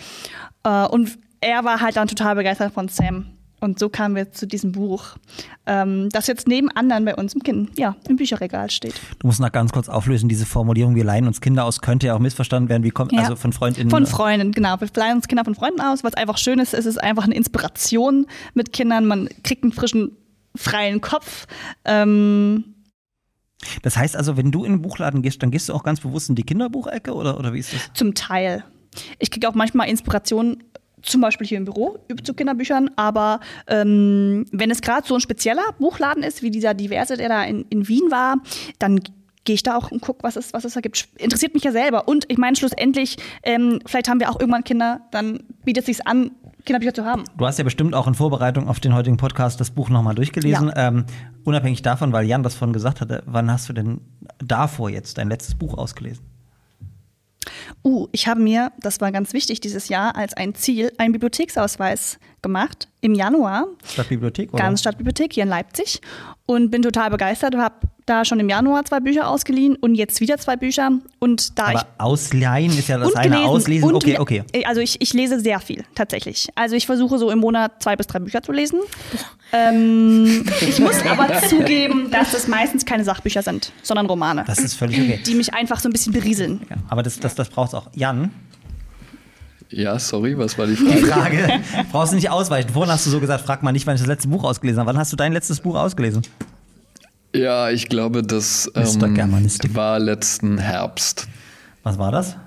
Äh, 0.64 0.86
und 0.88 1.18
er 1.42 1.64
war 1.66 1.82
halt 1.82 1.96
dann 1.98 2.08
total 2.08 2.36
begeistert 2.36 2.74
von 2.74 2.88
Sam. 2.88 3.26
Und 3.64 3.78
so 3.78 3.90
kamen 3.90 4.16
wir 4.16 4.32
zu 4.32 4.48
diesem 4.48 4.72
Buch, 4.72 5.18
ähm, 5.68 6.10
das 6.12 6.26
jetzt 6.26 6.48
neben 6.48 6.72
anderen 6.72 7.06
bei 7.06 7.14
uns 7.16 7.36
im, 7.36 7.44
kind, 7.44 7.78
ja, 7.78 7.96
im 8.10 8.16
Bücherregal 8.16 8.72
steht. 8.72 8.96
Du 9.20 9.28
musst 9.28 9.40
noch 9.40 9.52
ganz 9.52 9.72
kurz 9.72 9.88
auflösen, 9.88 10.28
diese 10.30 10.48
Formulierung, 10.48 10.96
wir 10.96 11.04
leihen 11.04 11.28
uns 11.28 11.42
Kinder 11.42 11.66
aus, 11.66 11.80
könnte 11.80 12.08
ja 12.08 12.16
auch 12.16 12.20
missverstanden 12.20 12.70
werden, 12.70 12.84
wie 12.84 12.90
kommt, 12.90 13.12
Ja. 13.12 13.20
also 13.20 13.36
von 13.36 13.54
FreundInnen. 13.54 13.92
Von 13.92 14.08
Freunden, 14.08 14.52
genau. 14.52 14.82
Wir 14.82 14.88
leihen 14.96 15.18
uns 15.18 15.28
Kinder 15.28 15.44
von 15.46 15.54
Freunden 15.54 15.80
aus, 15.80 16.04
was 16.04 16.16
einfach 16.16 16.40
schön 16.40 16.58
ist. 16.58 16.74
Es 16.74 16.88
ist 16.88 16.98
einfach 17.04 17.26
eine 17.26 17.36
Inspiration 17.36 18.26
mit 18.56 18.74
Kindern. 18.74 19.06
Man 19.06 19.30
kriegt 19.44 19.62
einen 19.62 19.74
frischen, 19.74 20.18
freien 20.56 21.00
Kopf. 21.00 21.46
Ähm, 21.86 22.64
Das 23.84 23.96
heißt 23.96 24.16
also, 24.16 24.38
wenn 24.38 24.52
du 24.52 24.64
in 24.66 24.74
den 24.78 24.82
Buchladen 24.82 25.22
gehst, 25.22 25.44
dann 25.44 25.52
gehst 25.52 25.70
du 25.70 25.74
auch 25.76 25.84
ganz 25.84 26.00
bewusst 26.00 26.30
in 26.30 26.36
die 26.36 26.44
Kinderbuchecke 26.44 27.14
oder, 27.14 27.38
oder 27.38 27.54
wie 27.54 27.60
ist 27.60 27.74
das? 27.74 27.92
zum 27.94 28.16
Teil. 28.16 28.64
Ich 29.20 29.30
kriege 29.30 29.48
auch 29.48 29.54
manchmal 29.54 29.88
Inspiration, 29.88 30.64
zum 31.02 31.22
Beispiel 31.22 31.48
hier 31.48 31.58
im 31.58 31.66
Büro 31.66 31.98
zu 32.24 32.34
Kinderbüchern, 32.34 32.92
aber 32.96 33.40
ähm, 33.68 34.46
wenn 34.52 34.72
es 34.72 34.82
gerade 34.82 35.08
so 35.08 35.16
ein 35.16 35.22
spezieller 35.22 35.74
Buchladen 35.80 36.24
ist, 36.24 36.42
wie 36.42 36.52
dieser 36.52 36.74
diverse, 36.74 37.18
der 37.18 37.30
da 37.30 37.44
in, 37.44 37.66
in 37.70 37.88
Wien 37.88 38.12
war, 38.12 38.38
dann 38.80 39.00
gehe 39.44 39.56
ich 39.56 39.64
da 39.64 39.76
auch 39.76 39.92
und 39.92 40.02
gucke, 40.02 40.24
was 40.24 40.36
es, 40.36 40.54
was 40.54 40.66
es 40.66 40.74
da 40.74 40.82
gibt. 40.82 41.08
Interessiert 41.18 41.54
mich 41.54 41.64
ja 41.64 41.72
selber. 41.72 42.08
Und 42.08 42.26
ich 42.28 42.38
meine, 42.38 42.56
schlussendlich, 42.56 43.18
ähm, 43.44 43.80
vielleicht 43.86 44.08
haben 44.08 44.20
wir 44.20 44.30
auch 44.30 44.40
irgendwann 44.40 44.64
Kinder, 44.64 45.02
dann 45.12 45.44
bietet 45.64 45.88
es 45.88 45.98
sich 45.98 46.08
an, 46.08 46.32
Kinderbücher 46.66 46.94
zu 46.94 47.06
haben. 47.06 47.24
Du 47.38 47.46
hast 47.46 47.58
ja 47.58 47.64
bestimmt 47.64 47.96
auch 47.96 48.08
in 48.08 48.14
Vorbereitung 48.14 48.68
auf 48.68 48.80
den 48.80 48.94
heutigen 48.94 49.18
Podcast 49.18 49.60
das 49.60 49.72
Buch 49.72 49.90
nochmal 49.90 50.16
durchgelesen. 50.16 50.68
Ja. 50.68 50.90
Ähm, 50.90 51.06
unabhängig 51.44 51.82
davon, 51.82 52.14
weil 52.14 52.28
Jan 52.28 52.44
das 52.44 52.56
vorhin 52.56 52.74
gesagt 52.74 53.02
hatte, 53.02 53.24
wann 53.26 53.52
hast 53.52 53.68
du 53.68 53.74
denn 53.74 54.02
davor 54.38 54.90
jetzt 54.90 55.18
dein 55.18 55.30
letztes 55.30 55.56
Buch 55.56 55.78
ausgelesen? 55.78 56.24
Uh, 57.84 58.08
ich 58.12 58.28
habe 58.28 58.42
mir, 58.42 58.72
das 58.80 59.02
war 59.02 59.12
ganz 59.12 59.34
wichtig 59.34 59.62
dieses 59.62 59.90
Jahr, 59.90 60.16
als 60.16 60.34
ein 60.34 60.56
Ziel 60.56 60.92
einen 60.98 61.12
Bibliotheksausweis 61.14 62.20
gemacht 62.42 62.88
im 63.02 63.14
Januar. 63.14 63.68
Stadtbibliothek? 63.86 64.54
Oder? 64.54 64.64
Ganz 64.64 64.82
Stadtbibliothek 64.82 65.34
hier 65.34 65.44
in 65.44 65.50
Leipzig 65.50 66.02
und 66.46 66.72
bin 66.72 66.82
total 66.82 67.10
begeistert. 67.10 67.56
Habe 67.56 67.76
da 68.06 68.26
schon 68.26 68.40
im 68.40 68.50
Januar 68.50 68.84
zwei 68.86 69.00
Bücher 69.00 69.28
ausgeliehen 69.28 69.76
und 69.76 69.96
jetzt 69.96 70.22
wieder 70.22 70.38
zwei 70.38 70.56
Bücher. 70.56 70.92
Und 71.20 71.58
da 71.58 71.68
Aber 71.68 71.88
ausleihen 71.98 72.78
ist 72.78 72.88
ja 72.88 72.98
ich 72.98 73.04
das 73.04 73.16
eine, 73.16 73.30
gelesen 73.30 73.50
auslesen, 73.50 73.90
und 73.90 73.96
okay, 73.96 74.18
okay. 74.20 74.44
Also 74.66 74.82
ich, 74.82 75.00
ich 75.02 75.14
lese 75.14 75.40
sehr 75.40 75.60
viel 75.60 75.84
tatsächlich. 75.96 76.50
Also 76.56 76.76
ich 76.76 76.86
versuche 76.86 77.18
so 77.18 77.30
im 77.32 77.40
Monat 77.40 77.82
zwei 77.82 77.96
bis 77.96 78.08
drei 78.08 78.20
Bücher 78.20 78.42
zu 78.42 78.52
lesen. 78.52 78.80
Ähm, 79.54 80.46
ich 80.62 80.80
muss 80.80 81.06
aber 81.06 81.42
zugeben, 81.48 82.10
dass 82.12 82.32
das 82.32 82.48
meistens 82.48 82.86
keine 82.86 83.04
Sachbücher 83.04 83.42
sind, 83.42 83.72
sondern 83.84 84.06
Romane, 84.06 84.44
Das 84.48 84.60
ist 84.60 84.74
völlig 84.76 85.00
okay. 85.00 85.20
die 85.26 85.36
mich 85.36 85.54
einfach 85.54 85.80
so 85.80 85.90
ein 85.90 85.92
bisschen 85.92 86.14
berieseln. 86.14 86.62
Ja, 86.70 86.78
aber 86.90 87.04
das, 87.04 87.20
das, 87.20 87.36
das 87.36 87.50
braucht 87.50 87.74
auch. 87.76 87.88
Jan, 87.94 88.32
Ja, 89.70 89.98
sorry, 90.00 90.38
was 90.38 90.58
war 90.58 90.68
die 90.68 90.76
die 90.76 90.86
Frage? 90.86 91.38
Frage, 91.38 91.62
brauchst 91.92 92.12
du 92.12 92.16
nicht 92.16 92.30
ausweichen. 92.30 92.70
Vorhin 92.70 92.92
hast 92.92 93.06
du 93.06 93.10
so 93.10 93.20
gesagt, 93.20 93.46
frag 93.46 93.64
mal 93.64 93.72
nicht, 93.72 93.88
wann 93.88 93.96
ich 93.96 94.02
das 94.02 94.08
letzte 94.08 94.28
Buch 94.28 94.44
ausgelesen 94.44 94.80
habe. 94.80 94.90
Wann 94.90 94.98
hast 94.98 95.12
du 95.12 95.18
dein 95.18 95.34
letztes 95.34 95.60
Buch 95.60 95.76
ausgelesen? 95.76 96.22
Ja, 97.36 97.70
ich 97.70 97.90
glaube, 97.90 98.24
das 98.24 98.72
ähm, 98.76 99.76
war 99.76 100.00
letzten 100.00 100.58
Herbst. 100.58 101.28
Was 101.84 101.98
war 101.98 102.12
das? 102.12 102.38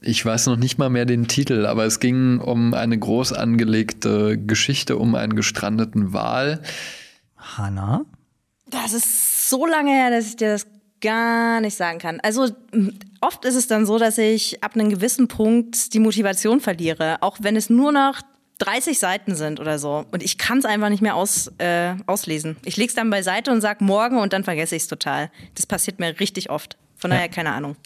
Ich 0.00 0.24
weiß 0.24 0.46
noch 0.46 0.56
nicht 0.56 0.76
mal 0.76 0.90
mehr 0.90 1.06
den 1.06 1.28
Titel, 1.28 1.64
aber 1.64 1.86
es 1.86 1.98
ging 1.98 2.38
um 2.38 2.74
eine 2.74 2.98
groß 2.98 3.32
angelegte 3.32 4.36
Geschichte 4.38 4.98
um 4.98 5.14
einen 5.14 5.34
gestrandeten 5.34 6.12
Wal. 6.12 6.60
Hanna? 7.38 8.04
Das 8.68 8.92
ist 8.92 9.48
so 9.48 9.66
lange 9.66 9.90
her, 9.90 10.10
dass 10.10 10.26
ich 10.26 10.36
dir 10.36 10.52
das 10.52 10.66
gar 11.00 11.60
nicht 11.60 11.76
sagen 11.76 11.98
kann. 11.98 12.20
Also 12.20 12.48
m, 12.72 12.92
oft 13.20 13.44
ist 13.44 13.54
es 13.54 13.66
dann 13.66 13.86
so, 13.86 13.98
dass 13.98 14.18
ich 14.18 14.62
ab 14.62 14.74
einem 14.74 14.90
gewissen 14.90 15.28
Punkt 15.28 15.94
die 15.94 16.00
Motivation 16.00 16.60
verliere, 16.60 17.18
auch 17.22 17.38
wenn 17.40 17.56
es 17.56 17.70
nur 17.70 17.92
noch 17.92 18.20
30 18.58 18.98
Seiten 18.98 19.34
sind 19.34 19.58
oder 19.60 19.78
so. 19.78 20.04
Und 20.12 20.22
ich 20.22 20.38
kann 20.38 20.58
es 20.58 20.64
einfach 20.64 20.88
nicht 20.88 21.02
mehr 21.02 21.16
aus, 21.16 21.50
äh, 21.58 21.94
auslesen. 22.06 22.56
Ich 22.64 22.76
lege 22.76 22.88
es 22.88 22.94
dann 22.94 23.10
beiseite 23.10 23.50
und 23.50 23.60
sag 23.60 23.80
morgen 23.80 24.18
und 24.18 24.32
dann 24.32 24.44
vergesse 24.44 24.76
ich 24.76 24.82
es 24.82 24.88
total. 24.88 25.30
Das 25.54 25.66
passiert 25.66 25.98
mir 25.98 26.18
richtig 26.20 26.50
oft. 26.50 26.76
Von 26.96 27.10
daher 27.10 27.28
keine 27.28 27.52
Ahnung. 27.52 27.76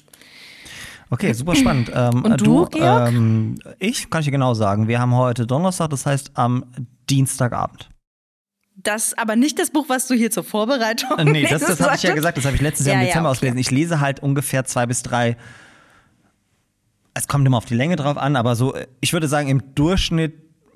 Okay, 1.11 1.33
super 1.33 1.55
spannend. 1.55 1.91
Ähm, 1.95 2.23
Und 2.23 2.41
du, 2.41 2.67
Georg? 2.67 3.09
Ähm, 3.09 3.59
ich 3.79 4.11
kann 4.11 4.21
ich 4.21 4.27
dir 4.27 4.33
genau 4.33 4.53
sagen. 4.55 4.89
Wir 4.89 5.01
haben 5.01 5.15
heute 5.15 5.47
Donnerstag, 5.47 5.89
das 5.91 6.05
heißt 6.05 6.33
am 6.35 6.65
Dienstagabend. 7.09 7.89
Das 8.77 9.17
aber 9.17 9.35
nicht 9.35 9.59
das 9.59 9.71
Buch, 9.71 9.87
was 9.89 10.07
du 10.07 10.15
hier 10.15 10.31
zur 10.31 10.45
Vorbereitung 10.45 11.19
Äh, 11.19 11.25
Nee, 11.25 11.47
das, 11.49 11.63
das 11.65 11.81
habe 11.81 11.97
ich 11.97 12.03
ja 12.03 12.15
gesagt, 12.15 12.37
das 12.39 12.45
habe 12.45 12.55
ich 12.55 12.63
letztes 12.63 12.87
Jahr 12.87 12.95
Ja, 12.97 13.01
im 13.01 13.07
ja, 13.07 13.11
Dezember 13.11 13.31
okay. 13.31 13.37
ausgelesen. 13.37 13.59
Ich 13.59 13.71
lese 13.71 14.01
halt 14.01 14.21
ungefähr 14.21 14.65
zwei 14.67 14.87
bis 14.87 15.03
drei. 15.03 15.37
Es 17.15 17.27
kommt 17.27 17.47
immer 17.47 17.57
auf 17.57 17.65
die 17.65 17.75
Länge 17.75 17.97
drauf 17.97 18.17
an, 18.19 18.37
aber 18.37 18.55
so, 18.55 18.75
äh, 18.75 18.87
ich 19.01 19.13
würde 19.15 19.27
sagen, 19.29 19.49
im 19.49 19.75
Durchschnitt 19.75 20.48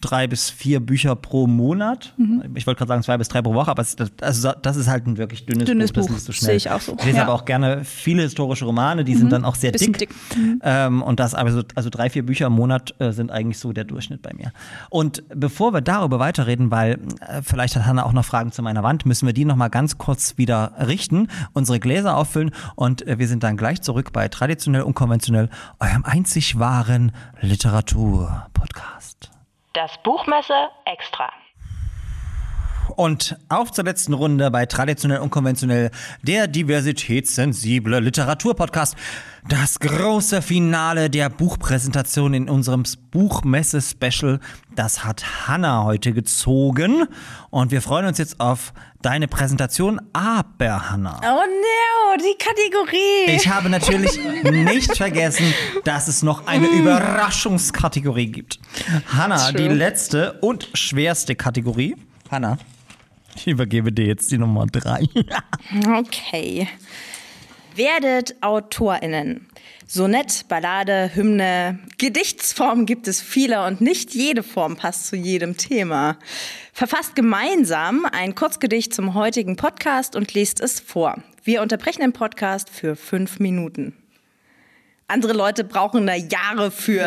drei 0.00 0.26
bis 0.26 0.50
vier 0.50 0.80
Bücher 0.80 1.16
pro 1.16 1.46
Monat. 1.46 2.14
Mhm. 2.16 2.44
Ich 2.54 2.66
wollte 2.66 2.78
gerade 2.78 2.88
sagen 2.88 3.02
zwei 3.02 3.18
bis 3.18 3.28
drei 3.28 3.42
pro 3.42 3.54
Woche, 3.54 3.70
aber 3.70 3.82
es, 3.82 3.96
das, 3.96 4.10
also 4.20 4.52
das 4.62 4.76
ist 4.76 4.88
halt 4.88 5.06
ein 5.06 5.16
wirklich 5.16 5.46
dünnes, 5.46 5.64
Dünnes 5.66 5.92
Buch. 5.92 6.02
Das 6.02 6.06
Buch, 6.08 6.14
liest 6.14 6.28
du 6.28 6.32
schnell. 6.32 6.46
sehe 6.48 6.56
ich 6.56 6.70
auch 6.70 6.80
so. 6.80 6.96
Ich 6.98 7.04
lese 7.04 7.16
Ja. 7.18 7.24
Mhm. 7.24 7.28
aber 7.30 7.38
auch 7.38 7.44
gerne 7.44 7.84
viele 7.84 8.22
historische 8.22 8.64
Romane, 8.64 9.04
die 9.04 9.14
sind 9.14 9.30
dann 9.32 9.44
auch 9.44 9.54
sehr 9.54 9.72
Bisschen 9.72 9.92
dick. 9.92 10.10
dick. 10.10 10.60
Ähm, 10.62 11.02
und 11.02 11.20
das 11.20 11.34
aber 11.34 11.50
so, 11.52 11.62
also 11.74 11.90
drei, 11.90 12.10
vier 12.10 12.24
Bücher 12.26 12.46
im 12.46 12.52
Monat 12.54 12.94
äh, 13.00 13.12
sind 13.12 13.30
eigentlich 13.30 13.58
so 13.58 13.72
der 13.72 13.84
Durchschnitt 13.84 14.22
bei 14.22 14.32
mir. 14.34 14.52
Und 14.90 15.22
bevor 15.34 15.72
wir 15.72 15.80
darüber 15.80 16.18
weiterreden, 16.18 16.70
weil 16.70 16.98
äh, 17.20 17.42
vielleicht 17.42 17.76
hat 17.76 17.86
Hanna 17.86 18.04
auch 18.04 18.12
noch 18.12 18.24
Fragen 18.24 18.52
zu 18.52 18.62
meiner 18.62 18.82
Wand, 18.82 19.06
müssen 19.06 19.26
wir 19.26 19.32
die 19.32 19.44
noch 19.44 19.56
mal 19.56 19.68
ganz 19.68 19.98
kurz 19.98 20.38
wieder 20.38 20.72
richten, 20.86 21.28
unsere 21.52 21.80
Gläser 21.80 22.16
auffüllen 22.16 22.50
und 22.76 23.06
äh, 23.06 23.18
wir 23.18 23.28
sind 23.28 23.42
dann 23.42 23.56
gleich 23.56 23.82
zurück 23.82 24.12
bei 24.12 24.28
traditionell 24.28 24.82
unkonventionell 24.82 25.48
eurem 25.78 26.04
einzig 26.04 26.58
wahren 26.58 27.12
Literatur-Podcast. 27.40 29.30
Das 29.72 29.96
Buchmesse 29.98 30.70
extra. 30.84 31.32
Und 32.96 33.36
auf 33.48 33.72
zur 33.72 33.84
letzten 33.84 34.12
Runde 34.14 34.50
bei 34.50 34.66
Traditionell 34.66 35.18
Unkonventionell, 35.20 35.90
der 36.22 36.46
diversitätssensible 36.46 38.00
Literaturpodcast. 38.00 38.96
Das 39.48 39.78
große 39.80 40.42
Finale 40.42 41.08
der 41.08 41.30
Buchpräsentation 41.30 42.34
in 42.34 42.50
unserem 42.50 42.82
Buchmesse-Special, 43.10 44.38
das 44.76 45.02
hat 45.04 45.48
Hanna 45.48 45.84
heute 45.84 46.12
gezogen. 46.12 47.06
Und 47.48 47.70
wir 47.70 47.80
freuen 47.80 48.06
uns 48.06 48.18
jetzt 48.18 48.38
auf 48.38 48.74
deine 49.00 49.28
Präsentation. 49.28 49.98
Aber 50.12 50.90
Hanna, 50.90 51.18
Oh 51.22 51.40
no, 51.46 52.16
die 52.18 52.36
Kategorie. 52.38 53.34
ich 53.36 53.48
habe 53.48 53.70
natürlich 53.70 54.20
nicht 54.44 54.96
vergessen, 54.96 55.54
dass 55.84 56.06
es 56.08 56.22
noch 56.22 56.46
eine 56.46 56.66
Überraschungskategorie 56.68 58.26
gibt. 58.26 58.58
Hanna, 59.06 59.52
die 59.52 59.68
letzte 59.68 60.34
und 60.40 60.68
schwerste 60.74 61.34
Kategorie. 61.34 61.96
Hanna, 62.30 62.58
ich 63.36 63.46
übergebe 63.46 63.92
dir 63.92 64.06
jetzt 64.06 64.30
die 64.30 64.38
Nummer 64.38 64.66
drei. 64.66 65.04
Okay. 65.86 66.66
Werdet 67.76 68.34
AutorInnen. 68.40 69.46
Sonett, 69.86 70.46
Ballade, 70.48 71.10
Hymne, 71.14 71.78
Gedichtsformen 71.98 72.86
gibt 72.86 73.08
es 73.08 73.20
viele 73.20 73.64
und 73.66 73.80
nicht 73.80 74.14
jede 74.14 74.42
Form 74.42 74.76
passt 74.76 75.06
zu 75.06 75.16
jedem 75.16 75.56
Thema. 75.56 76.16
Verfasst 76.72 77.14
gemeinsam 77.14 78.06
ein 78.10 78.34
Kurzgedicht 78.34 78.94
zum 78.94 79.14
heutigen 79.14 79.56
Podcast 79.56 80.16
und 80.16 80.34
lest 80.34 80.60
es 80.60 80.80
vor. 80.80 81.16
Wir 81.44 81.62
unterbrechen 81.62 82.02
den 82.02 82.12
Podcast 82.12 82.70
für 82.70 82.96
fünf 82.96 83.38
Minuten. 83.38 83.94
Andere 85.10 85.32
Leute 85.32 85.64
brauchen 85.64 86.06
da 86.06 86.14
Jahre 86.14 86.70
für, 86.70 87.02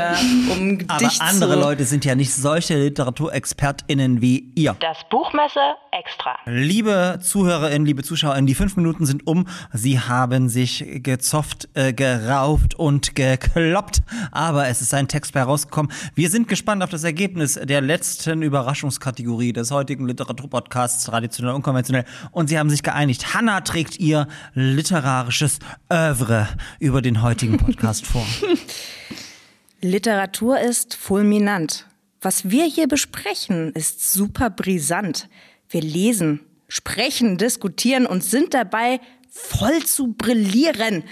um 0.52 0.60
ein 0.72 0.86
Aber 0.90 1.00
Gedicht 1.00 1.22
andere 1.22 1.54
zu... 1.54 1.60
Leute 1.60 1.86
sind 1.86 2.04
ja 2.04 2.16
nicht 2.16 2.34
solche 2.34 2.76
LiteraturexpertInnen 2.76 4.22
wie 4.22 4.52
ihr. 4.56 4.76
Das 4.82 4.98
Buchmesse 5.10 5.62
extra. 5.92 6.36
Liebe 6.46 7.20
ZuhörerInnen, 7.22 7.86
liebe 7.86 8.04
ZuschauerInnen, 8.04 8.46
die 8.46 8.56
fünf 8.56 8.76
Minuten 8.76 9.06
sind 9.06 9.26
um. 9.26 9.48
Sie 9.72 10.02
haben 10.02 10.50
sich 10.50 10.84
gezofft, 10.96 11.70
äh, 11.76 11.94
gerauft 11.94 12.76
und 12.76 13.16
gekloppt. 13.16 14.02
Aber 14.32 14.68
es 14.68 14.82
ist 14.82 14.94
ein 14.94 15.08
Text 15.08 15.32
bei 15.32 15.44
rausgekommen. 15.44 15.90
Wir 16.14 16.30
sind 16.30 16.50
gespannt 16.50 16.84
auf 16.84 16.90
das 16.90 17.06
Ergebnis 17.06 17.54
der 17.54 17.80
letzten 17.80 18.42
Überraschungskategorie 18.42 19.54
des 19.54 19.72
heutigen 19.72 20.08
Literaturpodcasts, 20.08 21.06
traditionell 21.06 21.52
und 21.52 21.58
unkonventionell. 21.58 22.04
Und 22.32 22.50
sie 22.50 22.60
haben 22.60 22.70
sich 22.70 22.84
geeinigt. 22.84 23.34
Hanna 23.34 23.62
trägt 23.62 23.98
ihr 24.00 24.28
literarisches 24.56 25.60
Övre 25.90 26.50
über 26.80 27.02
den 27.02 27.22
heutigen 27.22 27.58
Podcast 27.58 27.93
vor. 28.02 28.26
Literatur 29.82 30.60
ist 30.60 30.96
fulminant. 30.96 31.88
Was 32.22 32.50
wir 32.50 32.66
hier 32.66 32.88
besprechen, 32.88 33.74
ist 33.74 34.14
super 34.14 34.50
brisant. 34.50 35.28
Wir 35.70 35.82
lesen, 35.82 36.40
sprechen, 36.70 37.38
diskutieren 37.38 38.06
und 38.06 38.24
sind 38.24 38.54
dabei 38.54 39.02
voll 39.30 39.84
zu 39.84 40.14
brillieren. 40.14 41.04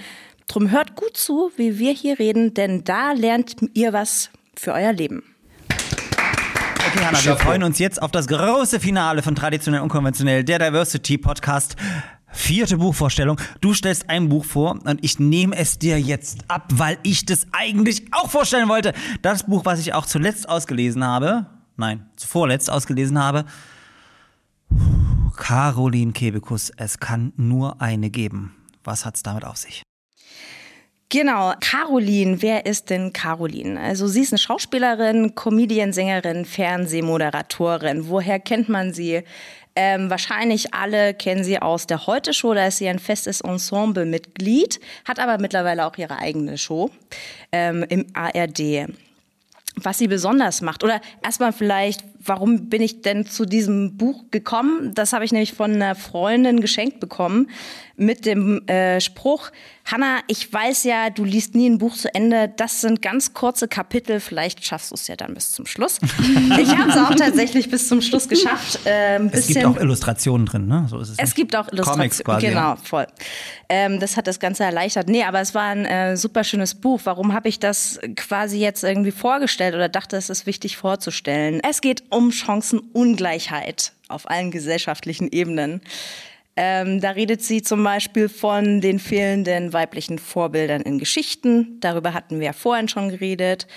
Drum 0.48 0.72
hört 0.72 0.96
gut 0.96 1.18
zu, 1.18 1.52
wie 1.58 1.80
wir 1.80 1.92
hier 1.92 2.18
reden, 2.20 2.54
denn 2.54 2.84
da 2.84 3.12
lernt 3.12 3.56
ihr 3.74 3.94
was 3.94 4.30
für 4.56 4.74
euer 4.74 4.94
Leben. 4.94 5.24
Okay, 6.88 7.06
Hanna, 7.06 7.24
wir 7.24 7.38
freuen 7.38 7.64
uns 7.64 7.80
jetzt 7.80 8.02
auf 8.02 8.12
das 8.12 8.28
große 8.28 8.80
Finale 8.80 9.22
von 9.22 9.36
Traditionell 9.36 9.82
Unkonventionell, 9.82 10.44
der 10.44 10.60
Diversity 10.60 11.18
Podcast. 11.18 11.76
Vierte 12.32 12.78
Buchvorstellung. 12.78 13.40
Du 13.60 13.74
stellst 13.74 14.10
ein 14.10 14.30
Buch 14.30 14.46
vor 14.46 14.80
und 14.84 15.04
ich 15.04 15.20
nehme 15.20 15.56
es 15.56 15.80
dir 15.80 16.00
jetzt 16.00 16.46
ab, 16.48 16.68
weil 16.72 16.98
ich 17.04 17.26
das 17.26 17.48
eigentlich 17.52 18.06
auch 18.12 18.30
vorstellen 18.30 18.70
wollte. 18.70 18.94
Das 19.22 19.44
Buch, 19.44 19.66
was 19.66 19.80
ich 19.80 19.94
auch 19.94 20.06
zuletzt 20.06 20.48
ausgelesen 20.48 21.06
habe, 21.06 21.46
nein, 21.78 22.10
zuvorletzt 22.16 22.70
ausgelesen 22.70 23.20
habe, 23.20 23.46
Caroline 25.36 26.14
Kebekus, 26.14 26.72
es 26.78 27.00
kann 27.00 27.34
nur 27.36 27.82
eine 27.82 28.10
geben. 28.10 28.56
Was 28.84 29.06
hat's 29.06 29.24
damit 29.24 29.46
auf 29.46 29.58
sich? 29.58 29.84
Genau, 31.10 31.54
Caroline, 31.60 32.42
wer 32.42 32.66
ist 32.66 32.90
denn 32.90 33.12
Caroline? 33.12 33.78
Also 33.78 34.08
sie 34.08 34.22
ist 34.22 34.32
eine 34.32 34.40
Schauspielerin, 34.40 35.36
Comedian, 35.36 35.92
Sängerin, 35.92 36.46
Fernsehmoderatorin. 36.46 38.08
Woher 38.08 38.40
kennt 38.40 38.70
man 38.70 38.94
sie? 38.94 39.24
Ähm, 39.76 40.10
wahrscheinlich 40.10 40.74
alle 40.74 41.14
kennen 41.14 41.44
sie 41.44 41.62
aus 41.62 41.88
der 41.88 42.06
Heute-Show, 42.06 42.54
da 42.54 42.68
ist 42.68 42.78
sie 42.78 42.90
ein 42.90 43.00
festes 43.00 43.42
Ensemble-Mitglied, 43.42 44.80
hat 45.06 45.20
aber 45.20 45.38
mittlerweile 45.38 45.86
auch 45.86 45.98
ihre 45.98 46.18
eigene 46.18 46.58
Show 46.58 46.90
ähm, 47.52 47.86
im 47.88 48.08
ARD. 48.14 48.88
Was 49.76 49.98
sie 49.98 50.10
besonders 50.10 50.62
macht 50.62 50.84
oder 50.84 51.00
erstmal 51.24 51.54
vielleicht, 51.54 52.04
warum 52.26 52.70
bin 52.70 52.82
ich 52.82 53.02
denn 53.02 53.26
zu 53.26 53.46
diesem 53.46 53.98
Buch 53.98 54.26
gekommen? 54.32 54.94
Das 54.96 55.14
habe 55.14 55.26
ich 55.26 55.32
nämlich 55.32 55.54
von 55.54 55.74
einer 55.74 55.96
Freundin 55.96 56.62
geschenkt 56.62 57.00
bekommen 57.00 57.48
mit 57.98 58.26
dem 58.26 58.68
äh, 58.68 59.00
Spruch, 59.00 59.52
Hanna, 59.86 60.20
ich 60.28 60.52
weiß 60.52 60.84
ja, 60.86 61.10
du 61.10 61.26
liest 61.26 61.56
nie 61.56 61.70
ein 61.70 61.78
Buch 61.78 61.96
zu 61.96 62.14
Ende. 62.14 62.52
Das 62.56 62.82
sind 62.82 63.02
ganz 63.02 63.34
kurze 63.34 63.68
Kapitel. 63.68 64.20
Vielleicht 64.20 64.64
schaffst 64.64 64.92
du 64.92 64.96
es 64.96 65.08
ja 65.08 65.16
dann 65.16 65.34
bis 65.34 65.52
zum 65.52 65.66
Schluss. 65.66 66.00
ich 66.60 66.78
habe 66.78 66.92
es 66.92 66.98
auch 66.98 67.14
tatsächlich 67.16 67.70
bis 67.70 67.88
zum 67.88 68.02
Schluss 68.02 68.30
geschafft. 68.30 68.80
Äh, 68.86 69.16
ein 69.16 69.30
Es 69.34 69.48
gibt 69.48 69.66
auch 69.66 69.78
Illustrationen 69.78 70.46
drin, 70.46 70.68
ne? 70.68 70.86
So 70.90 71.00
ist 71.00 71.10
es. 71.10 71.16
es 71.18 71.26
nicht. 71.26 71.36
gibt 71.36 71.56
auch 71.56 71.68
Illustrationen. 71.72 72.10
Comics 72.10 72.24
quasi, 72.24 72.48
Genau, 72.48 72.76
voll. 72.78 73.08
Ähm, 73.68 74.00
das 74.00 74.18
hat 74.18 74.28
das 74.28 74.40
Ganze 74.40 74.64
erleichtert. 74.64 75.10
Nee, 75.10 75.24
aber 75.24 75.42
es 75.42 75.56
war 75.56 75.64
ein 75.64 75.86
äh, 75.86 76.16
super 76.16 76.44
schönes 76.44 76.76
Buch. 76.76 77.02
Warum 77.04 77.34
habe 77.34 77.50
ich 77.50 77.60
das 77.60 78.00
quasi 78.16 78.60
jetzt 78.60 78.84
irgendwie 78.84 79.12
vorgestellt 79.12 79.76
oder 79.76 79.90
dachte, 79.90 80.16
es 80.16 80.30
ist 80.30 80.46
wichtig 80.46 80.78
vorzustellen? 80.78 81.60
Es 81.68 81.82
geht 81.82 82.04
um 82.12 82.32
Chancenungleichheit 82.32 83.94
auf 84.08 84.30
allen 84.30 84.52
gesellschaftlichen 84.52 85.30
Ebenen. 85.32 85.82
Ähm, 86.58 87.00
da 87.00 87.12
redet 87.12 87.42
sie 87.42 87.62
zum 87.62 87.82
Beispiel 87.84 88.28
von 88.28 88.82
den 88.82 89.00
fehlenden 89.00 89.72
weiblichen 89.72 90.20
Vorbildern 90.20 90.82
in 90.82 91.00
Geschichten. 91.00 91.80
Darüber 91.80 92.14
hatten 92.14 92.40
wir 92.40 92.48
ja 92.48 92.54
vorhin 92.54 92.90
schon 92.90 93.10
geredet. 93.10 93.68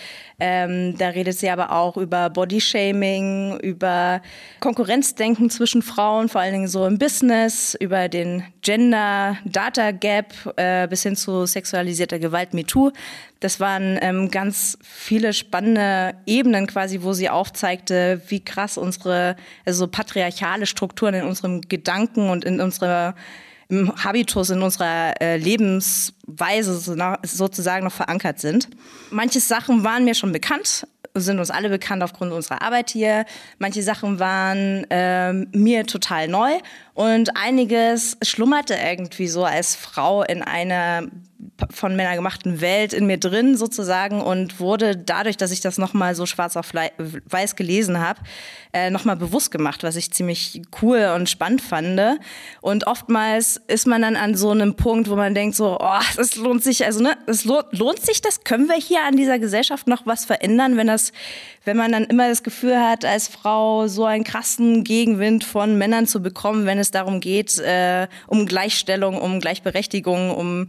Ähm, 0.41 0.99
da 0.99 1.09
redet 1.09 1.39
sie 1.39 1.49
aber 1.51 1.71
auch 1.71 1.97
über 1.97 2.29
Bodyshaming, 2.31 3.61
über 3.61 4.21
Konkurrenzdenken 4.59 5.51
zwischen 5.51 5.83
Frauen, 5.83 6.29
vor 6.29 6.41
allen 6.41 6.53
Dingen 6.53 6.69
so 6.69 6.85
im 6.87 6.99
Business, 6.99 7.77
über 7.79 8.09
den 8.09 8.43
Gender 8.63 9.39
Data 9.45 9.93
Gap 9.93 10.35
äh, 10.57 10.89
bis 10.89 11.05
hin 11.05 11.15
zu 11.15 11.47
sexualisierter 11.47 12.19
Gewalt 12.19 12.55
MeToo. 12.55 12.91
Das 13.45 13.61
waren 13.61 13.99
ähm, 14.01 14.31
ganz 14.31 14.79
viele 14.83 15.35
spannende 15.35 16.15
Ebenen 16.25 16.67
quasi, 16.67 17.03
wo 17.03 17.13
sie 17.13 17.29
aufzeigte, 17.29 18.23
wie 18.29 18.41
krass 18.43 18.79
unsere 18.79 19.37
also 19.67 19.85
so 19.85 19.91
patriarchale 19.91 20.65
Strukturen 20.65 21.13
in 21.13 21.25
unserem 21.25 21.61
Gedanken 21.61 22.31
und 22.31 22.45
in 22.47 22.59
unserer 22.65 23.15
im 23.69 23.93
Habitus, 24.05 24.51
in 24.51 24.63
unserer 24.63 25.15
äh, 25.23 25.37
Lebensweise 25.37 26.77
so 26.79 26.95
na- 26.95 27.19
sozusagen 27.23 27.85
noch 27.85 27.93
verankert 27.93 28.39
sind. 28.39 28.69
Manche 29.11 29.41
Sachen 29.41 29.85
waren 29.85 30.05
mir 30.05 30.15
schon 30.15 30.33
bekannt, 30.33 30.87
sind 31.15 31.39
uns 31.39 31.51
alle 31.51 31.71
bekannt 31.71 32.03
aufgrund 32.03 32.33
unserer 32.33 32.61
Arbeit 32.61 32.91
hier. 32.91 33.25
Manche 33.59 33.83
Sachen 33.83 34.19
waren 34.19 34.87
ähm, 34.91 35.49
mir 35.53 35.87
total 35.87 36.29
neu 36.29 36.51
und 36.93 37.37
einiges 37.37 38.19
schlummerte 38.23 38.75
irgendwie 38.75 39.29
so 39.29 39.45
als 39.45 39.77
Frau 39.77 40.23
in 40.25 40.43
einer 40.43 41.05
von 41.71 41.95
Männern 41.97 42.17
gemachten 42.17 42.61
Welt 42.61 42.93
in 42.93 43.07
mir 43.07 43.19
drin 43.19 43.57
sozusagen 43.57 44.21
und 44.21 44.61
wurde 44.61 44.97
dadurch, 44.97 45.37
dass 45.37 45.51
ich 45.51 45.61
das 45.61 45.79
nochmal 45.79 46.15
so 46.15 46.27
schwarz 46.27 46.57
auf 46.57 46.73
weiß 46.75 47.57
gelesen 47.57 47.99
habe, 47.99 48.21
äh, 48.73 48.91
nochmal 48.91 49.17
bewusst 49.17 49.51
gemacht, 49.51 49.83
was 49.83 49.97
ich 49.97 50.11
ziemlich 50.11 50.63
cool 50.83 51.13
und 51.15 51.31
spannend 51.31 51.63
fand. 51.63 51.85
Und 52.61 52.87
oftmals 52.87 53.61
ist 53.69 53.87
man 53.87 54.03
dann 54.03 54.17
an 54.17 54.35
so 54.35 54.51
einem 54.51 54.75
Punkt, 54.75 55.09
wo 55.09 55.17
man 55.17 55.35
denkt 55.35 55.55
so, 55.55 55.79
oh, 55.81 56.01
das 56.17 56.37
lohnt 56.37 56.63
sich, 56.65 56.85
also 56.85 57.03
ne, 57.03 57.17
es 57.27 57.45
lohnt, 57.45 57.67
lohnt 57.73 58.01
sich 58.01 58.21
das? 58.21 58.43
Können 58.43 58.69
wir 58.69 58.77
hier 58.77 59.05
an 59.05 59.17
dieser 59.17 59.39
Gesellschaft 59.39 59.87
noch 59.87 60.07
was 60.07 60.25
verändern, 60.25 60.77
wenn 60.77 60.89
das, 60.89 61.13
wenn 61.65 61.77
man 61.77 61.93
dann 61.93 62.05
immer 62.05 62.29
das 62.29 62.43
Gefühl 62.43 62.81
hat, 62.81 63.05
als 63.05 63.29
Frau 63.29 63.87
so 63.87 64.05
einen 64.05 64.25
krassen 64.25 64.83
Gegenwind 64.83 65.45
von 65.45 65.79
Männern 65.79 66.07
zu 66.07 66.21
bekommen, 66.21 66.67
wenn 66.67 66.79
es 66.79 66.91
darum 66.91 67.21
geht, 67.21 67.59
äh, 67.59 68.09
um 68.27 68.47
Gleichstellung, 68.47 69.21
um 69.21 69.41
Gleichberechtigung, 69.41 70.33
um 70.35 70.67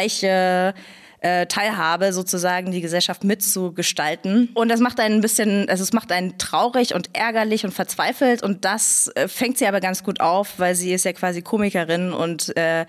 gleiche 0.00 0.74
äh, 1.20 1.46
Teilhabe 1.46 2.12
sozusagen 2.12 2.70
die 2.70 2.80
Gesellschaft 2.80 3.24
mitzugestalten. 3.24 4.48
Und 4.54 4.68
das 4.68 4.80
macht 4.80 4.98
einen 5.00 5.16
ein 5.16 5.20
bisschen, 5.20 5.68
also 5.68 5.82
es 5.82 5.92
macht 5.92 6.10
einen 6.12 6.38
traurig 6.38 6.94
und 6.94 7.10
ärgerlich 7.12 7.64
und 7.64 7.72
verzweifelt 7.72 8.42
und 8.42 8.64
das 8.64 9.10
äh, 9.14 9.28
fängt 9.28 9.58
sie 9.58 9.66
aber 9.66 9.80
ganz 9.80 10.02
gut 10.02 10.20
auf, 10.20 10.58
weil 10.58 10.74
sie 10.74 10.92
ist 10.94 11.04
ja 11.04 11.12
quasi 11.12 11.42
Komikerin 11.42 12.12
und 12.12 12.56
äh, 12.56 12.86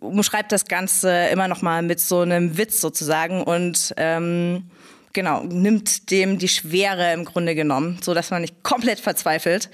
umschreibt 0.00 0.52
das 0.52 0.64
Ganze 0.64 1.26
immer 1.26 1.46
noch 1.46 1.60
mal 1.60 1.82
mit 1.82 2.00
so 2.00 2.20
einem 2.20 2.56
Witz 2.56 2.80
sozusagen 2.80 3.42
und 3.42 3.92
ähm, 3.98 4.70
genau 5.12 5.42
nimmt 5.42 6.10
dem 6.10 6.38
die 6.38 6.48
Schwere 6.48 7.12
im 7.12 7.26
Grunde 7.26 7.54
genommen, 7.54 7.98
so 8.02 8.14
dass 8.14 8.30
man 8.30 8.40
nicht 8.40 8.62
komplett 8.62 9.00
verzweifelt, 9.00 9.68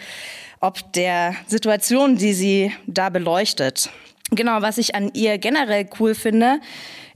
ob 0.58 0.92
der 0.94 1.36
Situation, 1.46 2.16
die 2.16 2.34
sie 2.34 2.72
da 2.88 3.08
beleuchtet. 3.10 3.90
Genau, 4.30 4.62
was 4.62 4.78
ich 4.78 4.94
an 4.94 5.10
ihr 5.14 5.38
generell 5.38 5.88
cool 5.98 6.14
finde, 6.14 6.60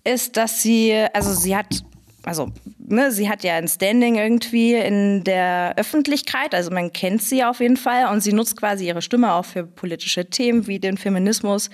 ist, 0.04 0.36
dass 0.36 0.62
sie, 0.62 0.94
also 1.12 1.32
sie 1.32 1.56
hat 1.56 1.84
also 2.26 2.50
ne, 2.78 3.12
sie 3.12 3.28
hat 3.28 3.44
ja 3.44 3.56
ein 3.56 3.68
Standing 3.68 4.16
irgendwie 4.16 4.74
in 4.74 5.24
der 5.24 5.74
Öffentlichkeit, 5.76 6.54
also 6.54 6.70
man 6.70 6.92
kennt 6.92 7.22
sie 7.22 7.44
auf 7.44 7.60
jeden 7.60 7.76
Fall 7.76 8.10
und 8.12 8.22
sie 8.22 8.32
nutzt 8.32 8.56
quasi 8.56 8.86
ihre 8.86 9.02
Stimme 9.02 9.32
auch 9.32 9.44
für 9.44 9.64
politische 9.64 10.28
Themen 10.28 10.66
wie 10.66 10.78
den 10.78 10.96
Feminismus, 10.96 11.70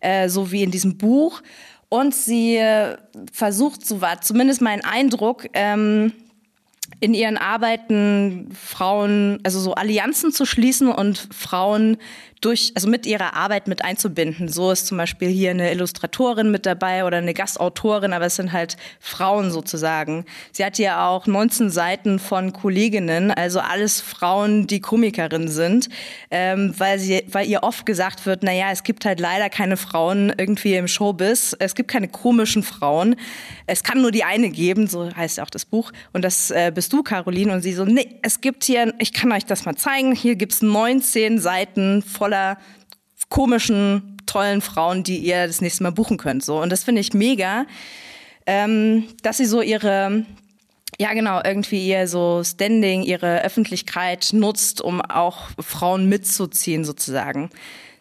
äh, 0.00 0.28
so 0.28 0.50
wie 0.52 0.62
in 0.62 0.70
diesem 0.70 0.98
Buch. 0.98 1.42
Und 1.88 2.14
sie 2.14 2.56
äh, 2.56 2.96
versucht, 3.32 3.86
so 3.86 4.00
war 4.00 4.20
zumindest 4.20 4.60
mein 4.60 4.84
Eindruck, 4.84 5.46
ähm, 5.52 6.12
in 7.00 7.14
ihren 7.14 7.38
Arbeiten 7.38 8.50
Frauen, 8.54 9.40
also 9.42 9.58
so 9.58 9.74
Allianzen 9.74 10.32
zu 10.32 10.44
schließen 10.44 10.88
und 10.88 11.28
Frauen 11.32 11.96
durch, 12.44 12.72
also 12.74 12.88
mit 12.88 13.06
ihrer 13.06 13.34
Arbeit 13.34 13.68
mit 13.68 13.84
einzubinden. 13.84 14.48
So 14.48 14.70
ist 14.70 14.86
zum 14.86 14.98
Beispiel 14.98 15.28
hier 15.28 15.50
eine 15.50 15.72
Illustratorin 15.72 16.50
mit 16.50 16.66
dabei 16.66 17.04
oder 17.04 17.18
eine 17.18 17.32
Gastautorin, 17.32 18.12
aber 18.12 18.26
es 18.26 18.36
sind 18.36 18.52
halt 18.52 18.76
Frauen 19.00 19.50
sozusagen. 19.50 20.26
Sie 20.52 20.64
hat 20.64 20.78
ja 20.78 21.08
auch 21.08 21.26
19 21.26 21.70
Seiten 21.70 22.18
von 22.18 22.52
Kolleginnen, 22.52 23.30
also 23.30 23.60
alles 23.60 24.00
Frauen, 24.00 24.66
die 24.66 24.80
Komikerinnen 24.80 25.48
sind, 25.48 25.88
ähm, 26.30 26.74
weil 26.76 26.98
sie, 26.98 27.24
weil 27.28 27.48
ihr 27.48 27.62
oft 27.62 27.86
gesagt 27.86 28.26
wird, 28.26 28.42
naja, 28.42 28.66
es 28.70 28.82
gibt 28.82 29.04
halt 29.04 29.20
leider 29.20 29.48
keine 29.48 29.76
Frauen 29.76 30.32
irgendwie 30.36 30.74
im 30.74 30.88
Showbiz. 30.88 31.56
Es 31.58 31.74
gibt 31.74 31.90
keine 31.90 32.08
komischen 32.08 32.62
Frauen. 32.62 33.16
Es 33.66 33.82
kann 33.82 34.02
nur 34.02 34.10
die 34.10 34.24
eine 34.24 34.50
geben, 34.50 34.86
so 34.86 35.08
heißt 35.14 35.38
ja 35.38 35.44
auch 35.44 35.50
das 35.50 35.64
Buch. 35.64 35.92
Und 36.12 36.22
das 36.22 36.50
äh, 36.50 36.70
bist 36.74 36.92
du, 36.92 37.02
Caroline. 37.02 37.52
Und 37.52 37.62
sie 37.62 37.72
so, 37.72 37.84
nee, 37.84 38.18
es 38.22 38.40
gibt 38.40 38.64
hier, 38.64 38.92
ich 38.98 39.12
kann 39.12 39.32
euch 39.32 39.46
das 39.46 39.64
mal 39.64 39.76
zeigen. 39.76 40.14
Hier 40.14 40.36
gibt's 40.36 40.60
19 40.60 41.38
Seiten 41.38 42.02
voller 42.02 42.33
komischen, 43.28 44.16
tollen 44.26 44.60
Frauen, 44.60 45.02
die 45.02 45.18
ihr 45.18 45.46
das 45.46 45.60
nächste 45.60 45.82
Mal 45.82 45.92
buchen 45.92 46.18
könnt. 46.18 46.44
So. 46.44 46.60
Und 46.60 46.70
das 46.70 46.84
finde 46.84 47.00
ich 47.00 47.14
mega, 47.14 47.66
ähm, 48.46 49.04
dass 49.22 49.38
sie 49.38 49.46
so 49.46 49.60
ihre, 49.60 50.24
ja 50.98 51.12
genau, 51.14 51.40
irgendwie 51.42 51.86
ihr 51.86 52.06
so 52.08 52.42
Standing, 52.44 53.02
ihre 53.02 53.42
Öffentlichkeit 53.42 54.30
nutzt, 54.32 54.80
um 54.80 55.00
auch 55.00 55.48
Frauen 55.58 56.08
mitzuziehen 56.08 56.84
sozusagen. 56.84 57.50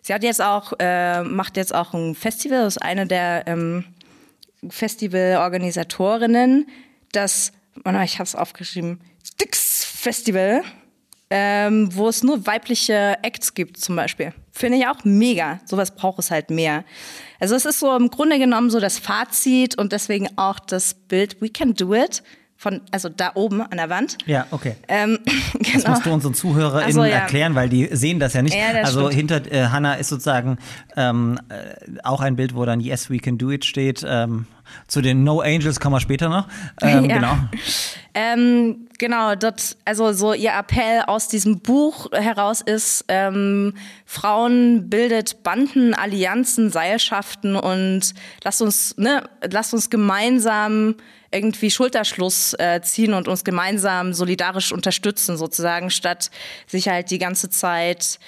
Sie 0.01 0.13
hat 0.13 0.23
jetzt 0.23 0.41
auch, 0.41 0.73
äh, 0.79 1.23
macht 1.23 1.57
jetzt 1.57 1.73
auch 1.73 1.93
ein 1.93 2.13
Festival, 2.13 2.67
ist 2.67 2.81
eine 2.81 3.07
der 3.07 3.47
ähm, 3.47 3.85
Festivalorganisatorinnen, 4.69 6.67
das, 7.11 7.53
oh 7.85 7.91
ich 8.03 8.19
habe 8.19 8.27
es 8.27 8.35
aufgeschrieben, 8.35 8.99
Sticks 9.23 9.85
Festival 9.85 10.63
ähm, 11.35 11.89
wo 11.95 12.09
es 12.09 12.21
nur 12.21 12.45
weibliche 12.45 13.17
Acts 13.23 13.55
gibt 13.55 13.77
zum 13.77 13.95
Beispiel. 13.95 14.33
Finde 14.51 14.77
ich 14.77 14.85
auch 14.85 15.03
mega. 15.03 15.59
Sowas 15.65 15.95
braucht 15.95 16.19
es 16.19 16.29
halt 16.29 16.51
mehr. 16.51 16.85
Also 17.39 17.55
es 17.55 17.65
ist 17.65 17.79
so 17.79 17.95
im 17.95 18.11
Grunde 18.11 18.37
genommen 18.37 18.69
so 18.69 18.79
das 18.79 18.99
Fazit 18.99 19.75
und 19.75 19.93
deswegen 19.93 20.29
auch 20.37 20.59
das 20.59 20.93
Bild 20.93 21.41
We 21.41 21.49
Can 21.49 21.73
Do 21.73 21.95
It. 21.95 22.21
Von, 22.63 22.79
also 22.91 23.09
da 23.09 23.31
oben 23.35 23.61
an 23.61 23.75
der 23.75 23.89
Wand. 23.89 24.17
Ja, 24.25 24.47
okay. 24.51 24.77
Ähm, 24.87 25.19
genau. 25.53 25.73
Das 25.73 25.85
musst 25.85 26.05
du 26.05 26.13
unseren 26.13 26.33
ZuhörerInnen 26.33 26.85
Also, 26.85 27.03
ja. 27.03 27.17
erklären, 27.17 27.55
weil 27.55 27.67
die 27.67 27.89
sehen 27.91 28.21
das 28.21 28.31
ja 28.31 28.41
nicht. 28.41 28.55
Ja, 28.55 28.71
das 28.71 28.87
also 28.87 29.11
stimmt. 29.11 29.31
hinter 29.31 29.51
äh, 29.51 29.67
Hannah 29.67 29.95
ist 29.95 30.07
sozusagen 30.07 30.57
ähm, 30.95 31.37
äh, 31.49 31.99
auch 32.05 32.21
ein 32.21 32.37
Bild, 32.37 32.55
wo 32.55 32.63
dann 32.63 32.79
Yes, 32.79 33.09
we 33.09 33.17
can 33.19 33.37
do 33.37 33.51
it 33.51 33.65
steht. 33.65 34.05
Ähm, 34.07 34.45
zu 34.87 35.01
den 35.01 35.25
No 35.25 35.41
Angels 35.41 35.81
kommen 35.81 35.95
wir 35.95 35.99
später 35.99 36.29
noch. 36.29 36.47
Ähm, 36.81 37.09
Ja. 37.09 37.17
Genau. 37.17 37.37
Ähm, 38.13 38.87
genau, 38.99 39.35
dort, 39.35 39.75
also 39.85 40.13
so 40.13 40.33
ihr 40.33 40.51
Appell 40.53 41.01
aus 41.07 41.27
diesem 41.27 41.59
Buch 41.59 42.11
heraus 42.13 42.61
ist, 42.61 43.03
ähm, 43.09 43.73
Frauen 44.05 44.89
bildet 44.89 45.43
Banden, 45.43 45.93
Allianzen, 45.93 46.69
Seilschaften 46.69 47.55
und 47.55 48.13
lasst 48.43 48.61
uns, 48.61 48.95
ne, 48.97 49.23
lasst 49.49 49.73
uns 49.73 49.89
gemeinsam 49.89 50.95
irgendwie 51.33 51.71
Schulterschluss 51.71 52.53
äh, 52.59 52.81
ziehen 52.81 53.13
und 53.13 53.27
uns 53.27 53.43
gemeinsam 53.43 54.13
solidarisch 54.13 54.71
unterstützen, 54.71 55.37
sozusagen, 55.37 55.89
statt 55.89 56.29
sich 56.67 56.87
halt 56.87 57.11
die 57.11 57.19
ganze 57.19 57.49
Zeit 57.49 58.19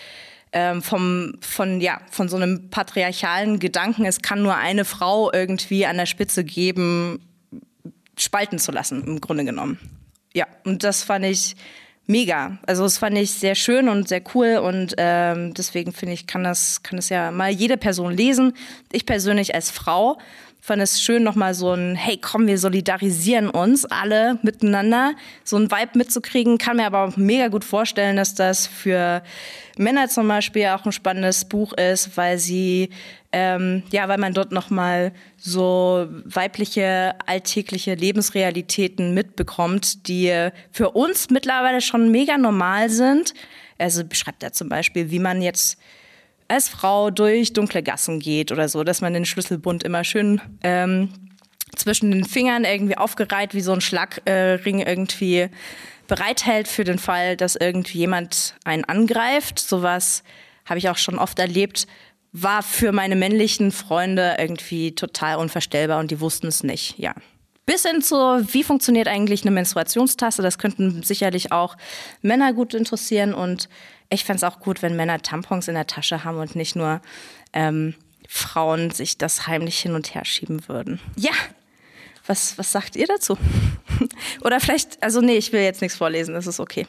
ähm, 0.52 0.82
vom, 0.82 1.34
von, 1.42 1.82
ja, 1.82 2.02
von 2.10 2.30
so 2.30 2.38
einem 2.38 2.70
patriarchalen 2.70 3.60
Gedanken, 3.60 4.06
es 4.06 4.22
kann 4.22 4.42
nur 4.42 4.56
eine 4.56 4.86
Frau 4.86 5.32
irgendwie 5.32 5.86
an 5.86 5.98
der 5.98 6.06
Spitze 6.06 6.44
geben, 6.44 7.20
spalten 8.18 8.58
zu 8.58 8.72
lassen, 8.72 9.04
im 9.04 9.22
Grunde 9.22 9.46
genommen. 9.46 9.80
Ja, 10.34 10.48
und 10.64 10.84
das 10.84 11.04
fand 11.04 11.26
ich 11.26 11.56
mega. 12.08 12.58
Also 12.66 12.84
das 12.84 12.98
fand 12.98 13.18
ich 13.18 13.32
sehr 13.32 13.56
schön 13.56 13.90
und 13.90 14.08
sehr 14.08 14.22
cool 14.34 14.58
und 14.58 14.96
ähm, 14.98 15.54
deswegen 15.54 15.92
finde 15.92 16.14
ich, 16.14 16.28
kann 16.28 16.44
das, 16.44 16.84
kann 16.84 16.98
das 16.98 17.10
ja 17.10 17.32
mal 17.32 17.50
jede 17.50 17.78
Person 17.78 18.14
lesen. 18.14 18.54
Ich 18.92 19.06
persönlich 19.06 19.56
als 19.56 19.72
Frau 19.72 20.18
fand 20.66 20.82
es 20.82 21.00
schön, 21.00 21.22
nochmal 21.22 21.54
so 21.54 21.74
ein, 21.74 21.96
hey 21.96 22.18
komm, 22.18 22.48
wir 22.48 22.58
solidarisieren 22.58 23.52
uns 23.52 23.86
alle 23.86 24.40
miteinander, 24.42 25.14
so 25.44 25.58
ein 25.58 25.70
Vibe 25.70 25.92
mitzukriegen. 25.94 26.58
Kann 26.58 26.78
mir 26.78 26.88
aber 26.88 27.04
auch 27.04 27.18
mega 27.18 27.50
gut 27.50 27.64
vorstellen, 27.64 28.16
dass 28.16 28.34
das 28.34 28.66
für 28.66 29.22
Männer 29.78 30.10
zum 30.10 30.28
Beispiel 30.28 30.66
auch 30.68 30.84
ein 30.84 30.92
spannendes 30.92 31.46
Buch 31.46 31.74
ist, 31.74 32.18
weil 32.18 32.40
sie, 32.40 32.90
ähm, 33.32 33.84
ja, 33.92 34.08
weil 34.08 34.18
man 34.18 34.34
dort 34.34 34.52
nochmal 34.52 35.12
so 35.38 36.08
weibliche, 36.24 37.14
alltägliche 37.28 37.94
Lebensrealitäten 37.94 39.14
mitbekommt, 39.14 40.08
die 40.08 40.50
für 40.72 40.90
uns 40.90 41.30
mittlerweile 41.30 41.80
schon 41.80 42.10
mega 42.10 42.40
normal 42.40 42.90
sind. 42.90 43.36
Also 43.78 44.04
beschreibt 44.04 44.42
er 44.42 44.52
zum 44.52 44.70
Beispiel, 44.70 45.12
wie 45.12 45.20
man 45.20 45.44
jetzt 45.44 45.78
als 46.48 46.70
Frau 46.70 47.12
durch 47.12 47.54
dunkle 47.54 47.84
Gassen 47.84 48.20
geht 48.20 48.52
oder 48.52 48.70
so, 48.70 48.84
dass 48.84 49.02
man 49.02 49.14
den 49.14 49.26
Schlüsselbund 49.26 49.84
immer 49.84 50.04
schön 50.04 50.42
ähm, 50.64 51.10
zwischen 51.76 52.12
den 52.12 52.26
Fingern 52.26 52.64
irgendwie 52.64 52.98
aufgereiht 52.98 53.54
wie 53.54 53.62
so 53.62 53.74
ein 53.74 53.82
Schlagring 53.82 54.80
äh, 54.80 54.90
irgendwie 54.90 55.50
bereithält 56.08 56.68
für 56.68 56.84
den 56.84 57.00
Fall, 57.00 57.36
dass 57.36 57.56
irgendwie 57.56 58.00
jemand 58.00 58.56
einen 58.64 58.86
angreift. 58.86 59.60
Sowas 59.60 60.24
habe 60.66 60.78
ich 60.78 60.90
auch 60.90 60.98
schon 60.98 61.18
oft 61.18 61.40
erlebt, 61.40 61.88
war 62.32 62.64
für 62.64 62.92
meine 62.92 63.16
männlichen 63.16 63.72
Freunde 63.72 64.36
irgendwie 64.38 64.94
total 64.94 65.38
unvorstellbar 65.38 66.00
und 66.00 66.12
die 66.12 66.20
wussten 66.20 66.48
es 66.48 66.64
nicht, 66.64 67.00
ja. 67.00 67.14
Bis 67.66 67.84
hin 67.84 68.02
zu, 68.02 68.16
wie 68.16 68.64
funktioniert 68.64 69.08
eigentlich 69.08 69.42
eine 69.42 69.52
Menstruationstasse? 69.52 70.42
Das 70.42 70.58
könnten 70.58 71.02
sicherlich 71.02 71.52
auch 71.52 71.78
Männer 72.22 72.54
gut 72.54 72.74
interessieren. 72.74 73.34
Und 73.34 73.70
ich 74.10 74.24
fände 74.24 74.38
es 74.38 74.44
auch 74.44 74.60
gut, 74.60 74.82
wenn 74.82 74.96
Männer 74.96 75.22
Tampons 75.22 75.68
in 75.68 75.74
der 75.74 75.88
Tasche 75.88 76.24
haben 76.24 76.38
und 76.38 76.56
nicht 76.56 76.76
nur 76.76 77.02
ähm, 77.54 77.96
Frauen 78.28 78.92
sich 78.92 79.18
das 79.18 79.48
heimlich 79.48 79.80
hin 79.80 79.96
und 79.96 80.14
her 80.14 80.26
schieben 80.26 80.68
würden. 80.68 81.00
Ja, 81.16 81.32
was, 82.28 82.58
was 82.58 82.72
sagt 82.72 82.96
ihr 82.96 83.08
dazu? 83.08 83.38
Oder 84.42 84.60
vielleicht, 84.60 85.02
also 85.02 85.22
nee, 85.22 85.38
ich 85.38 85.52
will 85.52 85.62
jetzt 85.62 85.82
nichts 85.82 85.98
vorlesen, 85.98 86.34
das 86.34 86.48
ist 86.48 86.60
okay. 86.60 86.88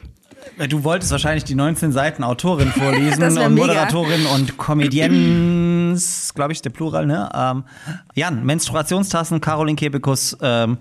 Du 0.69 0.83
wolltest 0.83 1.11
wahrscheinlich 1.11 1.43
die 1.43 1.55
19 1.55 1.91
Seiten 1.91 2.23
Autorin 2.23 2.69
vorlesen 2.69 3.23
und 3.23 3.33
mega. 3.33 3.49
Moderatorin 3.49 4.25
und 4.27 4.57
Comedians, 4.57 6.33
glaube 6.33 6.53
ich, 6.53 6.61
der 6.61 6.71
Plural, 6.71 7.05
ne? 7.05 7.29
Ähm, 7.33 7.63
Jan, 8.15 8.45
Menstruationstassen, 8.45 9.39
Caroline 9.41 9.75
Kebekus, 9.75 10.37
ähm, 10.41 10.77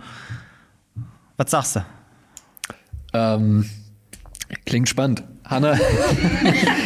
was 1.37 1.51
sagst 1.51 1.77
du? 1.77 1.85
Ähm, 3.13 3.69
klingt 4.65 4.89
spannend. 4.89 5.25
Hanna, 5.49 5.79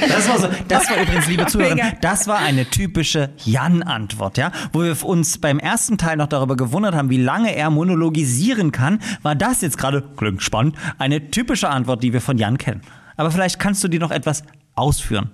Das 0.09 0.29
war, 0.29 0.38
so, 0.38 0.49
das 0.68 0.90
war 0.90 1.03
übrigens, 1.03 1.27
liebe 1.29 1.46
Zuhörer, 1.49 1.77
das 2.01 2.27
war 2.29 2.38
eine 2.38 2.66
typische 2.66 3.31
Jan-Antwort, 3.44 4.37
ja? 4.38 4.53
Wo 4.73 4.83
wir 4.83 5.05
uns 5.05 5.38
beim 5.38 5.59
ersten 5.59 5.96
Teil 5.99 6.16
noch 6.16 6.27
darüber 6.27 6.57
gewundert 6.57 6.94
haben, 6.94 7.11
wie 7.11 7.23
lange 7.23 7.55
er 7.55 7.70
monologisieren 7.70 8.70
kann, 8.73 9.01
war 9.23 9.35
das 9.35 9.62
jetzt 9.62 9.79
gerade, 9.79 10.03
klingt 10.16 10.42
spannend, 10.42 10.77
eine 10.99 11.31
typische 11.31 11.68
Antwort, 11.70 12.03
die 12.03 12.12
wir 12.12 12.20
von 12.20 12.37
Jan 12.38 12.59
kennen. 12.59 12.83
Aber 13.16 13.31
vielleicht 13.31 13.59
kannst 13.59 13.83
du 13.83 13.88
die 13.88 13.99
noch 13.99 14.11
etwas 14.11 14.42
ausführen. 14.75 15.31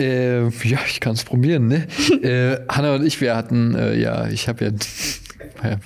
äh, 0.00 0.48
ja, 0.48 0.78
ich 0.86 1.00
kann 1.00 1.12
es 1.12 1.24
probieren, 1.24 1.68
ne? 1.68 1.86
äh, 2.22 2.60
Hanna 2.68 2.94
und 2.96 3.06
ich, 3.06 3.20
wir 3.20 3.36
hatten, 3.36 3.74
äh, 3.74 3.96
ja, 3.96 4.26
ich 4.28 4.48
habe 4.48 4.64
ja, 4.64 4.70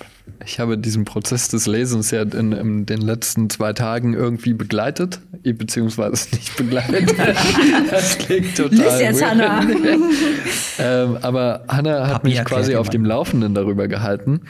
ich 0.47 0.59
habe 0.59 0.79
diesen 0.79 1.05
Prozess 1.05 1.49
des 1.49 1.67
Lesens 1.67 2.11
ja 2.11 2.23
in, 2.23 2.53
in 2.53 2.87
den 2.87 3.01
letzten 3.01 3.51
zwei 3.51 3.73
Tagen 3.73 4.15
irgendwie 4.15 4.55
begleitet, 4.55 5.21
eh, 5.43 5.53
beziehungsweise 5.53 6.35
nicht 6.35 6.57
begleitet. 6.57 7.15
das 7.91 8.19
klingt 8.19 8.57
total 8.57 8.77
Lies 8.77 9.01
jetzt, 9.01 9.21
weird. 9.21 9.31
Hanna. 9.31 9.67
ähm, 10.79 11.19
aber 11.21 11.65
Hanna 11.69 12.07
hat 12.07 12.13
Papi 12.15 12.29
mich 12.29 12.45
quasi 12.45 12.75
auf 12.77 12.89
dem 12.89 13.05
Laufenden 13.05 13.55
darüber 13.55 13.87
gehalten. 13.87 14.43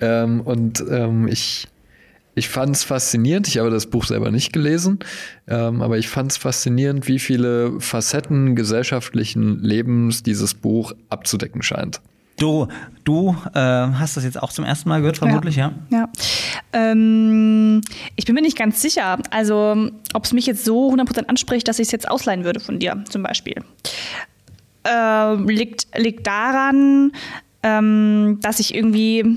Ähm, 0.00 0.40
und 0.40 0.82
ähm, 0.90 1.28
ich, 1.28 1.68
ich 2.34 2.48
fand 2.48 2.74
es 2.74 2.84
faszinierend. 2.84 3.46
Ich 3.46 3.58
habe 3.58 3.70
das 3.70 3.86
Buch 3.86 4.06
selber 4.06 4.30
nicht 4.30 4.54
gelesen, 4.54 5.00
ähm, 5.48 5.82
aber 5.82 5.98
ich 5.98 6.08
fand 6.08 6.32
es 6.32 6.38
faszinierend, 6.38 7.08
wie 7.08 7.18
viele 7.18 7.78
Facetten 7.78 8.56
gesellschaftlichen 8.56 9.58
Lebens 9.60 10.22
dieses 10.22 10.54
Buch 10.54 10.94
abzudecken 11.10 11.62
scheint. 11.62 12.00
Du, 12.40 12.68
du 13.04 13.36
äh, 13.52 13.58
hast 13.60 14.16
das 14.16 14.24
jetzt 14.24 14.42
auch 14.42 14.50
zum 14.50 14.64
ersten 14.64 14.88
Mal 14.88 15.00
gehört, 15.00 15.18
vermutlich, 15.18 15.56
ja? 15.56 15.72
Ja. 15.90 16.08
Ähm, 16.72 17.82
ich 18.16 18.24
bin 18.24 18.34
mir 18.34 18.40
nicht 18.40 18.56
ganz 18.56 18.80
sicher, 18.80 19.18
also 19.30 19.90
ob 20.14 20.24
es 20.24 20.32
mich 20.32 20.46
jetzt 20.46 20.64
so 20.64 20.90
100% 20.90 21.26
anspricht, 21.26 21.68
dass 21.68 21.78
ich 21.78 21.88
es 21.88 21.92
jetzt 21.92 22.08
ausleihen 22.08 22.44
würde 22.44 22.58
von 22.58 22.78
dir 22.78 23.04
zum 23.10 23.22
Beispiel. 23.22 23.56
Ähm, 24.84 25.50
liegt, 25.50 25.86
liegt 25.94 26.26
daran, 26.26 27.12
ähm, 27.62 28.38
dass 28.40 28.58
ich 28.58 28.74
irgendwie, 28.74 29.36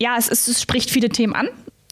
ja, 0.00 0.16
es, 0.18 0.26
ist, 0.26 0.48
es 0.48 0.60
spricht 0.60 0.90
viele 0.90 1.08
Themen 1.08 1.36
an, 1.36 1.46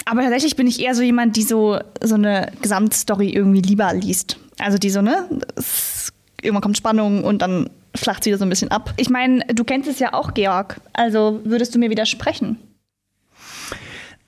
aber 0.07 0.23
tatsächlich 0.23 0.57
bin 0.57 0.67
ich 0.67 0.81
eher 0.81 0.97
so 0.97 1.03
jemand, 1.03 1.37
die 1.37 1.45
so, 1.45 1.79
so 2.03 2.17
eine 2.17 2.51
Gesamtstory 2.61 3.31
irgendwie 3.31 3.61
lieber 3.61 3.93
liest. 3.93 4.39
Also 4.59 4.77
die 4.77 4.91
so, 4.91 5.03
ne, 5.03 5.29
es, 5.55 6.13
irgendwann 6.43 6.63
kommt 6.63 6.77
Spannung 6.77 7.23
und 7.23 7.43
dann 7.43 7.71
flacht 7.95 8.25
sie 8.25 8.31
wieder 8.31 8.39
so 8.39 8.45
ein 8.45 8.51
bisschen 8.51 8.71
ab. 8.71 8.95
Ich 8.97 9.11
meine, 9.11 9.45
du 9.53 9.65
kennst 9.65 9.89
es 9.89 9.99
ja 9.99 10.13
auch, 10.15 10.35
Georg, 10.35 10.81
also 10.93 11.41
würdest 11.45 11.75
du 11.75 11.79
mir 11.79 11.91
widersprechen? 11.91 12.59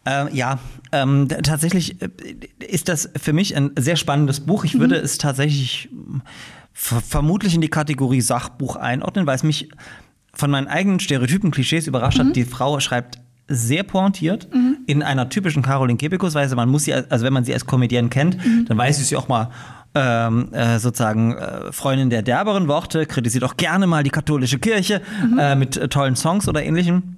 Äh, 0.06 0.34
ja, 0.34 0.58
ähm, 0.92 1.28
tatsächlich 1.28 2.00
äh, 2.00 2.08
ist 2.58 2.88
das 2.88 3.10
für 3.16 3.32
mich 3.32 3.56
ein 3.56 3.72
sehr 3.78 3.96
spannendes 3.96 4.40
Buch. 4.40 4.64
Ich 4.64 4.78
würde 4.78 4.96
es 4.96 5.18
tatsächlich 5.18 5.88
ver 6.72 7.00
vermutlich 7.00 7.54
in 7.54 7.60
die 7.60 7.68
Kategorie 7.68 8.20
Sachbuch 8.20 8.76
einordnen, 8.76 9.26
weil 9.26 9.36
es 9.36 9.42
mich 9.42 9.68
von 10.32 10.50
meinen 10.50 10.68
eigenen 10.68 11.00
Stereotypen, 11.00 11.50
Klischees 11.50 11.86
überrascht 11.86 12.18
hat. 12.18 12.34
Die 12.34 12.44
Frau 12.44 12.80
schreibt 12.80 13.18
sehr 13.48 13.82
pointiert 13.82 14.48
in 14.86 15.02
einer 15.02 15.28
typischen 15.28 15.62
Caroline 15.62 15.98
Kebekus-Weise. 15.98 16.54
Man 16.54 16.68
muss 16.68 16.84
sie, 16.84 16.94
also 16.94 17.24
wenn 17.24 17.32
man 17.32 17.44
sie 17.44 17.52
als 17.52 17.66
Comedienne 17.66 18.08
kennt, 18.08 18.38
dann 18.68 18.78
weiß 18.78 18.98
sie 18.98 19.04
sie 19.04 19.16
auch 19.16 19.26
mal 19.26 19.50
ähm, 19.94 20.52
äh, 20.52 20.78
sozusagen 20.78 21.36
äh, 21.36 21.72
Freundin 21.72 22.10
der 22.10 22.22
derberen 22.22 22.68
Worte, 22.68 23.06
kritisiert 23.06 23.44
auch 23.44 23.56
gerne 23.56 23.86
mal 23.86 24.02
die 24.02 24.10
katholische 24.10 24.58
Kirche 24.58 25.02
äh, 25.38 25.54
mit 25.54 25.76
äh, 25.76 25.88
tollen 25.88 26.16
Songs 26.16 26.48
oder 26.48 26.62
ähnlichem. 26.62 27.16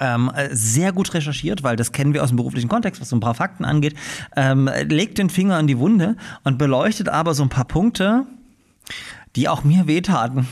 Ähm, 0.00 0.30
äh, 0.34 0.48
sehr 0.52 0.92
gut 0.92 1.12
recherchiert, 1.12 1.64
weil 1.64 1.74
das 1.74 1.90
kennen 1.90 2.14
wir 2.14 2.22
aus 2.22 2.28
dem 2.28 2.36
beruflichen 2.36 2.68
Kontext, 2.68 3.00
was 3.00 3.08
so 3.08 3.16
ein 3.16 3.20
paar 3.20 3.34
Fakten 3.34 3.64
angeht. 3.64 3.94
Ähm, 4.36 4.70
legt 4.86 5.18
den 5.18 5.28
Finger 5.28 5.56
an 5.56 5.66
die 5.66 5.78
Wunde 5.78 6.16
und 6.44 6.56
beleuchtet 6.56 7.08
aber 7.08 7.34
so 7.34 7.42
ein 7.42 7.48
paar 7.48 7.64
Punkte, 7.64 8.26
die 9.38 9.48
auch 9.48 9.62
mir 9.62 9.86
wehtaten. 9.86 10.48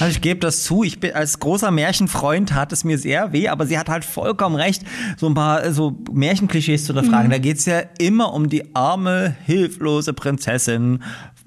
Also 0.00 0.10
ich 0.10 0.22
gebe 0.22 0.40
das 0.40 0.64
zu, 0.64 0.82
ich 0.82 1.00
bin 1.00 1.12
als 1.12 1.38
großer 1.38 1.70
Märchenfreund 1.70 2.48
tat 2.48 2.72
es 2.72 2.82
mir 2.82 2.96
sehr 2.96 3.32
weh, 3.32 3.48
aber 3.48 3.66
sie 3.66 3.78
hat 3.78 3.90
halt 3.90 4.06
vollkommen 4.06 4.56
recht, 4.56 4.84
so 5.18 5.26
ein 5.26 5.34
paar 5.34 5.70
so 5.72 5.98
Märchenklischees 6.10 6.86
zu 6.86 6.94
hinterfragen. 6.94 7.30
Da 7.30 7.36
geht's 7.36 7.66
ja 7.66 7.82
immer 7.98 8.32
um 8.32 8.48
die 8.48 8.74
arme, 8.74 9.36
hilflose 9.44 10.14
Prinzessin. 10.14 11.02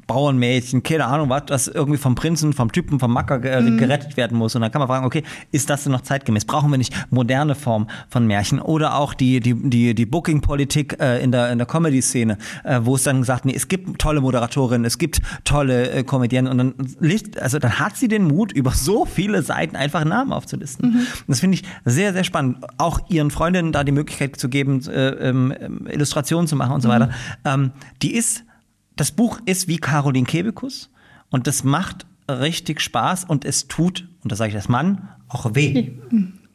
Bauernmädchen, 0.09 0.81
keine 0.81 1.05
Ahnung 1.05 1.29
was, 1.29 1.45
das 1.45 1.67
irgendwie 1.67 1.99
vom 1.99 2.15
Prinzen, 2.15 2.51
vom 2.51 2.71
Typen, 2.71 2.99
vom 2.99 3.13
Macker 3.13 3.39
ge 3.39 3.77
gerettet 3.77 4.17
werden 4.17 4.37
muss. 4.37 4.55
Und 4.55 4.61
dann 4.61 4.71
kann 4.71 4.79
man 4.79 4.87
fragen, 4.87 5.05
okay, 5.05 5.23
ist 5.51 5.69
das 5.69 5.83
denn 5.83 5.91
noch 5.91 6.01
zeitgemäß? 6.01 6.45
Brauchen 6.45 6.71
wir 6.71 6.79
nicht 6.79 6.93
moderne 7.11 7.53
Form 7.53 7.87
von 8.09 8.25
Märchen? 8.25 8.59
Oder 8.59 8.95
auch 8.95 9.13
die, 9.13 9.39
die, 9.39 9.53
die, 9.53 9.93
die 9.93 10.05
Booking-Politik 10.07 10.97
äh, 10.99 11.23
in 11.23 11.31
der, 11.31 11.51
in 11.51 11.59
der 11.59 11.67
Comedy-Szene, 11.67 12.39
äh, 12.63 12.79
wo 12.81 12.95
es 12.95 13.03
dann 13.03 13.19
gesagt, 13.19 13.45
nee, 13.45 13.53
es 13.55 13.67
gibt 13.67 13.99
tolle 13.99 14.19
Moderatorinnen, 14.21 14.83
es 14.83 14.97
gibt 14.97 15.21
tolle 15.43 15.91
äh, 15.91 16.03
Comedienne 16.03 16.49
und 16.49 16.57
dann, 16.57 16.73
also 17.39 17.59
dann 17.59 17.79
hat 17.79 17.95
sie 17.95 18.07
den 18.07 18.23
Mut, 18.23 18.51
über 18.51 18.71
so 18.71 19.05
viele 19.05 19.43
Seiten 19.43 19.75
einfach 19.75 20.03
Namen 20.05 20.33
aufzulisten. 20.33 20.91
Und 20.95 21.07
Das 21.27 21.39
finde 21.39 21.55
ich 21.55 21.63
sehr, 21.85 22.13
sehr 22.13 22.23
spannend. 22.23 22.57
Auch 22.79 22.99
ihren 23.09 23.29
Freundinnen 23.29 23.71
da 23.71 23.83
die 23.83 23.91
Möglichkeit 23.91 24.37
zu 24.37 24.49
geben, 24.49 24.81
äh, 24.87 25.09
ähm, 25.29 25.53
Illustrationen 25.87 26.47
zu 26.47 26.55
machen 26.55 26.73
und 26.73 26.81
so 26.81 26.89
weiter. 26.89 27.11
Ähm, 27.45 27.71
die 28.01 28.15
ist, 28.15 28.43
das 28.99 29.11
Buch 29.11 29.39
ist 29.45 29.67
wie 29.67 29.77
Caroline 29.77 30.25
Kebekus 30.25 30.89
und 31.29 31.47
das 31.47 31.63
macht 31.63 32.05
richtig 32.29 32.81
Spaß 32.81 33.23
und 33.25 33.45
es 33.45 33.67
tut, 33.67 34.07
und 34.23 34.31
das 34.31 34.39
sage 34.39 34.49
ich 34.49 34.55
als 34.55 34.69
Mann, 34.69 35.09
auch 35.27 35.55
weh. 35.55 35.91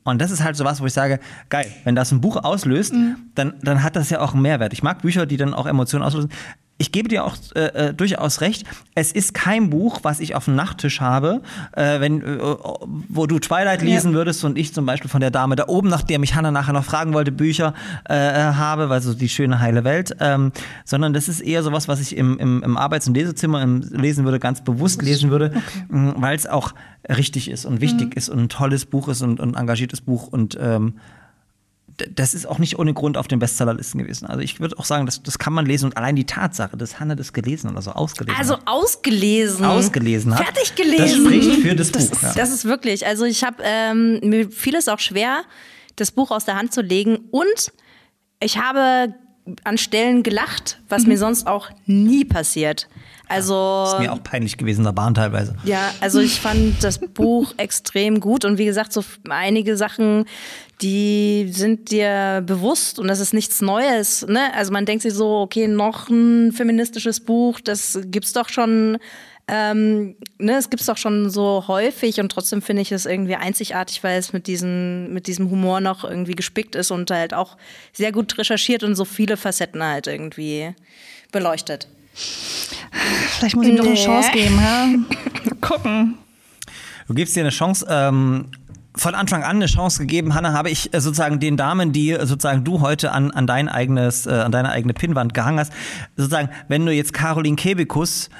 Und 0.05 0.20
das 0.20 0.30
ist 0.30 0.45
halt 0.45 0.55
so 0.55 0.64
was, 0.64 0.82
wo 0.82 0.86
ich 0.86 0.92
sage, 0.92 1.18
geil, 1.49 1.66
wenn 1.84 1.95
das 1.95 2.12
ein 2.12 2.20
Buch 2.20 2.36
auslöst, 2.36 2.92
dann, 3.34 3.55
dann 3.62 3.82
hat 3.82 3.97
das 3.97 4.11
ja 4.11 4.20
auch 4.20 4.34
einen 4.34 4.42
Mehrwert. 4.42 4.74
Ich 4.74 4.82
mag 4.82 5.01
Bücher, 5.01 5.24
die 5.24 5.38
dann 5.38 5.55
auch 5.55 5.64
Emotionen 5.66 6.05
auslösen. 6.05 6.30
Ich 6.77 6.91
gebe 6.91 7.09
dir 7.09 7.25
auch 7.25 7.37
äh, 7.55 7.61
äh, 7.61 7.95
durchaus 7.95 8.41
recht, 8.41 8.66
es 8.97 9.12
ist 9.12 9.33
kein 9.33 9.70
Buch, 9.70 10.01
was 10.03 10.18
ich 10.18 10.35
auf 10.35 10.47
dem 10.47 10.57
Nachttisch 10.57 11.01
habe, 11.01 11.41
äh, 11.72 12.01
wenn, 12.01 12.20
äh, 12.20 12.39
wo 13.09 13.27
du 13.27 13.39
Twilight 13.39 13.81
lesen 13.81 14.12
würdest 14.12 14.45
und 14.45 14.59
ich 14.59 14.75
zum 14.75 14.85
Beispiel 14.85 15.09
von 15.09 15.20
der 15.20 15.31
Dame 15.31 15.55
da 15.55 15.68
oben, 15.68 15.89
nach 15.89 16.03
der 16.03 16.18
mich 16.18 16.35
Hannah 16.35 16.51
nachher 16.51 16.72
noch 16.72 16.85
fragen 16.85 17.14
wollte, 17.14 17.31
Bücher 17.31 17.75
äh, 18.09 18.14
habe, 18.16 18.89
weil 18.89 19.01
so 19.03 19.14
die 19.14 19.29
schöne 19.29 19.61
heile 19.61 19.85
Welt, 19.85 20.16
ähm, 20.18 20.51
sondern 20.85 21.12
das 21.12 21.29
ist 21.29 21.41
eher 21.43 21.62
sowas, 21.62 21.87
was 21.87 22.01
ich 22.01 22.16
im, 22.16 22.41
im, 22.41 22.62
im 22.64 22.77
Arbeits- 22.77 23.07
und 23.07 23.14
Lesezimmer 23.14 23.62
im, 23.62 23.81
lesen 23.93 24.25
würde, 24.25 24.41
ganz 24.41 24.64
bewusst 24.64 25.01
lesen 25.01 25.31
würde, 25.31 25.53
weil 25.89 26.35
es 26.35 26.49
auch 26.49 26.75
richtig 27.09 27.51
ist 27.51 27.66
und 27.66 27.81
wichtig 27.81 28.16
ist 28.16 28.29
und 28.29 28.41
ein 28.41 28.49
tolles 28.49 28.85
Buch 28.85 29.07
ist 29.07 29.22
und, 29.22 29.39
und 29.39 29.55
ein 29.55 29.62
engagiertes 29.62 30.01
Buch 30.01 30.27
und 30.27 30.59
ähm, 30.61 30.95
das 32.14 32.34
ist 32.34 32.47
auch 32.47 32.59
nicht 32.59 32.78
ohne 32.78 32.92
Grund 32.95 33.16
auf 33.16 33.28
den 33.28 33.38
Bestsellerlisten 33.38 34.01
gewesen. 34.03 34.26
Also 34.26 34.40
ich 34.40 34.61
würde 34.61 34.78
auch 34.78 34.84
sagen, 34.84 35.07
das, 35.07 35.22
das 35.22 35.38
kann 35.38 35.53
man 35.53 35.66
lesen 35.66 35.86
und 35.86 35.97
allein 35.97 36.16
die 36.16 36.24
Tatsache, 36.26 36.76
dass 36.76 36.99
Hannah 37.01 37.14
das 37.14 37.32
gelesen 37.32 37.70
hat, 37.70 37.76
also 37.76 37.92
ausgelesen 37.92 38.38
Also 38.38 38.55
hat. 38.57 38.66
ausgelesen. 38.66 39.64
Ausgelesen 39.64 40.34
hat. 40.34 40.45
Fertig 40.45 40.74
gelesen. 40.74 40.99
Das 40.99 41.12
spricht 41.14 41.61
für 41.62 41.74
das 41.74 41.92
das 41.92 42.09
Buch, 42.09 42.16
Ist, 42.16 42.22
ja. 42.22 42.32
Das 42.34 42.51
ist 42.51 42.64
wirklich, 42.64 43.07
also 43.07 43.24
ich 43.24 43.45
habe, 43.45 43.62
ähm, 43.62 44.20
mir 44.22 44.51
fiel 44.51 44.74
es 44.74 44.88
auch 44.88 44.99
schwer, 44.99 45.42
das 45.97 46.11
Buch 46.11 46.30
aus 46.30 46.45
der 46.45 46.57
Hand 46.57 46.72
zu 46.72 46.80
legen 46.80 47.18
und 47.30 47.72
ich 48.40 48.59
habe 48.59 49.14
an 49.64 49.76
Stellen 49.78 50.22
gelacht, 50.22 50.78
was 50.88 51.03
Mhm. 51.03 51.09
mir 51.11 51.18
sonst 51.18 51.47
auch 51.47 51.68
nie 51.86 52.24
passiert. 52.24 52.88
Also 53.26 53.84
ist 53.88 53.99
mir 54.01 54.12
auch 54.12 54.22
peinlich 54.22 54.59
gewesen 54.59 54.84
der 54.84 54.92
Bahn 54.92 55.14
teilweise. 55.14 55.57
ja, 55.64 55.90
also 56.01 56.20
ich 56.20 56.40
fand 56.40 56.82
das 56.84 56.99
Buch 56.99 57.53
extrem 57.57 58.20
gut 58.20 58.45
und 58.45 58.59
wie 58.59 58.66
gesagt, 58.66 58.92
so 58.92 59.03
einige 59.28 59.76
Sachen, 59.78 60.26
die 60.82 61.49
sind 61.51 61.90
dir 61.90 62.42
bewusst 62.45 62.99
und 62.99 63.09
das 63.09 63.20
ist 63.20 63.32
nichts 63.32 63.61
Neues. 63.62 64.26
Ne? 64.26 64.53
Also 64.55 64.72
man 64.72 64.84
denkt 64.84 65.03
sich 65.03 65.14
so, 65.14 65.38
okay, 65.40 65.68
noch 65.68 66.09
ein 66.11 66.53
feministisches 66.53 67.20
Buch, 67.20 67.61
das 67.61 67.99
gibt's 68.07 68.32
doch 68.34 68.49
schon. 68.49 68.99
Ähm, 69.47 70.16
ne, 70.38 70.57
es 70.57 70.70
gibt's 70.70 70.86
doch 70.86 70.97
schon 70.97 71.28
so 71.28 71.64
häufig 71.68 72.18
und 72.18 72.30
trotzdem 72.30 72.62
finde 72.62 72.80
ich 72.80 72.92
es 72.92 73.05
irgendwie 73.05 73.36
einzigartig, 73.36 74.03
weil 74.03 74.18
es 74.18 74.32
mit, 74.32 74.47
diesen, 74.47 75.12
mit 75.12 75.26
diesem 75.26 75.51
Humor 75.51 75.80
noch 75.80 76.03
irgendwie 76.03 76.32
gespickt 76.34 76.74
ist 76.74 76.90
und 76.90 77.11
halt 77.11 77.34
auch 77.34 77.59
sehr 77.92 78.11
gut 78.11 78.38
recherchiert 78.38 78.82
und 78.82 78.95
so 78.95 79.05
viele 79.05 79.36
Facetten 79.36 79.82
halt 79.82 80.07
irgendwie 80.07 80.74
beleuchtet. 81.30 81.88
Vielleicht 83.38 83.57
muss 83.57 83.66
ich 83.66 83.72
ihm 83.72 83.76
doch 83.76 83.84
eine 83.84 83.95
Nee. 83.95 84.05
Chance 84.05 84.30
geben, 84.32 84.57
ja? 84.57 84.86
Mal 85.45 85.57
Gucken. 85.61 86.14
Du 87.07 87.12
gibst 87.12 87.36
dir 87.36 87.40
eine 87.40 87.51
Chance, 87.51 87.86
ähm, 87.90 88.47
von 88.97 89.14
Anfang 89.14 89.42
an 89.42 89.57
eine 89.57 89.66
Chance 89.66 89.99
gegeben, 89.99 90.34
Hanna, 90.34 90.53
habe 90.53 90.70
ich 90.70 90.95
äh, 90.95 91.01
sozusagen 91.01 91.40
den 91.40 91.57
Damen, 91.57 91.92
die 91.92 92.12
äh, 92.12 92.24
sozusagen 92.26 92.64
du 92.64 92.80
heute 92.80 93.12
an, 93.12 93.30
an 93.32 93.47
dein 93.47 93.68
eigenes, 93.68 94.26
äh, 94.26 94.30
an 94.30 94.53
deine 94.53 94.70
eigene 94.70 94.95
Pinnwand 94.95 95.34
gehangen 95.34 95.59
hast, 95.59 95.72
sozusagen, 96.16 96.49
wenn 96.68 96.86
du 96.86 96.92
jetzt 96.92 97.12
Caroline 97.12 97.57
Kebekus 97.57 98.30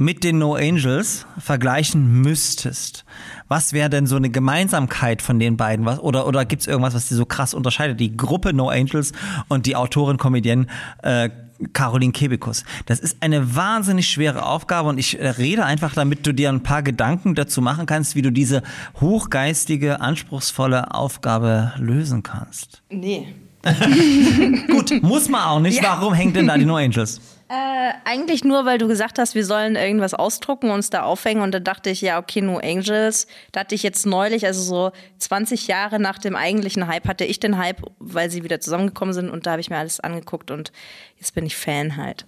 mit 0.00 0.24
den 0.24 0.38
No 0.38 0.54
Angels 0.54 1.26
vergleichen 1.38 2.22
müsstest, 2.22 3.04
was 3.48 3.74
wäre 3.74 3.90
denn 3.90 4.06
so 4.06 4.16
eine 4.16 4.30
Gemeinsamkeit 4.30 5.20
von 5.20 5.38
den 5.38 5.58
beiden? 5.58 5.84
Was, 5.84 6.00
oder 6.00 6.26
oder 6.26 6.46
gibt 6.46 6.62
es 6.62 6.68
irgendwas, 6.68 6.94
was 6.94 7.08
die 7.08 7.14
so 7.14 7.26
krass 7.26 7.52
unterscheidet? 7.52 8.00
Die 8.00 8.16
Gruppe 8.16 8.54
No 8.54 8.70
Angels 8.70 9.12
und 9.48 9.66
die 9.66 9.76
Autorin, 9.76 10.16
Comedienne 10.16 10.66
äh, 11.02 11.28
Caroline 11.74 12.12
Kebekus. 12.12 12.64
Das 12.86 12.98
ist 12.98 13.18
eine 13.20 13.54
wahnsinnig 13.54 14.08
schwere 14.08 14.46
Aufgabe 14.46 14.88
und 14.88 14.96
ich 14.96 15.20
äh, 15.20 15.28
rede 15.28 15.66
einfach, 15.66 15.92
damit 15.92 16.26
du 16.26 16.32
dir 16.32 16.48
ein 16.48 16.62
paar 16.62 16.82
Gedanken 16.82 17.34
dazu 17.34 17.60
machen 17.60 17.84
kannst, 17.84 18.14
wie 18.14 18.22
du 18.22 18.32
diese 18.32 18.62
hochgeistige, 19.02 20.00
anspruchsvolle 20.00 20.94
Aufgabe 20.94 21.74
lösen 21.76 22.22
kannst. 22.22 22.82
Nee. 22.88 23.34
Gut, 24.68 25.02
muss 25.02 25.28
man 25.28 25.42
auch 25.42 25.60
nicht. 25.60 25.82
Warum 25.82 26.14
hängt 26.14 26.36
denn 26.36 26.46
da 26.46 26.56
die 26.56 26.64
No 26.64 26.76
Angels? 26.76 27.20
Äh, 27.48 27.92
eigentlich 28.04 28.44
nur, 28.44 28.64
weil 28.64 28.78
du 28.78 28.86
gesagt 28.86 29.18
hast, 29.18 29.34
wir 29.34 29.44
sollen 29.44 29.74
irgendwas 29.74 30.14
ausdrucken 30.14 30.66
und 30.68 30.76
uns 30.76 30.90
da 30.90 31.02
aufhängen. 31.02 31.42
Und 31.42 31.52
da 31.52 31.58
dachte 31.58 31.90
ich, 31.90 32.00
ja, 32.00 32.18
okay, 32.18 32.40
No 32.40 32.58
Angels. 32.58 33.26
Da 33.52 33.60
hatte 33.60 33.74
ich 33.74 33.82
jetzt 33.82 34.06
neulich, 34.06 34.46
also 34.46 34.62
so 34.62 34.92
20 35.18 35.66
Jahre 35.66 35.98
nach 35.98 36.18
dem 36.18 36.36
eigentlichen 36.36 36.86
Hype, 36.86 37.08
hatte 37.08 37.24
ich 37.24 37.40
den 37.40 37.58
Hype, 37.58 37.82
weil 37.98 38.30
sie 38.30 38.44
wieder 38.44 38.60
zusammengekommen 38.60 39.14
sind. 39.14 39.30
Und 39.30 39.46
da 39.46 39.52
habe 39.52 39.60
ich 39.60 39.68
mir 39.68 39.78
alles 39.78 40.00
angeguckt 40.00 40.50
und 40.50 40.70
jetzt 41.18 41.34
bin 41.34 41.44
ich 41.44 41.56
Fan 41.56 41.96
halt. 41.96 42.24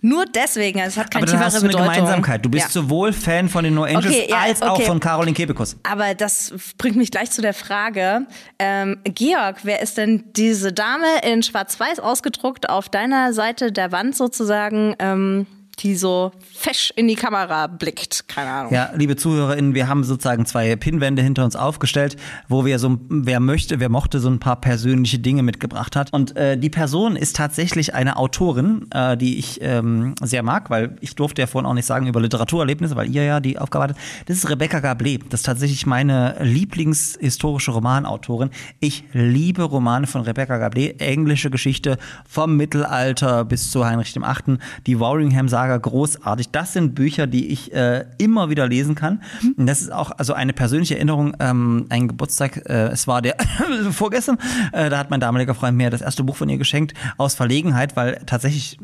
Nur 0.00 0.26
deswegen, 0.26 0.80
also 0.80 0.90
es 0.90 0.96
hat 0.96 1.10
keine 1.10 1.24
Aber 1.24 1.32
tiefere 1.32 1.46
hast 1.46 1.56
du 1.56 1.60
eine 1.60 1.68
Bedeutung. 1.68 1.92
Gemeinsamkeit. 1.94 2.44
Du 2.44 2.50
bist 2.50 2.66
ja. 2.66 2.70
sowohl 2.70 3.12
Fan 3.12 3.48
von 3.48 3.64
den 3.64 3.74
No 3.74 3.82
Angels 3.82 4.06
Okay, 4.06 4.26
ja, 4.30 4.38
als 4.38 4.62
auch 4.62 4.74
okay. 4.74 4.84
von 4.84 5.00
Caroline 5.00 5.34
Kebekus. 5.34 5.76
Aber 5.82 6.14
das 6.14 6.54
bringt 6.78 6.96
mich 6.96 7.10
gleich 7.10 7.32
zu 7.32 7.42
der 7.42 7.54
Frage, 7.54 8.26
ähm, 8.60 8.98
Georg, 9.04 9.56
wer 9.64 9.82
ist 9.82 9.98
denn 9.98 10.24
diese 10.36 10.72
Dame 10.72 11.06
in 11.24 11.42
Schwarz-Weiß 11.42 11.98
ausgedruckt 11.98 12.68
auf 12.68 12.88
deiner 12.88 13.32
Seite 13.32 13.72
der 13.72 13.90
Wand 13.90 14.16
sozusagen, 14.16 14.94
ähm, 15.00 15.46
die 15.80 15.94
so 15.94 16.32
fesch 16.52 16.92
in 16.96 17.08
die 17.08 17.14
Kamera 17.14 17.66
blickt? 17.66 18.28
Keine 18.28 18.50
Ahnung. 18.50 18.72
Ja, 18.72 18.90
liebe 18.94 19.16
ZuhörerInnen, 19.16 19.74
wir 19.74 19.88
haben 19.88 20.04
sozusagen 20.04 20.46
zwei 20.46 20.74
Pinnwände 20.76 21.22
hinter 21.22 21.44
uns 21.44 21.56
aufgestellt, 21.56 22.16
wo 22.48 22.64
wir 22.64 22.78
so, 22.78 22.98
wer 23.08 23.40
möchte, 23.40 23.80
wer 23.80 23.88
mochte, 23.88 24.20
so 24.20 24.28
ein 24.28 24.40
paar 24.40 24.60
persönliche 24.60 25.18
Dinge 25.18 25.42
mitgebracht 25.42 25.96
hat. 25.96 26.12
Und 26.12 26.36
äh, 26.36 26.56
die 26.58 26.70
Person 26.70 27.16
ist 27.16 27.36
tatsächlich 27.36 27.94
eine 27.94 28.16
Autorin, 28.16 28.86
äh, 28.92 29.16
die 29.16 29.38
ich 29.38 29.60
ähm, 29.62 30.14
sehr 30.22 30.42
mag, 30.42 30.70
weil 30.70 30.96
ich 31.00 31.14
durfte 31.14 31.42
ja 31.42 31.46
vorhin 31.46 31.68
auch 31.68 31.74
nicht 31.74 31.86
sagen 31.86 32.06
über 32.06 32.20
Literaturerlebnisse, 32.20 32.96
weil 32.96 33.10
ihr 33.14 33.24
ja 33.24 33.40
die 33.40 33.58
Aufgabe 33.58 33.84
hattet. 33.84 33.96
Das 34.26 34.36
ist 34.36 34.50
Rebecca 34.50 34.78
Gablé. 34.78 35.20
Das 35.28 35.40
ist 35.40 35.46
tatsächlich 35.46 35.86
meine 35.86 36.36
Lieblingshistorische 36.40 37.70
Romanautorin. 37.70 38.50
Ich 38.80 39.04
liebe 39.12 39.62
Romane 39.62 40.06
von 40.06 40.22
Rebecca 40.22 40.54
Gablé, 40.54 40.98
englische 41.00 41.50
Geschichte 41.50 41.98
vom 42.28 42.56
Mittelalter 42.56 43.44
bis 43.44 43.70
zu 43.70 43.84
Heinrich 43.84 44.12
dem 44.12 44.24
Achten, 44.24 44.58
die 44.86 44.98
Warringham-Saga, 44.98 45.67
großartig. 45.76 46.50
Das 46.50 46.72
sind 46.72 46.94
Bücher, 46.94 47.26
die 47.26 47.48
ich 47.48 47.72
äh, 47.72 48.06
immer 48.18 48.50
wieder 48.50 48.66
lesen 48.66 48.94
kann. 48.94 49.22
Und 49.56 49.66
das 49.66 49.80
ist 49.80 49.92
auch 49.92 50.10
also 50.12 50.32
eine 50.32 50.52
persönliche 50.52 50.96
Erinnerung, 50.96 51.36
ähm, 51.40 51.86
ein 51.88 52.08
Geburtstag, 52.08 52.68
äh, 52.68 52.88
es 52.88 53.06
war 53.06 53.22
der 53.22 53.36
vorgestern, 53.90 54.38
äh, 54.72 54.88
da 54.90 54.98
hat 54.98 55.10
mein 55.10 55.20
damaliger 55.20 55.54
Freund 55.54 55.76
mir 55.76 55.90
das 55.90 56.00
erste 56.00 56.24
Buch 56.24 56.36
von 56.36 56.48
ihr 56.48 56.58
geschenkt, 56.58 56.94
aus 57.16 57.34
Verlegenheit, 57.34 57.96
weil 57.96 58.22
tatsächlich 58.26 58.78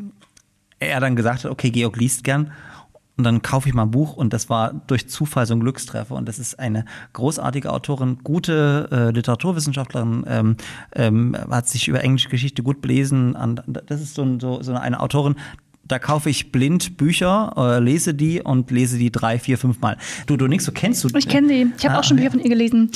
er 0.78 1.01
dann 1.01 1.16
gesagt 1.16 1.45
hat, 1.45 1.51
okay, 1.51 1.70
Georg 1.70 1.97
liest 1.97 2.24
gern. 2.24 2.53
und 3.16 3.24
dann 3.24 3.43
kaufe 3.43 3.68
ich 3.68 3.74
mal 3.74 3.82
ein 3.82 3.93
Buch 3.93 4.16
und 4.16 4.32
das 4.32 4.51
war 4.51 4.74
durch 4.89 5.09
Zufall 5.09 5.47
so 5.47 5.55
ein 5.55 5.61
Glückstreffer 5.61 6.16
und 6.16 6.28
das 6.28 6.41
ist 6.41 6.59
eine 6.59 6.85
großartige 7.12 7.72
Autorin, 7.72 8.18
gute 8.24 8.89
äh, 8.91 9.11
Literaturwissenschaftlerin, 9.11 10.24
ähm, 10.26 10.57
ähm, 10.97 11.37
hat 11.49 11.68
sich 11.68 11.87
über 11.87 12.03
englische 12.03 12.28
Geschichte 12.28 12.64
gut 12.64 12.80
belesen. 12.80 13.37
An, 13.37 13.61
das 13.66 14.01
ist 14.01 14.14
so, 14.16 14.22
ein, 14.22 14.41
so, 14.41 14.62
so 14.62 14.74
eine 14.74 14.99
Autorin, 14.99 15.37
da 15.87 15.99
kaufe 15.99 16.30
ich 16.30 16.51
blind 16.53 16.97
Bücher, 16.97 17.53
äh, 17.57 17.78
lese 17.78 18.14
die 18.14 18.41
und 18.41 18.70
lese 18.70 18.97
die 18.99 19.11
drei, 19.12 19.39
vier, 19.39 19.59
fünf 19.59 19.80
Mal. 19.80 19.97
Du, 20.26 20.37
du 20.37 20.47
nix, 20.47 20.64
so 20.64 20.72
kennst 20.72 21.05
du 21.05 21.09
Ich 21.16 21.28
kenne 21.28 21.49
sie. 21.49 21.66
Ich 21.76 21.85
habe 21.85 21.97
Ah, 21.97 22.01
auch 22.01 22.05
schon 22.05 22.16
Bücher 22.16 22.30
von 22.30 22.41
ihr 22.41 22.49
gelesen. 22.49 22.91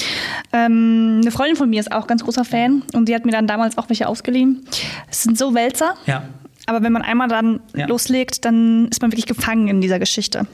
Ähm, 0.52 1.18
eine 1.22 1.30
Freundin 1.30 1.56
von 1.56 1.68
mir 1.70 1.80
ist 1.80 1.92
auch 1.92 2.06
ganz 2.06 2.24
großer 2.24 2.44
Fan 2.44 2.82
und 2.94 3.08
die 3.08 3.14
hat 3.14 3.24
mir 3.26 3.32
dann 3.32 3.46
damals 3.46 3.76
auch 3.78 3.88
welche 3.88 4.08
ausgeliehen. 4.08 4.64
Es 5.10 5.22
sind 5.22 5.36
so 5.38 5.54
Wälzer. 5.54 5.94
Ja. 6.06 6.24
Aber 6.66 6.82
wenn 6.82 6.92
man 6.92 7.02
einmal 7.02 7.28
dann 7.28 7.60
Ja. 7.74 7.86
loslegt, 7.86 8.44
dann 8.44 8.88
ist 8.88 9.00
man 9.02 9.10
wirklich 9.12 9.26
gefangen 9.26 9.68
in 9.68 9.80
dieser 9.80 9.98
Geschichte. 9.98 10.46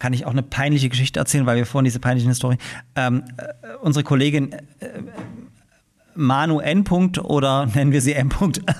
kann 0.00 0.12
ich 0.12 0.26
auch 0.26 0.32
eine 0.32 0.42
peinliche 0.42 0.88
Geschichte 0.90 1.18
erzählen, 1.18 1.46
weil 1.46 1.56
wir 1.56 1.64
vorhin 1.64 1.84
diese 1.84 1.98
peinlichen 2.00 2.28
Historien. 2.28 2.58
Ähm, 2.94 3.22
äh, 3.38 3.44
unsere 3.80 4.02
Kollegin 4.04 4.52
äh, 4.52 4.58
Manu 6.14 6.60
N. 6.60 6.84
oder 7.22 7.66
nennen 7.74 7.92
wir 7.92 8.00
sie 8.00 8.14
M. 8.14 8.30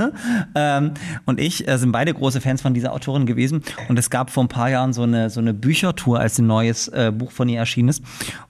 ähm, 0.54 0.92
und 1.26 1.40
ich 1.40 1.66
äh, 1.68 1.78
sind 1.78 1.92
beide 1.92 2.14
große 2.14 2.40
Fans 2.40 2.62
von 2.62 2.74
dieser 2.74 2.92
Autorin 2.92 3.26
gewesen. 3.26 3.62
Und 3.88 3.98
es 3.98 4.10
gab 4.10 4.30
vor 4.30 4.44
ein 4.44 4.48
paar 4.48 4.70
Jahren 4.70 4.92
so 4.92 5.02
eine, 5.02 5.30
so 5.30 5.40
eine 5.40 5.54
Büchertour, 5.54 6.20
als 6.20 6.38
ein 6.38 6.46
neues 6.46 6.88
äh, 6.88 7.12
Buch 7.14 7.30
von 7.30 7.48
ihr 7.48 7.58
erschienen 7.58 7.88
ist. 7.88 8.02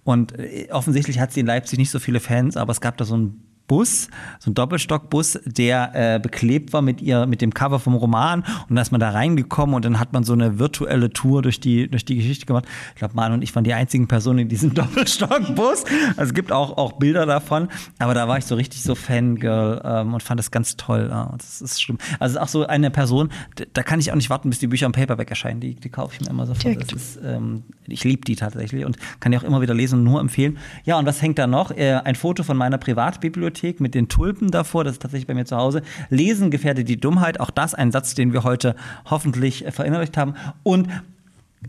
Und 0.05 0.39
äh, 0.39 0.68
offensichtlich 0.70 1.18
hat 1.18 1.32
sie 1.32 1.41
in 1.41 1.47
Leipzig 1.47 1.78
nicht 1.78 1.91
so 1.91 1.99
viele 1.99 2.20
Fans, 2.20 2.57
aber 2.57 2.72
es 2.72 2.80
gab 2.80 2.97
da 2.97 3.05
so 3.05 3.16
ein 3.16 3.41
Bus, 3.67 4.09
so 4.41 4.51
ein 4.51 4.55
Doppelstockbus, 4.55 5.41
der 5.47 5.93
äh, 5.95 6.19
beklebt 6.19 6.75
war 6.75 6.83
mit 6.83 7.01
ihr, 7.01 7.27
mit 7.27 7.41
dem 7.41 7.55
Cover 7.55 7.79
vom 7.79 7.95
Roman 7.95 8.41
und 8.69 8.77
dann 8.77 8.83
ist 8.83 8.93
man 8.93 9.01
da 9.01 9.11
reingekommen 9.11 9.75
und 9.75 9.87
dann 9.87 9.99
hat 9.99 10.12
man 10.12 10.23
so 10.23 10.35
eine 10.35 10.59
virtuelle 10.59 11.11
Tour 11.11 11.41
durch 11.41 11.61
die, 11.61 11.89
durch 11.89 12.05
die 12.05 12.17
Geschichte 12.17 12.45
gemacht. 12.45 12.67
Ich 12.91 12.97
glaube, 12.97 13.15
Manu 13.15 13.35
und 13.35 13.43
ich 13.43 13.55
waren 13.55 13.65
die 13.65 13.73
einzigen 13.73 14.07
Personen 14.07 14.41
in 14.41 14.49
diesem 14.49 14.75
Doppelstockbus. 14.75 15.85
Also 16.11 16.23
es 16.23 16.35
gibt 16.35 16.53
auch, 16.53 16.77
auch 16.77 16.93
Bilder 16.93 17.25
davon, 17.25 17.69
aber 17.99 18.12
da 18.12 18.29
war 18.29 18.37
ich 18.37 18.45
so 18.45 18.55
richtig 18.55 18.83
so 18.83 18.95
Fangirl 18.95 19.81
ähm, 19.83 20.12
und 20.12 20.23
fand 20.23 20.39
das 20.39 20.51
ganz 20.51 20.77
toll. 20.77 21.09
Ja, 21.11 21.33
das 21.39 21.62
ist 21.62 21.81
schlimm. 21.81 21.97
Also 22.21 22.41
auch 22.41 22.49
so 22.49 22.67
eine 22.67 22.91
Person, 22.91 23.31
da 23.73 23.83
kann 23.83 23.99
ich 23.99 24.12
auch 24.12 24.17
nicht 24.17 24.29
warten, 24.29 24.51
bis 24.51 24.59
die 24.59 24.67
Bücher 24.67 24.85
im 24.85 24.93
Paperback 24.93 25.31
erscheinen. 25.31 25.61
Die, 25.61 25.75
die 25.75 25.89
kaufe 25.89 26.15
ich 26.15 26.21
mir 26.21 26.29
immer 26.29 26.47
sofort. 26.47 26.93
Ist, 26.93 27.19
ähm, 27.25 27.62
ich 27.87 28.05
liebe 28.05 28.27
die 28.27 28.37
tatsächlich 28.37 28.85
und 28.85 28.99
kann 29.21 29.33
die 29.33 29.39
auch 29.39 29.43
immer 29.43 29.62
wieder 29.62 29.73
lesen 29.73 30.01
und 30.01 30.05
nur 30.05 30.21
empfehlen. 30.21 30.59
Ja, 30.85 30.99
und 30.99 31.07
was 31.07 31.23
hängt 31.23 31.39
da 31.39 31.47
noch? 31.47 31.71
Äh, 31.71 31.95
ein 32.05 32.15
Foto 32.15 32.43
von 32.43 32.59
meiner 32.59 32.77
Privatbibliothek 32.77 33.54
mit 33.81 33.95
den 33.95 34.09
Tulpen 34.09 34.51
davor. 34.51 34.85
Das 34.85 34.95
ist 34.95 35.03
tatsächlich 35.03 35.27
bei 35.27 35.35
mir 35.35 35.45
zu 35.45 35.57
Hause. 35.57 35.83
Lesen 36.11 36.51
gefährdet 36.51 36.89
die 36.89 36.99
Dummheit. 36.99 37.41
Auch 37.41 37.51
das 37.51 37.75
ein 37.75 37.93
Satz, 37.93 38.15
den 38.15 38.33
wir 38.33 38.45
heute 38.45 38.75
hoffentlich 39.07 39.67
äh, 39.67 39.73
verinnerlicht 39.73 40.17
haben. 40.17 40.35
Und 40.63 40.89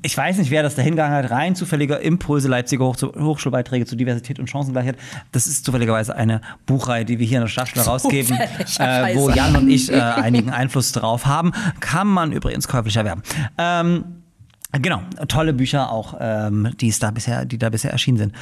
ich 0.01 0.17
weiß 0.17 0.37
nicht, 0.37 0.51
wer 0.51 0.61
das 0.61 0.75
dahin 0.75 0.91
gegangen 0.91 1.13
hat. 1.13 1.31
Rein 1.31 1.55
zufälliger 1.55 2.01
Impulse 2.01 2.47
Leipziger 2.47 2.85
Hoch 2.85 2.97
Hochschulbeiträge 3.01 3.85
zu 3.85 3.95
Diversität 3.95 4.39
und 4.39 4.49
Chancengleichheit. 4.49 4.97
Das 5.31 5.47
ist 5.47 5.65
zufälligerweise 5.65 6.15
eine 6.15 6.41
Buchreihe, 6.65 7.05
die 7.05 7.19
wir 7.19 7.25
hier 7.25 7.37
in 7.37 7.43
der 7.43 7.49
Stadtschule 7.49 7.85
rausgeben, 7.85 8.37
äh, 8.37 9.15
wo. 9.15 9.29
Jan 9.29 9.55
und 9.55 9.69
ich 9.69 9.91
äh, 9.91 9.95
einigen 9.99 10.49
Einfluss 10.49 10.91
drauf 10.91 11.25
haben. 11.25 11.53
Kann 11.79 12.07
man 12.07 12.31
übrigens 12.31 12.67
käuflich 12.67 12.97
erwerben. 12.97 13.21
Ähm, 13.57 14.03
Genau, 14.81 15.01
tolle 15.27 15.53
Bücher 15.53 15.91
auch, 15.91 16.15
ähm, 16.19 16.71
die 16.81 16.89
es 16.89 16.99
da 16.99 17.11
bisher, 17.11 17.45
die 17.45 17.57
da 17.57 17.69
bisher 17.69 17.91
erschienen 17.91 18.17
sind. 18.17 18.35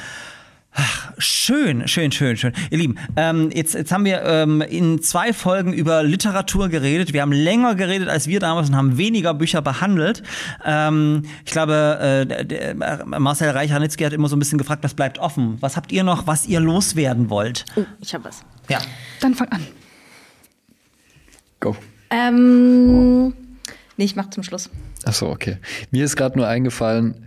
Ach, 0.76 1.12
schön, 1.18 1.86
schön, 1.86 2.10
schön, 2.10 2.36
schön. 2.36 2.52
Ihr 2.70 2.78
Lieben, 2.78 2.96
ähm, 3.14 3.50
jetzt, 3.54 3.74
jetzt 3.74 3.92
haben 3.92 4.04
wir 4.04 4.22
ähm, 4.24 4.60
in 4.60 5.00
zwei 5.00 5.32
Folgen 5.32 5.72
über 5.72 6.02
Literatur 6.02 6.68
geredet. 6.68 7.12
Wir 7.12 7.22
haben 7.22 7.30
länger 7.30 7.76
geredet 7.76 8.08
als 8.08 8.26
wir 8.26 8.40
damals 8.40 8.70
und 8.70 8.76
haben 8.76 8.98
weniger 8.98 9.34
Bücher 9.34 9.62
behandelt. 9.62 10.24
Ähm, 10.64 11.22
ich 11.44 11.52
glaube, 11.52 11.98
äh, 12.00 12.26
der, 12.26 12.44
der 12.44 12.74
Marcel 12.74 13.50
Reich-Ranitzky 13.50 14.02
hat 14.02 14.12
immer 14.12 14.26
so 14.26 14.34
ein 14.34 14.40
bisschen 14.40 14.58
gefragt, 14.58 14.82
was 14.82 14.94
bleibt 14.94 15.20
offen? 15.20 15.58
Was 15.60 15.76
habt 15.76 15.92
ihr 15.92 16.02
noch, 16.02 16.26
was 16.26 16.46
ihr 16.46 16.58
loswerden 16.58 17.30
wollt? 17.30 17.64
Oh, 17.76 17.84
ich 18.00 18.12
habe 18.12 18.24
was. 18.24 18.42
Ja. 18.68 18.80
Dann 19.20 19.34
fang 19.36 19.48
an. 19.50 19.64
Go. 21.60 21.76
Ähm, 22.10 23.28
nee, 23.96 24.04
ich 24.04 24.16
mach 24.16 24.28
zum 24.30 24.42
Schluss. 24.42 24.70
Achso, 25.04 25.30
okay. 25.30 25.58
Mir 25.92 26.04
ist 26.04 26.16
gerade 26.16 26.36
nur 26.36 26.48
eingefallen, 26.48 27.26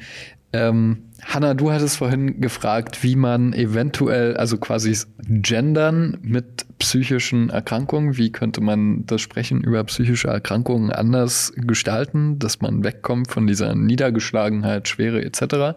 ähm, 0.51 1.03
Hanna, 1.27 1.53
du 1.53 1.71
hattest 1.71 1.97
vorhin 1.97 2.39
gefragt, 2.39 3.03
wie 3.03 3.17
man 3.17 3.51
eventuell, 3.51 4.37
also 4.37 4.57
quasi 4.57 4.97
gendern 5.27 6.17
mit 6.21 6.65
psychischen 6.79 7.49
Erkrankungen, 7.49 8.15
wie 8.17 8.31
könnte 8.31 8.61
man 8.61 9.05
das 9.05 9.19
Sprechen 9.19 9.61
über 9.61 9.83
psychische 9.83 10.29
Erkrankungen 10.29 10.89
anders 10.89 11.51
gestalten, 11.55 12.39
dass 12.39 12.61
man 12.61 12.83
wegkommt 12.85 13.29
von 13.29 13.45
dieser 13.45 13.75
Niedergeschlagenheit, 13.75 14.87
Schwere 14.87 15.21
etc. 15.23 15.75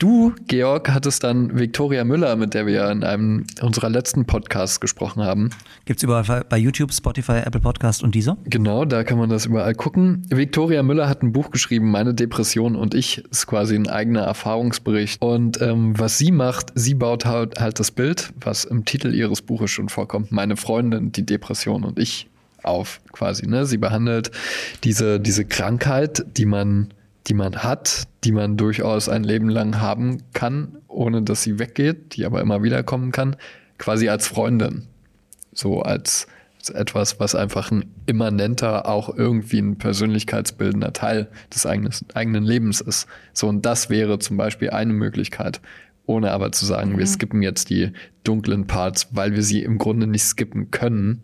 Du, 0.00 0.32
Georg, 0.46 0.88
hattest 0.88 1.24
dann 1.24 1.58
Viktoria 1.58 2.04
Müller, 2.04 2.34
mit 2.36 2.54
der 2.54 2.64
wir 2.64 2.72
ja 2.72 2.90
in 2.90 3.04
einem 3.04 3.44
unserer 3.60 3.90
letzten 3.90 4.24
Podcasts 4.24 4.80
gesprochen 4.80 5.22
haben, 5.22 5.50
Gibt's 5.84 6.02
überall 6.02 6.44
bei 6.48 6.56
YouTube, 6.56 6.94
Spotify, 6.94 7.42
Apple 7.44 7.60
Podcast 7.60 8.02
und 8.02 8.14
dieser? 8.14 8.38
Genau, 8.44 8.86
da 8.86 9.04
kann 9.04 9.18
man 9.18 9.28
das 9.28 9.44
überall 9.44 9.74
gucken. 9.74 10.22
Viktoria 10.30 10.82
Müller 10.82 11.06
hat 11.06 11.22
ein 11.22 11.32
Buch 11.32 11.50
geschrieben, 11.50 11.90
Meine 11.90 12.14
Depression 12.14 12.76
und 12.76 12.94
ich, 12.94 13.18
ist 13.30 13.46
quasi 13.46 13.74
ein 13.74 13.88
eigener 13.88 14.22
Erfahrungsbericht. 14.70 15.22
Und 15.22 15.60
ähm, 15.60 15.98
was 15.98 16.18
sie 16.18 16.30
macht, 16.30 16.72
sie 16.74 16.94
baut 16.94 17.24
halt, 17.24 17.58
halt 17.60 17.78
das 17.80 17.90
Bild, 17.90 18.32
was 18.40 18.64
im 18.64 18.84
Titel 18.84 19.14
ihres 19.14 19.42
Buches 19.42 19.70
schon 19.70 19.88
vorkommt, 19.88 20.32
Meine 20.32 20.56
Freundin, 20.56 21.12
die 21.12 21.26
Depression 21.26 21.84
und 21.84 21.98
ich 21.98 22.28
auf 22.62 23.00
quasi. 23.12 23.46
Ne? 23.46 23.66
Sie 23.66 23.78
behandelt 23.78 24.30
diese, 24.84 25.18
diese 25.18 25.44
Krankheit, 25.44 26.24
die 26.36 26.46
man, 26.46 26.92
die 27.26 27.34
man 27.34 27.62
hat, 27.62 28.04
die 28.24 28.32
man 28.32 28.56
durchaus 28.56 29.08
ein 29.08 29.24
Leben 29.24 29.48
lang 29.48 29.80
haben 29.80 30.22
kann, 30.32 30.76
ohne 30.88 31.22
dass 31.22 31.42
sie 31.42 31.58
weggeht, 31.58 32.16
die 32.16 32.26
aber 32.26 32.40
immer 32.40 32.62
wieder 32.62 32.82
kommen 32.82 33.12
kann, 33.12 33.36
quasi 33.78 34.08
als 34.08 34.28
Freundin 34.28 34.86
so 35.52 35.82
als, 35.82 36.26
als 36.60 36.70
etwas, 36.70 37.18
was 37.20 37.34
einfach 37.34 37.70
ein 37.70 37.84
immanenter, 38.06 38.86
auch 38.86 39.14
irgendwie 39.16 39.60
ein 39.60 39.78
persönlichkeitsbildender 39.78 40.92
Teil 40.92 41.28
des 41.54 41.64
eigenen, 41.64 41.92
eigenen 42.14 42.44
Lebens 42.44 42.80
ist. 42.80 43.06
So, 43.32 43.48
und 43.48 43.64
das 43.64 43.88
wäre 43.88 44.18
zum 44.18 44.36
Beispiel 44.36 44.70
eine 44.70 44.92
Möglichkeit, 44.92 45.60
ohne 46.06 46.32
aber 46.32 46.52
zu 46.52 46.66
sagen, 46.66 46.98
wir 46.98 47.06
skippen 47.06 47.42
jetzt 47.42 47.70
die 47.70 47.92
dunklen 48.24 48.66
Parts, 48.66 49.08
weil 49.12 49.32
wir 49.34 49.42
sie 49.42 49.62
im 49.62 49.78
Grunde 49.78 50.06
nicht 50.06 50.24
skippen 50.24 50.70
können, 50.70 51.22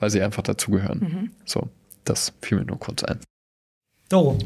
weil 0.00 0.10
sie 0.10 0.20
einfach 0.20 0.42
dazugehören. 0.42 1.30
So, 1.44 1.68
das 2.04 2.32
fiel 2.42 2.58
mir 2.58 2.64
nur 2.64 2.78
kurz 2.78 3.04
ein. 3.04 3.20
Doro. 4.08 4.38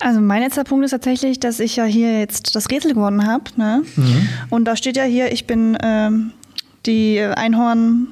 Also 0.00 0.20
mein 0.20 0.42
letzter 0.42 0.62
Punkt 0.64 0.84
ist 0.84 0.92
tatsächlich, 0.92 1.40
dass 1.40 1.58
ich 1.58 1.76
ja 1.76 1.84
hier 1.84 2.18
jetzt 2.20 2.54
das 2.54 2.70
Rätsel 2.70 2.94
gewonnen 2.94 3.26
habe. 3.26 3.44
Ne? 3.56 3.82
Und 4.50 4.64
da 4.66 4.76
steht 4.76 4.96
ja 4.96 5.02
hier, 5.02 5.32
ich 5.32 5.46
bin 5.46 5.76
ähm, 5.82 6.32
die 6.86 7.20
Einhorn, 7.20 8.08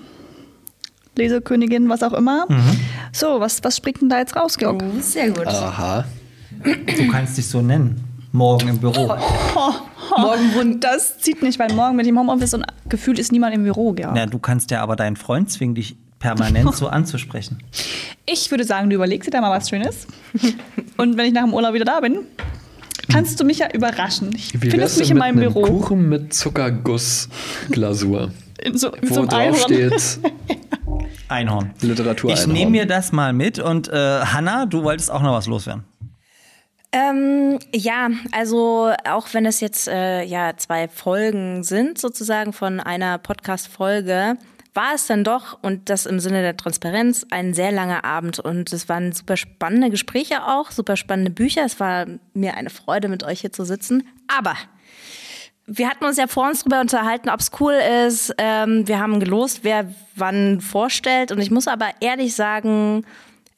Lesekönigin, 1.17 1.89
was 1.89 2.03
auch 2.03 2.13
immer. 2.13 2.47
So, 3.13 3.41
was, 3.41 3.63
was 3.65 3.77
springt 3.77 4.01
denn 4.03 4.09
da 4.09 4.19
jetzt 4.19 4.37
raus, 4.37 4.57
Georg? 4.57 4.83
Oh, 4.83 5.01
sehr 5.01 5.31
gut. 5.31 5.47
Aha. 5.47 6.05
Du 6.63 7.09
kannst 7.11 7.37
dich 7.39 7.47
so 7.47 7.61
nennen. 7.63 8.03
Morgen 8.33 8.69
im 8.69 8.79
Büro. 8.79 9.07
Morgen 10.19 10.55
wund. 10.55 10.85
Das 10.85 11.19
zieht 11.19 11.43
nicht, 11.43 11.59
weil 11.59 11.73
morgen 11.73 11.97
mit 11.97 12.07
dem 12.07 12.19
Homeoffice 12.19 12.55
und 12.55 12.65
gefühlt 12.89 13.19
ist 13.19 13.33
niemand 13.33 13.55
im 13.55 13.65
Büro, 13.65 13.93
Georg. 13.93 14.17
Ja, 14.17 14.27
du 14.27 14.39
kannst 14.39 14.71
ja 14.71 14.83
aber 14.83 14.95
deinen 14.97 15.17
Freund 15.17 15.51
zwingen, 15.51 15.75
dich 15.75 15.97
permanent 16.19 16.75
so 16.81 16.89
anzusprechen. 16.89 17.59
Ich 18.27 18.51
würde 18.51 18.65
sagen, 18.65 18.91
du 18.91 18.97
überlegst 18.97 19.27
dir 19.27 19.31
da 19.31 19.41
mal 19.41 19.51
was 19.57 19.69
Schönes. 19.71 20.07
und 20.97 21.17
wenn 21.17 21.27
ich 21.27 21.33
nach 21.33 21.45
dem 21.45 21.55
Urlaub 21.55 21.73
wieder 21.75 21.85
da 21.85 22.01
bin, 22.01 22.19
kannst 23.11 23.41
du 23.41 23.45
mich 23.45 23.59
ja 23.59 23.69
überraschen. 23.73 24.31
Ich 24.35 24.53
Wie 24.61 24.71
findest 24.71 24.99
mich 24.99 25.09
denn 25.09 25.17
in 25.17 25.23
mit 25.23 25.35
meinem 25.35 25.39
einem 25.43 25.53
Büro. 25.53 25.67
Kuchen 25.67 26.09
mit 26.09 26.35
Zuckergussglasur, 26.35 28.31
In 28.59 28.77
so, 28.79 28.91
in 28.91 29.09
so 29.09 29.15
wo 29.15 29.21
einem 29.21 29.29
drauf 29.29 29.41
Einhorn. 29.41 29.99
steht 29.99 30.21
Einhorn. 31.29 31.75
Literatur 31.81 32.31
Ich 32.31 32.47
nehme 32.47 32.71
mir 32.71 32.87
das 32.87 33.13
mal 33.13 33.33
mit 33.33 33.59
und 33.59 33.89
äh, 33.89 34.21
Hanna, 34.21 34.67
du 34.67 34.83
wolltest 34.83 35.11
auch 35.11 35.23
noch 35.23 35.33
was 35.33 35.47
loswerden. 35.47 35.85
Ähm, 36.93 37.59
ja, 37.75 38.09
also 38.33 38.93
auch 39.09 39.27
wenn 39.33 39.45
es 39.45 39.61
jetzt 39.61 39.89
äh, 39.89 40.23
ja 40.23 40.57
zwei 40.57 40.89
Folgen 40.89 41.63
sind 41.63 41.99
sozusagen 41.99 42.53
von 42.53 42.81
einer 42.81 43.19
Podcast-Folge, 43.19 44.39
war 44.73 44.95
es 44.95 45.07
dann 45.07 45.25
doch 45.25 45.59
und 45.63 45.89
das 45.91 46.07
im 46.07 46.21
Sinne 46.21 46.43
der 46.43 46.57
Transparenz 46.57 47.27
ein 47.31 47.55
sehr 47.55 47.73
langer 47.73 48.05
Abend 48.05 48.39
und 48.39 48.73
es 48.73 48.89
waren 48.89 49.13
super 49.13 49.37
spannende 49.37 49.91
Gespräche 49.91 50.47
auch, 50.47 50.71
super 50.71 50.97
spannende 50.97 51.31
Bücher. 51.31 51.65
Es 51.65 51.81
war 51.81 52.07
mir 52.35 52.57
eine 52.57 52.71
Freude, 52.71 53.09
mit 53.09 53.25
euch 53.25 53.41
hier 53.41 53.53
zu 53.53 53.65
sitzen. 53.65 54.07
Aber 54.29 54.55
wir 55.67 55.89
hatten 55.89 56.05
uns 56.05 56.17
ja 56.17 56.27
vor 56.27 56.49
uns 56.49 56.63
drüber 56.63 56.81
unterhalten, 56.81 57.29
ob 57.29 57.41
es 57.41 57.51
cool 57.61 57.75
ist. 58.07 58.33
Ähm, 58.39 58.87
wir 58.87 59.01
haben 59.01 59.19
gelost, 59.21 59.61
wer 59.63 59.93
wann 60.15 60.61
vorstellt. 60.61 61.33
Und 61.33 61.41
ich 61.41 61.51
muss 61.51 61.67
aber 61.67 61.89
ehrlich 62.01 62.35
sagen, 62.35 63.05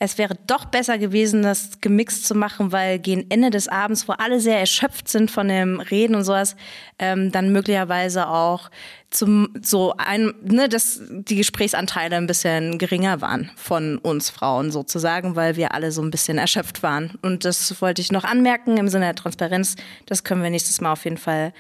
es 0.00 0.16
wäre 0.16 0.36
doch 0.46 0.64
besser 0.64 0.96
gewesen, 0.96 1.42
das 1.42 1.80
gemixt 1.80 2.24
zu 2.24 2.36
machen, 2.36 2.70
weil 2.70 3.00
gegen 3.00 3.26
Ende 3.30 3.50
des 3.50 3.66
Abends, 3.66 4.06
wo 4.06 4.12
alle 4.12 4.38
sehr 4.38 4.60
erschöpft 4.60 5.08
sind 5.08 5.28
von 5.30 5.48
dem 5.48 5.80
Reden 5.80 6.14
und 6.14 6.22
sowas, 6.22 6.54
ähm, 7.00 7.32
dann 7.32 7.52
möglicherweise 7.52 8.28
auch 8.28 8.70
zum 9.10 9.48
so 9.60 9.94
ein, 9.98 10.32
ne, 10.42 10.68
dass 10.68 11.00
die 11.08 11.36
Gesprächsanteile 11.36 12.16
ein 12.16 12.28
bisschen 12.28 12.78
geringer 12.78 13.20
waren 13.20 13.50
von 13.56 13.98
uns 13.98 14.30
Frauen 14.30 14.70
sozusagen, 14.70 15.34
weil 15.34 15.56
wir 15.56 15.74
alle 15.74 15.90
so 15.90 16.00
ein 16.00 16.12
bisschen 16.12 16.38
erschöpft 16.38 16.82
waren. 16.84 17.18
Und 17.22 17.44
das 17.44 17.80
wollte 17.82 18.00
ich 18.00 18.12
noch 18.12 18.24
anmerken 18.24 18.76
im 18.76 18.88
Sinne 18.88 19.06
der 19.06 19.14
Transparenz. 19.16 19.74
Das 20.06 20.22
können 20.22 20.42
wir 20.42 20.50
nächstes 20.50 20.80
Mal 20.80 20.92
auf 20.92 21.04
jeden 21.04 21.16
Fall 21.16 21.52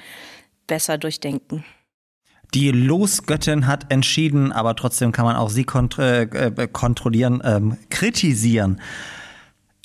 besser 0.68 0.98
durchdenken. 0.98 1.64
Die 2.54 2.70
Losgöttin 2.70 3.66
hat 3.66 3.92
entschieden, 3.92 4.52
aber 4.52 4.74
trotzdem 4.74 5.12
kann 5.12 5.26
man 5.26 5.36
auch 5.36 5.50
sie 5.50 5.64
kont 5.64 5.98
äh, 5.98 6.22
äh, 6.22 6.68
kontrollieren, 6.68 7.42
ähm, 7.44 7.76
kritisieren. 7.90 8.80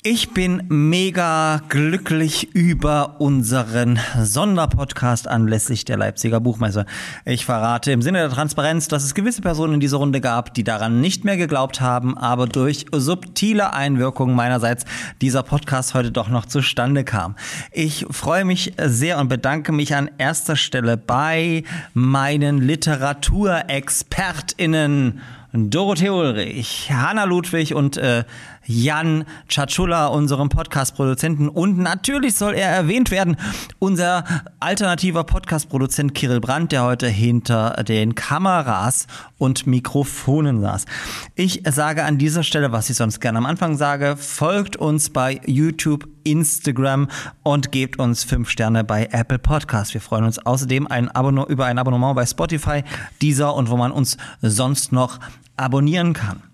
Ich 0.06 0.34
bin 0.34 0.64
mega 0.68 1.62
glücklich 1.70 2.54
über 2.54 3.22
unseren 3.22 3.98
Sonderpodcast 4.20 5.26
anlässlich 5.26 5.86
der 5.86 5.96
Leipziger 5.96 6.40
Buchmesse. 6.40 6.84
Ich 7.24 7.46
verrate 7.46 7.90
im 7.90 8.02
Sinne 8.02 8.18
der 8.18 8.28
Transparenz, 8.28 8.86
dass 8.88 9.02
es 9.02 9.14
gewisse 9.14 9.40
Personen 9.40 9.72
in 9.72 9.80
dieser 9.80 9.96
Runde 9.96 10.20
gab, 10.20 10.52
die 10.52 10.62
daran 10.62 11.00
nicht 11.00 11.24
mehr 11.24 11.38
geglaubt 11.38 11.80
haben, 11.80 12.18
aber 12.18 12.46
durch 12.46 12.84
subtile 12.92 13.72
Einwirkungen 13.72 14.36
meinerseits 14.36 14.84
dieser 15.22 15.42
Podcast 15.42 15.94
heute 15.94 16.12
doch 16.12 16.28
noch 16.28 16.44
zustande 16.44 17.02
kam. 17.02 17.34
Ich 17.72 18.04
freue 18.10 18.44
mich 18.44 18.74
sehr 18.78 19.18
und 19.18 19.28
bedanke 19.28 19.72
mich 19.72 19.96
an 19.96 20.10
erster 20.18 20.56
Stelle 20.56 20.98
bei 20.98 21.64
meinen 21.94 22.58
Literaturexpertinnen 22.58 25.22
Dorothee 25.56 26.10
Ulrich, 26.10 26.90
Hanna 26.90 27.24
Ludwig 27.24 27.76
und 27.76 27.96
äh, 27.96 28.24
Jan 28.66 29.24
Czacula, 29.48 30.06
unserem 30.08 30.48
Podcast-Produzenten. 30.48 31.48
Und 31.48 31.78
natürlich 31.78 32.34
soll 32.34 32.54
er 32.54 32.68
erwähnt 32.68 33.10
werden, 33.10 33.36
unser 33.78 34.24
alternativer 34.60 35.24
Podcast-Produzent 35.24 36.14
Kirill 36.14 36.40
Brandt, 36.40 36.72
der 36.72 36.84
heute 36.84 37.08
hinter 37.08 37.82
den 37.84 38.14
Kameras 38.14 39.06
und 39.38 39.66
Mikrofonen 39.66 40.60
saß. 40.60 40.86
Ich 41.34 41.62
sage 41.68 42.04
an 42.04 42.18
dieser 42.18 42.42
Stelle, 42.42 42.72
was 42.72 42.90
ich 42.90 42.96
sonst 42.96 43.20
gerne 43.20 43.38
am 43.38 43.46
Anfang 43.46 43.76
sage, 43.76 44.16
folgt 44.16 44.76
uns 44.76 45.10
bei 45.10 45.40
YouTube, 45.46 46.08
Instagram 46.24 47.08
und 47.42 47.72
gebt 47.72 47.98
uns 47.98 48.24
fünf 48.24 48.48
Sterne 48.48 48.84
bei 48.84 49.08
Apple 49.12 49.38
Podcast. 49.38 49.94
Wir 49.94 50.00
freuen 50.00 50.24
uns 50.24 50.38
außerdem 50.38 50.86
ein 50.86 51.10
über 51.48 51.66
ein 51.66 51.78
Abonnement 51.78 52.16
bei 52.16 52.26
Spotify, 52.26 52.82
dieser 53.20 53.54
und 53.54 53.70
wo 53.70 53.76
man 53.76 53.92
uns 53.92 54.16
sonst 54.40 54.92
noch 54.92 55.20
abonnieren 55.56 56.12
kann. 56.12 56.53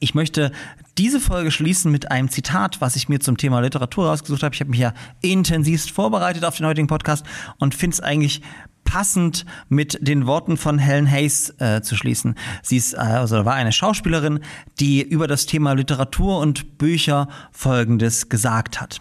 Ich 0.00 0.14
möchte 0.14 0.52
diese 0.98 1.20
Folge 1.20 1.50
schließen 1.50 1.90
mit 1.90 2.10
einem 2.10 2.28
Zitat, 2.28 2.80
was 2.80 2.96
ich 2.96 3.08
mir 3.08 3.20
zum 3.20 3.36
Thema 3.36 3.60
Literatur 3.60 4.08
rausgesucht 4.08 4.42
habe. 4.42 4.54
Ich 4.54 4.60
habe 4.60 4.70
mich 4.70 4.80
ja 4.80 4.92
intensivst 5.20 5.90
vorbereitet 5.90 6.44
auf 6.44 6.56
den 6.56 6.66
heutigen 6.66 6.86
Podcast 6.86 7.24
und 7.58 7.74
finde 7.74 7.94
es 7.94 8.00
eigentlich 8.00 8.42
passend 8.84 9.44
mit 9.68 9.98
den 10.06 10.26
Worten 10.26 10.56
von 10.56 10.78
Helen 10.78 11.10
Hayes 11.10 11.54
äh, 11.58 11.82
zu 11.82 11.96
schließen. 11.96 12.34
Sie 12.62 12.76
ist, 12.76 12.94
äh, 12.94 12.98
also 12.98 13.44
war 13.44 13.54
eine 13.54 13.72
Schauspielerin, 13.72 14.40
die 14.78 15.02
über 15.02 15.26
das 15.26 15.46
Thema 15.46 15.72
Literatur 15.72 16.38
und 16.38 16.78
Bücher 16.78 17.28
Folgendes 17.50 18.28
gesagt 18.28 18.80
hat. 18.80 19.00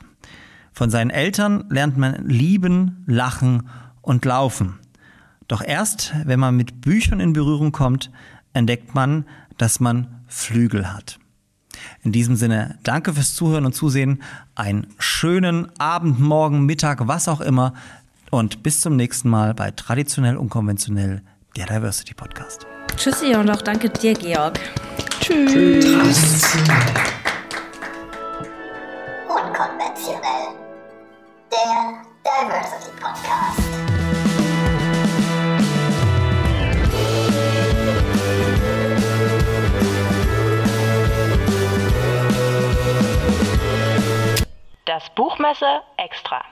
Von 0.72 0.89
seinen 0.89 1.12
Eltern 1.12 1.66
lernt 1.70 1.98
man 1.98 2.28
lieben, 2.28 3.04
lachen 3.06 3.70
und 4.02 4.26
laufen. 4.26 4.80
Doch 5.48 5.62
erst, 5.62 6.14
wenn 6.26 6.39
man 6.39 6.56
mit 6.56 6.82
Büchern 6.82 7.20
in 7.20 7.34
Berührung 7.34 7.72
kommt, 7.72 8.10
entdeckt 8.54 8.96
man, 8.96 9.26
dass 9.58 9.80
man 9.80 10.22
Flügel 10.34 10.92
hat. 10.92 11.20
In 12.02 12.12
diesem 12.12 12.36
Sinne, 12.36 12.80
danke 12.84 13.14
fürs 13.14 13.36
Zuhören 13.36 13.66
und 13.66 13.74
Zusehen. 13.74 14.24
Einen 14.56 14.88
schönen 14.98 15.72
Abend, 15.80 16.20
Morgen, 16.20 16.66
Mittag, 16.66 17.08
was 17.08 17.28
auch 17.28 17.40
immer. 17.40 17.74
Und 18.32 18.64
bis 18.64 18.82
zum 18.82 18.96
nächsten 18.96 19.30
Mal 19.30 19.54
bei 19.54 19.72
Traditionell 19.72 20.38
Unkonventionell, 20.38 21.22
der 21.56 21.68
Diversity 21.68 22.16
Podcast. 22.16 22.66
Tschüssi 22.98 23.36
und 23.36 23.50
auch 23.50 23.62
danke 23.62 23.90
dir, 23.90 24.14
Georg. 24.14 24.60
Tschüss. 25.20 25.86
Unkonventionell. 29.28 30.50
Der 31.52 32.02
Diversity 32.26 32.92
Podcast. 33.00 34.03
Das 44.86 45.10
Buchmesse 45.12 45.82
extra. 45.96 46.44